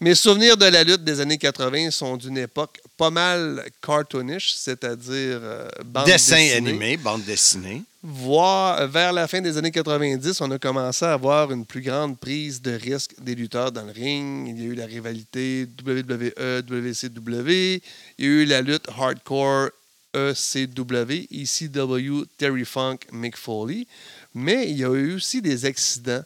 Mes 0.00 0.14
souvenirs 0.14 0.56
de 0.56 0.66
la 0.66 0.84
lutte 0.84 1.02
des 1.02 1.20
années 1.20 1.38
80 1.38 1.90
sont 1.90 2.16
d'une 2.16 2.38
époque 2.38 2.80
pas 2.96 3.10
mal 3.10 3.64
cartoonish, 3.84 4.54
c'est-à-dire 4.54 5.40
euh, 5.42 5.68
bande 5.84 6.06
Dessin 6.06 6.36
dessinée. 6.36 6.52
animé, 6.52 6.96
bande 6.96 7.24
dessinée. 7.24 7.82
Voir, 8.04 8.86
vers 8.86 9.12
la 9.12 9.26
fin 9.26 9.40
des 9.40 9.58
années 9.58 9.70
90, 9.72 10.40
on 10.40 10.50
a 10.52 10.58
commencé 10.58 11.04
à 11.04 11.12
avoir 11.12 11.50
une 11.50 11.66
plus 11.66 11.82
grande 11.82 12.18
prise 12.18 12.62
de 12.62 12.72
risque 12.72 13.14
des 13.20 13.34
lutteurs 13.34 13.72
dans 13.72 13.84
le 13.84 13.92
ring. 13.92 14.48
Il 14.48 14.60
y 14.60 14.62
a 14.62 14.70
eu 14.70 14.74
la 14.74 14.86
rivalité 14.86 15.66
WWE, 15.84 16.62
WCW. 16.68 17.82
Il 18.18 18.24
y 18.24 18.28
a 18.28 18.30
eu 18.30 18.44
la 18.44 18.60
lutte 18.60 18.86
hardcore 18.96 19.70
ECW, 20.14 21.26
ECW, 21.30 22.26
Terry 22.36 22.64
Funk, 22.64 23.06
Mick 23.12 23.36
Foley. 23.36 23.86
Mais 24.34 24.70
il 24.70 24.78
y 24.78 24.84
a 24.84 24.92
eu 24.92 25.14
aussi 25.14 25.42
des 25.42 25.64
accidents. 25.64 26.24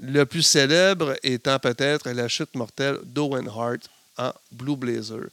Le 0.00 0.24
plus 0.24 0.42
célèbre 0.42 1.14
étant 1.22 1.58
peut-être 1.58 2.10
la 2.10 2.28
chute 2.28 2.54
mortelle 2.56 2.98
d'Owen 3.04 3.48
Hart 3.48 3.88
en 4.18 4.32
Blue 4.50 4.76
Blazer. 4.76 5.28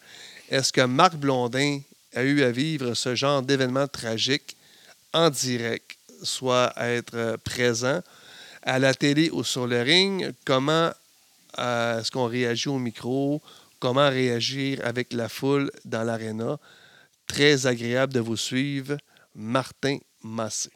Est-ce 0.49 0.71
que 0.71 0.81
Marc 0.81 1.15
Blondin 1.15 1.79
a 2.13 2.23
eu 2.23 2.43
à 2.43 2.51
vivre 2.51 2.93
ce 2.93 3.15
genre 3.15 3.41
d'événement 3.41 3.87
tragique 3.87 4.55
en 5.13 5.29
direct, 5.29 5.97
soit 6.23 6.73
être 6.77 7.15
euh, 7.15 7.37
présent 7.37 8.01
à 8.61 8.79
la 8.79 8.93
télé 8.93 9.29
ou 9.31 9.43
sur 9.43 9.67
le 9.67 9.81
ring, 9.81 10.33
comment 10.45 10.91
euh, 11.59 11.99
est-ce 11.99 12.11
qu'on 12.11 12.27
réagit 12.27 12.69
au 12.69 12.77
micro, 12.77 13.41
comment 13.79 14.09
réagir 14.09 14.79
avec 14.83 15.13
la 15.13 15.29
foule 15.29 15.71
dans 15.85 16.03
l'aréna? 16.03 16.59
Très 17.27 17.65
agréable 17.65 18.13
de 18.13 18.19
vous 18.19 18.37
suivre, 18.37 18.97
Martin 19.35 19.97
Massé. 20.21 20.69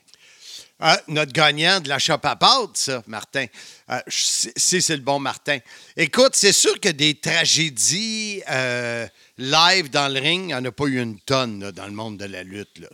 Ah, 0.78 1.02
notre 1.08 1.32
gagnant 1.32 1.80
de 1.80 1.88
la 1.88 2.00
shop 2.00 2.20
à 2.24 2.36
pâtes, 2.36 2.76
ça, 2.76 3.02
Martin. 3.08 3.46
Ah, 3.88 4.04
si 4.10 4.52
c'est 4.58 4.98
le 4.98 5.04
bon 5.04 5.20
Martin. 5.20 5.60
Écoute, 5.96 6.36
c'est 6.36 6.52
sûr 6.52 6.78
que 6.82 6.90
des 6.90 7.16
tragédies 7.16 8.44
euh, 8.50 9.08
live 9.38 9.90
dans 9.90 10.14
le 10.14 10.20
ring, 10.20 10.42
il 10.42 10.48
n'y 10.48 10.54
en 10.54 10.66
a 10.66 10.72
pas 10.74 10.86
eu 10.88 11.02
une 11.02 11.18
tonne 11.22 11.72
dans 11.72 11.86
le 11.86 11.94
monde 11.94 12.18
de 12.18 12.26
la 12.26 12.44
lutte. 12.44 12.78
Là, 12.80 12.90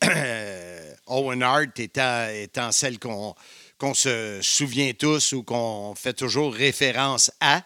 Owen 1.08 1.42
Hart 1.42 1.80
étant, 1.80 2.70
celle 2.70 2.98
qu'on 2.98 3.34
qu'on 3.78 3.94
se 3.94 4.38
souvient 4.40 4.92
tous 4.92 5.32
ou 5.32 5.42
qu'on 5.42 5.96
fait 5.96 6.12
toujours 6.12 6.54
référence 6.54 7.32
à. 7.40 7.64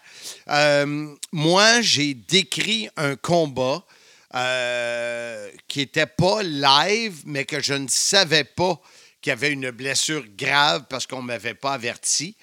Euh, 0.49 1.13
moi, 1.31 1.81
j'ai 1.81 2.15
décrit 2.15 2.89
un 2.97 3.15
combat 3.15 3.85
euh, 4.33 5.51
qui 5.67 5.79
n'était 5.79 6.07
pas 6.07 6.41
live, 6.41 7.21
mais 7.25 7.45
que 7.45 7.61
je 7.61 7.75
ne 7.75 7.87
savais 7.87 8.45
pas 8.45 8.81
qu'il 9.21 9.31
y 9.31 9.33
avait 9.33 9.51
une 9.51 9.71
blessure 9.71 10.23
grave 10.37 10.85
parce 10.89 11.07
qu'on 11.07 11.21
ne 11.21 11.27
m'avait 11.27 11.53
pas 11.53 11.73
averti. 11.73 12.35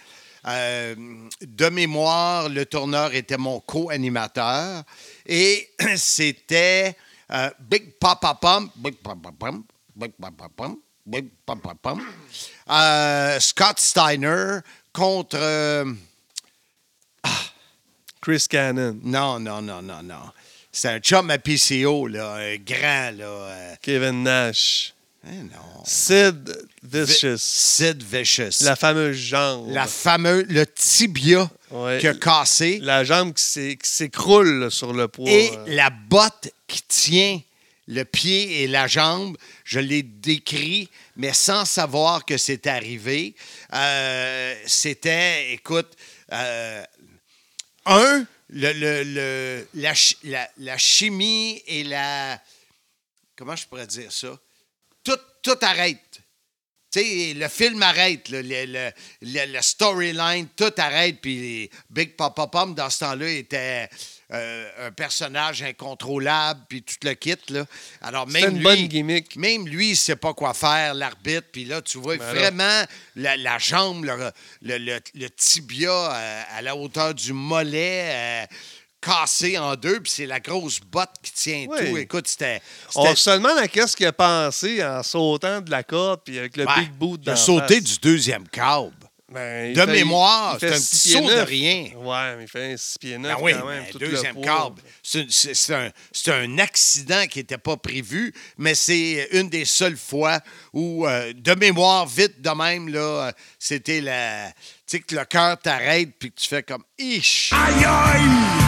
Euh, 0.46 0.94
de 1.40 1.68
mémoire, 1.70 2.48
le 2.48 2.66
tourneur 2.66 3.14
était 3.14 3.38
mon 3.38 3.60
co-animateur 3.60 4.82
et 5.24 5.70
c'était 5.96 6.96
euh, 7.30 7.50
Big 7.60 7.98
Papa 7.98 8.34
Pump, 8.34 8.70
Big 8.76 8.96
Papa 8.96 9.30
Pump, 9.38 9.66
Big 9.96 10.12
Papa 10.20 10.48
Pump, 10.54 10.78
Big 11.06 11.30
Papa 11.46 11.74
Pump, 11.80 12.02
euh, 12.70 13.40
Scott 13.40 13.78
Steiner 13.80 14.58
contre. 14.92 15.38
euh, 15.40 15.92
Chris 18.24 18.46
Cannon, 18.48 18.98
non, 19.02 19.38
non, 19.38 19.60
non, 19.60 19.82
non, 19.82 20.02
non. 20.02 20.30
C'est 20.72 20.88
un 20.88 20.98
chum 20.98 21.28
à 21.28 21.36
PCO, 21.36 22.06
là, 22.06 22.36
un 22.36 22.56
grand, 22.56 23.10
là. 23.18 23.76
Kevin 23.82 24.22
Nash. 24.22 24.94
Sid 25.86 26.56
Vi- 26.82 27.04
Vicious, 27.04 27.38
Sid 27.38 28.02
Vicious. 28.02 28.62
la 28.62 28.76
fameuse 28.76 29.16
jambe. 29.16 29.70
La 29.72 29.86
fameuse, 29.86 30.44
le 30.48 30.66
tibia 30.66 31.50
Ouais. 31.70 31.98
qui 32.00 32.06
a 32.06 32.14
cassé 32.14 32.78
La 32.80 33.04
jambe 33.04 33.34
qui 33.34 33.42
s'é- 33.42 33.76
qui 33.76 33.88
s'écroule 33.88 34.70
sur 34.70 34.92
le 34.92 35.08
poids. 35.08 35.28
et 35.30 35.50
la 35.66 35.90
botte 35.90 36.50
qui 36.66 36.82
tient 36.82 37.40
le 37.86 38.04
pied 38.04 38.62
et 38.62 38.66
la 38.66 38.86
jambe. 38.86 39.36
Je 39.64 39.78
l'ai 39.80 40.02
décrit, 40.02 40.88
mais 41.16 41.32
sans 41.34 41.64
savoir 41.64 42.24
que 42.24 42.36
c'est 42.38 42.66
arrivé. 42.66 43.34
Euh, 43.72 44.54
C'était, 44.66 45.52
écoute, 45.52 45.92
euh, 46.32 46.82
un, 47.86 48.26
le, 48.48 48.72
le- 48.72 49.02
le- 49.04 49.68
la- 49.74 50.48
la 50.58 50.78
chimie 50.78 51.62
et 51.66 51.82
la. 51.84 52.40
Comment 53.36 53.56
je 53.56 53.66
pourrais 53.66 53.86
dire 53.86 54.12
ça? 54.12 54.38
Tout, 55.44 55.58
arrête. 55.62 56.00
Le 56.96 57.48
film 57.48 57.82
arrête, 57.82 58.28
le, 58.28 58.40
le- 58.42 58.92
le- 59.22 59.52
le 59.52 59.60
storyline, 59.62 60.46
tout 60.56 60.70
arrête. 60.78 61.20
Puis 61.20 61.68
Big 61.90 62.14
Papa 62.14 62.46
Pom, 62.46 62.72
dans 62.72 62.88
ce 62.88 63.00
temps-là, 63.00 63.28
était 63.30 63.88
euh, 64.32 64.86
un 64.86 64.92
personnage 64.92 65.60
incontrôlable, 65.64 66.60
puis 66.68 66.84
tout 66.84 66.94
le 67.02 67.14
kit. 67.14 67.34
Là. 67.48 67.64
Alors, 68.00 68.28
même 68.28 68.50
une 68.50 68.56
lui, 68.58 68.62
bonne 68.62 68.86
gimmick. 68.86 69.34
Même 69.34 69.66
lui, 69.66 69.90
il 69.90 69.96
sait 69.96 70.14
pas 70.14 70.34
quoi 70.34 70.54
faire, 70.54 70.94
l'arbitre. 70.94 71.48
Puis 71.52 71.64
là, 71.64 71.82
tu 71.82 71.98
vois 71.98 72.16
Ben 72.16 72.26
là. 72.32 72.32
vraiment 72.32 72.84
la, 73.16 73.36
la 73.38 73.58
jambe, 73.58 74.04
le, 74.04 74.30
le- 74.62 74.78
le- 74.78 75.00
le 75.14 75.30
tibia 75.30 75.90
euh, 75.90 76.42
à 76.52 76.62
la 76.62 76.76
hauteur 76.76 77.12
du 77.12 77.32
mollet. 77.32 78.02
euh, 78.04 78.46
cassé 79.04 79.58
en 79.58 79.74
deux, 79.76 80.00
puis 80.00 80.10
c'est 80.10 80.26
la 80.26 80.40
grosse 80.40 80.80
botte 80.80 81.10
qui 81.22 81.32
tient 81.32 81.66
Oui. 81.68 81.78
tout. 81.90 81.96
Écoute, 81.98 82.26
c'était. 82.28 82.60
On 82.94 83.14
se 83.14 83.30
demande 83.30 83.58
à 83.58 83.68
qu'est-ce 83.68 83.96
qu'il 83.96 84.06
a 84.06 84.12
pensé 84.12 84.82
en 84.84 85.02
sautant 85.02 85.60
de 85.60 85.70
la 85.70 85.82
corde 85.82 86.20
puis 86.24 86.38
avec 86.38 86.56
le 86.56 86.64
big 86.76 86.90
boot 86.92 87.20
il 87.22 87.26
dans 87.26 87.32
a 87.32 87.34
la 87.34 87.40
sauté 87.40 87.74
face. 87.76 87.84
du 87.84 87.98
deuxième 87.98 88.48
câble. 88.48 88.92
Ben, 89.32 89.70
il 89.70 89.74
De 89.74 89.80
fait- 89.80 89.86
mémoire, 89.90 90.56
il 90.56 90.60
c'est 90.68 90.74
un 90.74 90.78
petit 90.78 91.08
saut 91.12 91.20
de 91.28 91.40
rien. 91.40 91.86
Ouais, 91.96 92.36
mais 92.36 92.42
il 92.44 92.48
fait 92.48 92.74
un 92.74 92.76
6 92.76 92.98
pieds 92.98 93.18
9 93.18 93.36
Ben 93.36 93.42
oui, 93.42 93.52
quand 93.58 93.66
même. 93.66 93.84
tout 93.90 93.98
le 93.98 94.08
deuxième 94.10 94.40
câble. 94.40 94.80
C'est 95.02 96.30
un, 96.32 96.58
accident 96.58 97.26
qui 97.26 97.40
n'était 97.40 97.58
pas 97.58 97.76
prévu, 97.76 98.32
mais 98.58 98.74
c'est 98.76 99.28
une 99.32 99.48
des 99.48 99.64
seules 99.64 99.96
fois 99.96 100.38
où, 100.72 101.04
euh, 101.06 101.32
de 101.34 101.54
mémoire, 101.54 102.06
vite 102.06 102.40
de 102.42 102.50
même, 102.50 102.88
là, 102.88 103.32
c'était 103.58 104.00
la. 104.00 104.52
Tu 104.86 104.98
sais, 104.98 105.00
que 105.00 105.16
le 105.16 105.24
cœur 105.24 105.58
t'arrête 105.58 106.10
puis 106.18 106.30
que 106.30 106.40
tu 106.40 106.46
fais 106.46 106.62
comme 106.62 106.84
Ish! 106.98 107.50
Aïe 107.52 107.84
aïe, 107.84 108.63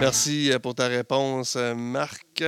Merci 0.00 0.52
euh, 0.52 0.58
pour 0.58 0.74
ta 0.74 0.88
réponse, 0.88 1.54
euh, 1.56 1.74
Marc. 1.74 2.44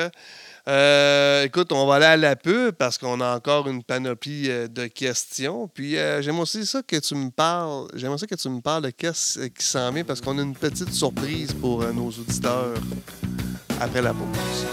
Euh, 0.69 1.45
écoute, 1.45 1.73
on 1.73 1.87
va 1.87 1.95
aller 1.95 2.05
à 2.05 2.17
la 2.17 2.37
pub 2.37 2.75
parce 2.75 2.99
qu'on 2.99 3.21
a 3.21 3.37
encore 3.37 3.69
une 3.69 3.83
panoplie 3.83 4.49
de 4.49 4.87
questions. 4.87 5.67
Puis 5.67 5.93
j'aime 5.93 6.39
aussi 6.41 6.67
ça 6.67 6.83
que 6.83 6.97
tu 6.97 7.15
me 7.15 7.31
parles. 7.31 7.89
J'aimerais 7.95 8.19
ça 8.19 8.27
que 8.27 8.35
tu 8.35 8.49
me 8.51 8.61
de 8.81 8.91
qu'est-ce 8.91 9.47
qui 9.47 9.65
s'en 9.65 9.91
vient 9.93 10.05
parce 10.05 10.21
qu'on 10.21 10.39
a 10.39 10.43
une 10.43 10.55
petite 10.55 10.93
surprise 10.93 11.55
pour 11.55 11.83
nos 11.95 12.09
auditeurs 12.09 12.75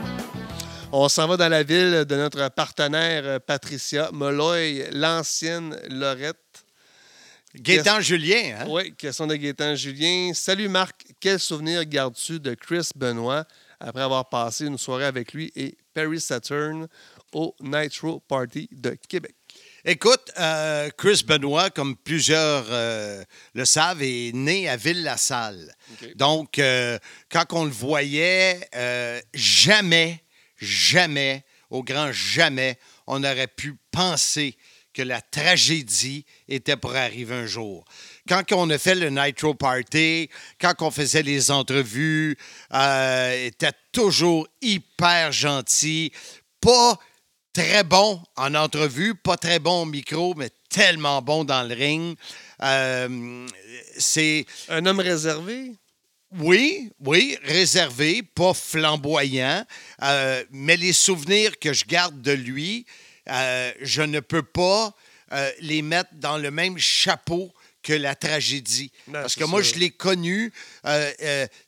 On 0.92 1.08
s'en 1.08 1.28
va 1.28 1.36
dans 1.36 1.48
la 1.48 1.62
ville 1.62 2.04
de 2.04 2.16
notre 2.16 2.48
partenaire 2.48 3.22
euh, 3.24 3.38
Patricia 3.38 4.10
Molloy, 4.12 4.88
l'ancienne 4.90 5.78
Lorette. 5.88 6.64
Gaétan 7.54 8.00
Julien, 8.00 8.58
hein? 8.58 8.66
Oui, 8.68 8.92
question 8.96 9.28
de 9.28 9.36
Gaétan 9.36 9.76
Julien. 9.76 10.32
Salut 10.34 10.68
Marc, 10.68 11.06
quel 11.20 11.38
souvenir 11.38 11.84
gardes-tu 11.84 12.40
de 12.40 12.54
Chris 12.54 12.88
Benoit 12.96 13.44
après 13.78 14.02
avoir 14.02 14.28
passé 14.28 14.66
une 14.66 14.78
soirée 14.78 15.04
avec 15.04 15.32
lui 15.32 15.52
et 15.54 15.78
Perry 15.94 16.20
Saturn 16.20 16.88
au 17.32 17.54
Nitro 17.60 18.18
Party 18.26 18.68
de 18.72 18.96
Québec? 19.08 19.36
Écoute, 19.84 20.32
euh, 20.38 20.90
Chris 20.98 21.22
Benoit, 21.24 21.70
comme 21.70 21.96
plusieurs 21.96 22.66
euh, 22.68 23.22
le 23.54 23.64
savent, 23.64 24.02
est 24.02 24.32
né 24.34 24.68
à 24.68 24.76
Ville-la-Salle. 24.76 25.72
Donc, 26.16 26.58
euh, 26.58 26.98
quand 27.30 27.44
on 27.52 27.64
le 27.64 27.70
voyait, 27.70 28.68
jamais, 29.32 30.22
jamais, 30.60 31.44
au 31.70 31.82
grand 31.82 32.12
jamais, 32.12 32.78
on 33.06 33.24
aurait 33.24 33.46
pu 33.46 33.76
penser 33.90 34.56
que 34.92 35.02
la 35.02 35.20
tragédie 35.20 36.24
était 36.48 36.76
pour 36.76 36.94
arriver 36.94 37.34
un 37.34 37.46
jour. 37.46 37.84
Quand 38.28 38.42
on 38.52 38.68
a 38.70 38.78
fait 38.78 38.94
le 38.94 39.10
Nitro 39.10 39.54
Party, 39.54 40.28
quand 40.60 40.74
on 40.80 40.90
faisait 40.90 41.22
les 41.22 41.50
entrevues, 41.50 42.36
euh, 42.74 43.46
était 43.46 43.72
toujours 43.92 44.48
hyper 44.60 45.32
gentil, 45.32 46.12
pas 46.60 46.98
très 47.52 47.84
bon 47.84 48.20
en 48.36 48.54
entrevue, 48.54 49.14
pas 49.14 49.36
très 49.36 49.58
bon 49.58 49.82
au 49.82 49.86
micro, 49.86 50.34
mais 50.34 50.50
tellement 50.68 51.22
bon 51.22 51.44
dans 51.44 51.62
le 51.62 51.74
ring. 51.74 52.16
Euh, 52.62 53.46
c'est 53.98 54.44
Un 54.68 54.84
homme 54.86 55.00
réservé? 55.00 55.72
Oui, 56.38 56.90
oui, 57.00 57.36
réservé, 57.42 58.22
pas 58.22 58.54
flamboyant, 58.54 59.64
euh, 60.02 60.44
mais 60.50 60.76
les 60.76 60.92
souvenirs 60.92 61.58
que 61.58 61.72
je 61.72 61.84
garde 61.84 62.20
de 62.22 62.32
lui, 62.32 62.86
euh, 63.28 63.72
je 63.80 64.02
ne 64.02 64.20
peux 64.20 64.42
pas 64.42 64.94
euh, 65.32 65.50
les 65.60 65.82
mettre 65.82 66.10
dans 66.14 66.38
le 66.38 66.50
même 66.50 66.78
chapeau 66.78 67.52
que 67.82 67.92
la 67.92 68.14
tragédie. 68.14 68.92
Non, 69.08 69.22
Parce 69.22 69.34
que 69.34 69.44
moi, 69.44 69.62
ça. 69.62 69.70
je 69.72 69.78
l'ai 69.78 69.90
connu 69.90 70.52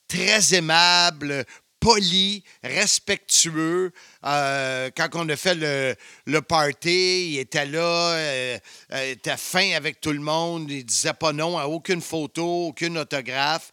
très 0.09 0.55
aimable, 0.55 1.47
poli, 1.83 2.45
respectueux. 2.63 3.93
Euh, 4.25 4.91
quand 4.97 5.09
on 5.15 5.29
a 5.29 5.37
fait 5.37 5.57
le, 5.57 5.97
le 6.27 6.41
party, 6.41 7.33
il 7.33 7.39
était 7.41 7.67
là, 7.67 8.13
euh, 8.15 8.59
euh, 8.93 9.07
il 9.07 9.11
était 9.13 9.37
fin 9.37 9.73
avec 9.73 10.01
tout 10.01 10.13
le 10.13 10.21
monde, 10.21 10.71
il 10.71 10.85
disait 10.87 11.13
pas 11.13 11.33
non 11.33 11.59
à 11.59 11.67
aucune 11.67 12.01
photo, 12.01 12.69
aucun 12.69 12.95
autographe 12.97 13.73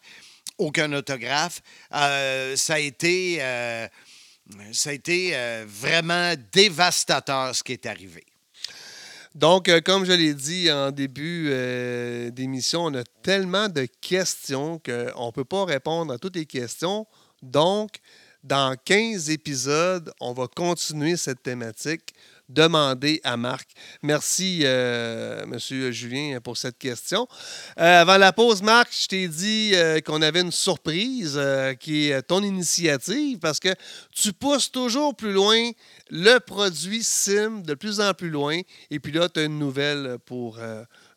aucun 0.60 0.92
autographe. 0.92 1.62
Euh, 1.92 2.54
ça 2.56 2.74
a 2.74 2.78
été, 2.78 3.38
euh, 3.40 3.88
ça 4.72 4.90
a 4.90 4.92
été 4.92 5.30
euh, 5.34 5.64
vraiment 5.66 6.34
dévastateur 6.52 7.54
ce 7.54 7.62
qui 7.62 7.72
est 7.72 7.86
arrivé. 7.86 8.24
Donc, 9.34 9.70
comme 9.82 10.04
je 10.04 10.12
l'ai 10.12 10.34
dit 10.34 10.70
en 10.72 10.90
début 10.90 11.50
d'émission, 12.32 12.86
on 12.86 12.94
a 12.94 13.04
tellement 13.22 13.68
de 13.68 13.86
questions 14.00 14.80
qu'on 14.84 15.26
ne 15.26 15.30
peut 15.30 15.44
pas 15.44 15.64
répondre 15.64 16.12
à 16.12 16.18
toutes 16.18 16.34
les 16.34 16.46
questions. 16.46 17.06
Donc, 17.40 18.00
dans 18.42 18.76
15 18.84 19.30
épisodes, 19.30 20.12
on 20.20 20.32
va 20.32 20.48
continuer 20.48 21.16
cette 21.16 21.44
thématique. 21.44 22.12
Demander 22.50 23.20
à 23.22 23.36
Marc. 23.36 23.70
Merci, 24.02 24.62
euh, 24.64 25.46
Monsieur 25.46 25.92
Julien, 25.92 26.40
pour 26.40 26.56
cette 26.56 26.78
question. 26.78 27.28
Euh, 27.78 28.00
avant 28.00 28.16
la 28.16 28.32
pause, 28.32 28.60
Marc, 28.60 28.88
je 28.92 29.06
t'ai 29.06 29.28
dit 29.28 29.70
euh, 29.74 30.00
qu'on 30.00 30.20
avait 30.20 30.40
une 30.40 30.50
surprise 30.50 31.40
qui 31.78 32.10
est 32.10 32.22
ton 32.22 32.42
initiative 32.42 33.38
parce 33.38 33.60
que 33.60 33.72
tu 34.10 34.32
pousses 34.32 34.72
toujours 34.72 35.14
plus 35.14 35.32
loin 35.32 35.70
le 36.10 36.38
produit 36.38 37.04
SIM 37.04 37.62
de 37.62 37.74
plus 37.74 38.00
en 38.00 38.14
plus 38.14 38.30
loin. 38.30 38.60
Et 38.90 38.98
puis 38.98 39.12
là, 39.12 39.28
tu 39.28 39.38
as 39.38 39.44
une 39.44 39.60
nouvelle 39.60 40.18
pour 40.26 40.58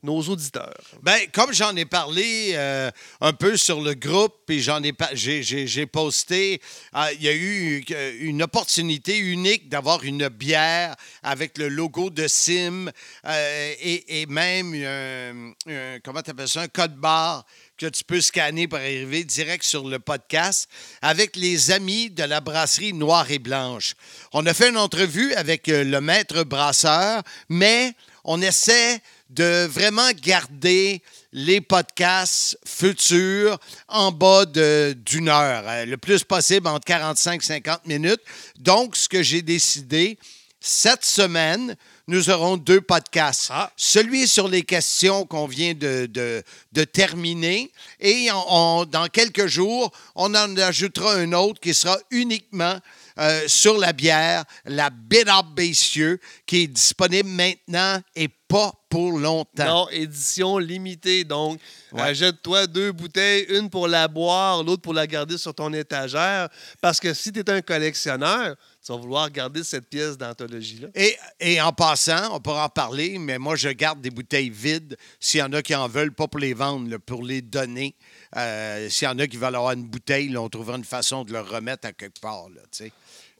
nos 0.03 0.19
auditeurs. 0.21 0.73
Ben, 1.01 1.17
comme 1.31 1.53
j'en 1.53 1.75
ai 1.75 1.85
parlé 1.85 2.51
euh, 2.53 2.91
un 3.21 3.33
peu 3.33 3.55
sur 3.57 3.81
le 3.81 3.93
groupe, 3.93 4.33
puis 4.45 4.61
j'en 4.61 4.83
ai, 4.83 4.93
j'ai, 5.13 5.41
j'ai- 5.43 5.85
posté, 5.85 6.61
euh, 6.95 7.05
il 7.13 7.23
y 7.23 7.27
a 7.29 7.33
eu 7.33 7.85
euh, 7.91 8.17
une 8.19 8.43
opportunité 8.43 9.17
unique 9.17 9.69
d'avoir 9.69 10.03
une 10.03 10.27
bière 10.27 10.95
avec 11.23 11.57
le 11.57 11.69
logo 11.69 12.09
de 12.09 12.27
Sim 12.27 12.89
et, 13.25 14.21
et 14.21 14.25
même 14.25 14.73
un, 14.73 15.53
un- 15.71 15.99
comment 16.03 16.21
tu 16.21 16.31
ça, 16.47 16.61
un 16.61 16.67
code 16.67 16.95
barre 16.95 17.45
que 17.77 17.85
tu 17.87 18.03
peux 18.03 18.21
scanner 18.21 18.67
pour 18.67 18.77
arriver 18.79 19.23
direct 19.23 19.63
sur 19.63 19.87
le 19.87 19.99
podcast 19.99 20.69
avec 21.01 21.35
les 21.35 21.71
amis 21.71 22.09
de 22.09 22.23
la 22.23 22.39
brasserie 22.41 22.93
Noire 22.93 23.29
et 23.31 23.39
Blanche. 23.39 23.95
On 24.31 24.45
a 24.45 24.53
fait 24.53 24.69
une 24.69 24.77
entrevue 24.77 25.33
avec 25.33 25.67
le 25.67 25.99
maître 25.99 26.43
brasseur, 26.43 27.23
mais 27.49 27.93
on 28.23 28.41
essaie 28.41 29.01
de 29.33 29.65
vraiment 29.65 30.09
garder 30.21 31.01
les 31.31 31.61
podcasts 31.61 32.57
futurs 32.65 33.57
en 33.87 34.11
bas 34.11 34.45
de- 34.45 34.95
d'une 35.05 35.29
heure, 35.29 35.63
euh, 35.67 35.85
le 35.85 35.97
plus 35.97 36.23
possible 36.23 36.67
entre 36.67 36.85
45 36.85 37.41
et 37.41 37.45
50 37.45 37.85
minutes. 37.87 38.21
Donc, 38.59 38.95
ce 38.95 39.09
que 39.09 39.23
j'ai 39.23 39.41
décidé, 39.41 40.17
cette 40.59 41.03
semaine, 41.03 41.75
nous 42.07 42.29
aurons 42.29 42.57
deux 42.57 42.81
podcasts. 42.81 43.47
Ah. 43.49 43.71
Celui 43.75 44.27
sur 44.27 44.47
les 44.47 44.61
questions 44.63 45.25
qu'on 45.25 45.47
vient 45.47 45.73
de, 45.73 46.05
de- 46.05 46.43
de 46.71 46.83
terminer 46.83 47.71
et 47.99 48.29
on- 48.31 48.45
on- 48.81 48.85
dans 48.85 49.07
quelques 49.07 49.47
jours, 49.47 49.91
on 50.15 50.33
en 50.35 50.55
ajoutera 50.57 51.15
un 51.15 51.31
autre 51.33 51.59
qui 51.59 51.73
sera 51.73 51.97
uniquement 52.11 52.77
euh, 53.19 53.47
sur 53.47 53.77
la 53.77 53.93
bière, 53.93 54.43
la 54.65 54.87
Up 54.87 55.45
Bessieux, 55.55 56.19
qui 56.47 56.63
est 56.63 56.67
disponible 56.67 57.29
maintenant 57.29 58.01
et 58.15 58.27
pas 58.53 58.71
pour 58.87 59.17
longtemps. 59.17 59.65
Non, 59.65 59.89
édition 59.89 60.59
limitée. 60.59 61.23
Donc, 61.23 61.59
Ouais. 61.91 62.01
achète-toi 62.01 62.67
deux 62.67 62.91
bouteilles, 62.91 63.45
une 63.49 63.69
pour 63.69 63.87
la 63.87 64.07
boire, 64.07 64.63
l'autre 64.63 64.81
pour 64.83 64.93
la 64.93 65.07
garder 65.07 65.37
sur 65.39 65.53
ton 65.55 65.73
étagère. 65.73 66.49
Parce 66.81 66.99
que 66.99 67.13
si 67.15 67.31
tu 67.31 67.39
es 67.39 67.49
un 67.49 67.61
collectionneur, 67.61 68.55
tu 68.85 68.91
vas 68.91 68.97
vouloir 68.97 69.29
garder 69.31 69.63
cette 69.63 69.89
pièce 69.89 70.17
d'anthologie-là. 70.17 70.89
Et, 70.93 71.15
et 71.39 71.61
en 71.61 71.71
passant, 71.71 72.35
on 72.35 72.39
pourra 72.39 72.65
en 72.65 72.69
parler, 72.69 73.17
mais 73.17 73.39
moi, 73.39 73.55
je 73.55 73.69
garde 73.69 74.01
des 74.01 74.11
bouteilles 74.11 74.49
vides 74.51 74.97
s'il 75.19 75.39
y 75.39 75.43
en 75.43 75.51
a 75.53 75.61
qui 75.63 75.73
en 75.73 75.87
veulent, 75.87 76.13
pas 76.13 76.27
pour 76.27 76.39
les 76.39 76.53
vendre, 76.53 76.89
là, 76.89 76.99
pour 76.99 77.23
les 77.23 77.41
donner. 77.41 77.95
Euh, 78.35 78.89
s'il 78.89 79.07
y 79.07 79.09
en 79.11 79.17
a 79.19 79.25
qui 79.27 79.37
veulent 79.37 79.55
avoir 79.55 79.71
une 79.73 79.85
bouteille, 79.85 80.29
là, 80.29 80.41
on 80.41 80.49
trouvera 80.49 80.77
une 80.77 80.83
façon 80.83 81.23
de 81.23 81.31
le 81.33 81.39
remettre 81.41 81.87
à 81.87 81.93
quelque 81.93 82.19
part. 82.19 82.49
Là, 82.49 82.61
tu 82.71 82.83
sais. 82.85 82.91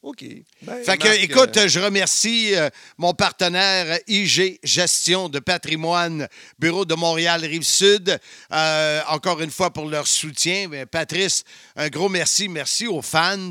OK. 0.03 0.25
Ben, 0.63 0.83
Fait 0.83 0.97
que, 0.97 1.07
Marc, 1.07 1.19
écoute, 1.23 1.55
euh, 1.55 1.69
je 1.69 1.79
remercie 1.79 2.53
euh, 2.55 2.69
mon 2.97 3.13
partenaire 3.13 3.99
IG 4.07 4.59
Gestion 4.61 5.29
de 5.29 5.39
patrimoine, 5.39 6.27
Bureau 6.59 6.83
de 6.83 6.93
Montréal 6.93 7.45
Rive-Sud, 7.45 8.19
euh, 8.51 9.01
encore 9.07 9.39
une 9.39 9.49
fois 9.49 9.71
pour 9.71 9.85
leur 9.85 10.05
soutien. 10.05 10.67
Mais 10.69 10.85
Patrice, 10.85 11.45
un 11.77 11.87
gros 11.87 12.09
merci. 12.09 12.49
Merci 12.49 12.85
aux 12.85 13.01
fans 13.01 13.49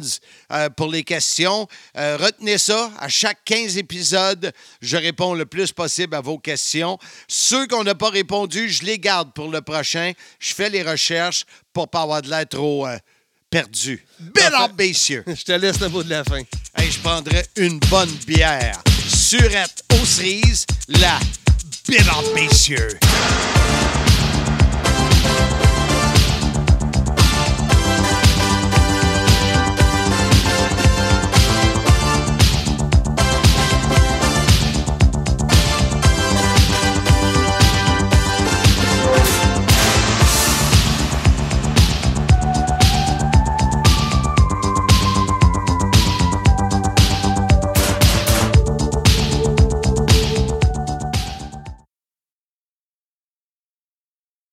euh, 0.52 0.68
pour 0.68 0.88
les 0.88 1.04
questions. 1.04 1.66
Retenez 1.94 2.58
ça, 2.58 2.92
à 2.98 3.08
chaque 3.08 3.42
15 3.46 3.78
épisodes, 3.78 4.52
je 4.82 4.98
réponds 4.98 5.32
le 5.32 5.46
plus 5.46 5.72
possible 5.72 6.14
à 6.14 6.20
vos 6.20 6.38
questions. 6.38 6.98
Ceux 7.28 7.66
qu'on 7.66 7.82
n'a 7.82 7.94
pas 7.94 8.10
répondu, 8.10 8.68
je 8.68 8.84
les 8.84 8.98
garde 8.98 9.32
pour 9.32 9.48
le 9.48 9.62
prochain. 9.62 10.12
Je 10.38 10.52
fais 10.52 10.68
les 10.68 10.82
recherches 10.82 11.46
pour 11.72 11.88
pas 11.88 12.02
avoir 12.02 12.20
de 12.20 12.28
l'air 12.28 12.46
trop 12.46 12.86
perdu. 13.52 14.02
Parfait. 14.34 14.56
ambitieux. 14.56 15.24
je 15.26 15.44
te 15.44 15.52
laisse 15.52 15.78
le 15.80 15.88
mot 15.90 16.02
de 16.02 16.10
la 16.10 16.24
fin. 16.24 16.40
Hey, 16.76 16.90
je 16.90 16.98
prendrais 16.98 17.46
une 17.56 17.78
bonne 17.90 18.10
bière. 18.26 18.82
Surette 19.06 19.84
aux 19.92 20.06
cerises, 20.06 20.66
la 20.88 21.20
bière 21.86 22.22
messieurs. 22.34 22.98